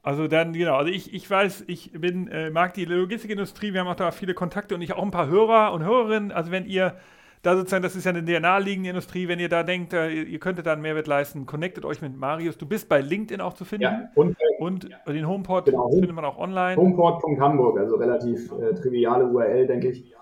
[0.05, 3.87] Also dann, genau, also ich, ich weiß, ich bin, äh, mag die Logistikindustrie, wir haben
[3.87, 6.33] auch da viele Kontakte und ich auch ein paar Hörer und Hörerinnen.
[6.33, 6.97] Also wenn ihr
[7.43, 10.39] da sozusagen, das ist ja eine sehr naheliegende Industrie, wenn ihr da denkt, äh, ihr
[10.39, 12.57] könntet da einen Mehrwert leisten, connectet euch mit Marius.
[12.57, 13.83] Du bist bei LinkedIn auch zu finden.
[13.83, 15.13] Ja, und, äh, und ja.
[15.13, 16.77] den Homeport genau, findet man auch online.
[16.77, 20.15] Homeport.hamburg, also relativ äh, triviale URL, denke ich.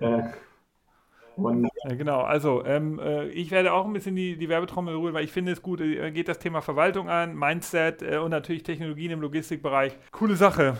[1.84, 5.22] Äh, genau, also ähm, äh, ich werde auch ein bisschen die, die Werbetrommel rühren, weil
[5.22, 9.20] ich finde es gut, geht das Thema Verwaltung an, Mindset äh, und natürlich Technologien im
[9.20, 9.96] Logistikbereich.
[10.10, 10.74] Coole Sache.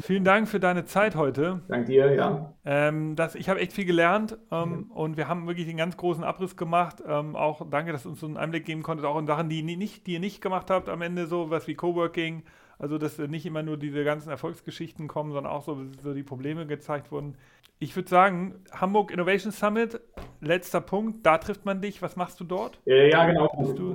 [0.00, 1.62] Vielen Dank für deine Zeit heute.
[1.68, 2.54] Dank dir, ja.
[2.64, 4.94] Ähm, das, ich habe echt viel gelernt ähm, ja.
[4.94, 7.02] und wir haben wirklich einen ganz großen Abriss gemacht.
[7.06, 9.62] Ähm, auch danke, dass du uns so einen Einblick geben konntet, auch in Sachen, die,
[9.62, 12.44] nicht, die ihr nicht gemacht habt am Ende, so was wie Coworking.
[12.78, 16.66] Also, dass nicht immer nur diese ganzen Erfolgsgeschichten kommen, sondern auch so, so die Probleme
[16.66, 17.36] gezeigt wurden.
[17.78, 20.00] Ich würde sagen, Hamburg Innovation Summit,
[20.46, 22.02] letzter Punkt, da trifft man dich.
[22.02, 22.78] Was machst du dort?
[22.84, 23.48] Ja, genau.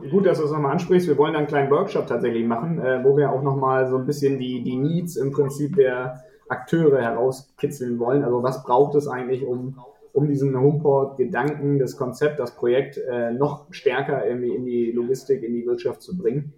[0.09, 1.07] Gut, dass du es nochmal ansprichst.
[1.07, 4.05] Wir wollen da einen kleinen Workshop tatsächlich machen, äh, wo wir auch nochmal so ein
[4.05, 8.23] bisschen die, die Needs im Prinzip der Akteure herauskitzeln wollen.
[8.23, 9.79] Also was braucht es eigentlich, um,
[10.13, 15.53] um diesen Homeport-Gedanken, das Konzept, das Projekt äh, noch stärker irgendwie in die Logistik, in
[15.53, 16.53] die Wirtschaft zu bringen.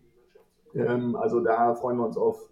[0.73, 2.51] Ähm, also da freuen wir uns auf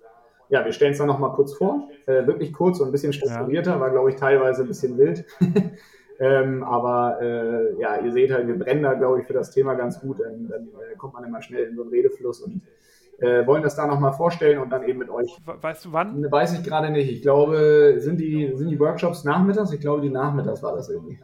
[0.49, 1.90] ja, wir stellen es dann nochmal kurz vor.
[2.07, 5.26] Äh, wirklich kurz und ein bisschen strukturierter, war, glaube ich, teilweise ein bisschen wild.
[6.19, 9.75] ähm, aber äh, ja, ihr seht halt, wir brennen da, glaube ich, für das Thema
[9.75, 10.19] ganz gut.
[10.19, 12.61] Dann, dann äh, kommt man immer schnell in so einen Redefluss und
[13.19, 15.37] äh, wollen das da nochmal vorstellen und dann eben mit euch.
[15.45, 16.29] Weißt du wann?
[16.29, 17.09] Weiß ich gerade nicht.
[17.09, 19.71] Ich glaube, sind die, sind die Workshops nachmittags?
[19.71, 21.19] Ich glaube, die nachmittags war das irgendwie.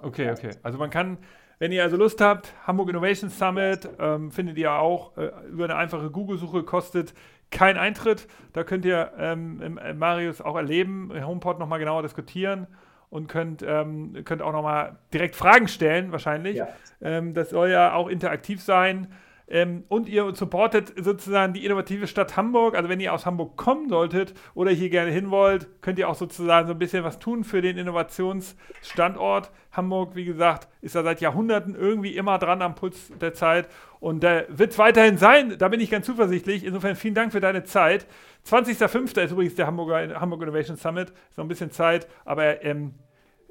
[0.00, 0.50] Okay, okay.
[0.62, 1.18] Also man kann,
[1.58, 5.74] wenn ihr also Lust habt, Hamburg Innovation Summit ähm, findet ihr auch äh, über eine
[5.74, 7.14] einfache Google-Suche, kostet
[7.50, 8.28] kein Eintritt.
[8.52, 12.68] Da könnt ihr ähm, Marius auch erleben, HomePod nochmal genauer diskutieren
[13.10, 16.56] und könnt, ähm, könnt auch nochmal direkt Fragen stellen, wahrscheinlich.
[16.56, 16.68] Ja.
[17.00, 19.08] Ähm, das soll ja auch interaktiv sein.
[19.48, 22.74] Ähm, und ihr supportet sozusagen die innovative Stadt Hamburg.
[22.74, 26.16] Also wenn ihr aus Hamburg kommen solltet oder hier gerne hin wollt, könnt ihr auch
[26.16, 29.52] sozusagen so ein bisschen was tun für den Innovationsstandort.
[29.70, 33.68] Hamburg, wie gesagt, ist da seit Jahrhunderten irgendwie immer dran am Puls der Zeit
[34.00, 35.56] und äh, wird es weiterhin sein.
[35.58, 36.64] Da bin ich ganz zuversichtlich.
[36.64, 38.06] Insofern vielen Dank für deine Zeit.
[38.48, 39.20] 20.05.
[39.20, 41.10] ist übrigens der Hamburger, Hamburg Innovation Summit.
[41.30, 42.94] Ist noch ein bisschen Zeit, aber ähm,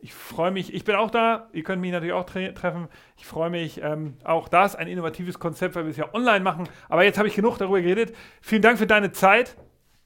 [0.05, 2.89] ich freue mich, ich bin auch da, ihr könnt mich natürlich auch tre treffen.
[3.17, 6.69] Ich freue mich, ähm, auch das ein innovatives Konzept, weil wir es ja online machen.
[6.89, 8.15] Aber jetzt habe ich genug darüber geredet.
[8.39, 9.55] Vielen Dank für deine Zeit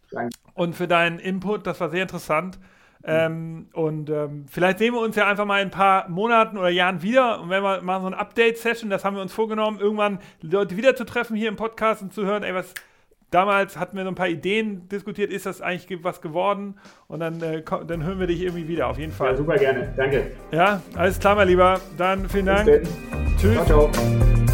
[0.09, 0.29] Danke.
[0.53, 2.59] und für deinen Input, das war sehr interessant.
[3.03, 6.69] Ähm, und ähm, vielleicht sehen wir uns ja einfach mal in ein paar Monaten oder
[6.69, 10.19] Jahren wieder und wenn wir mal so eine Update-Session, das haben wir uns vorgenommen, irgendwann
[10.39, 12.73] Leute wieder zu treffen hier im Podcast und zu hören, ey, was,
[13.31, 16.75] damals hatten wir so ein paar Ideen diskutiert, ist das eigentlich was geworden?
[17.07, 19.31] Und dann, äh, dann hören wir dich irgendwie wieder, auf jeden Fall.
[19.31, 19.93] Ja, super gerne.
[19.95, 20.31] Danke.
[20.51, 21.79] Ja, alles klar, mein Lieber.
[21.97, 22.67] Dann vielen Dank.
[23.37, 23.65] Tschüss.
[23.65, 24.48] Ciao, ciao.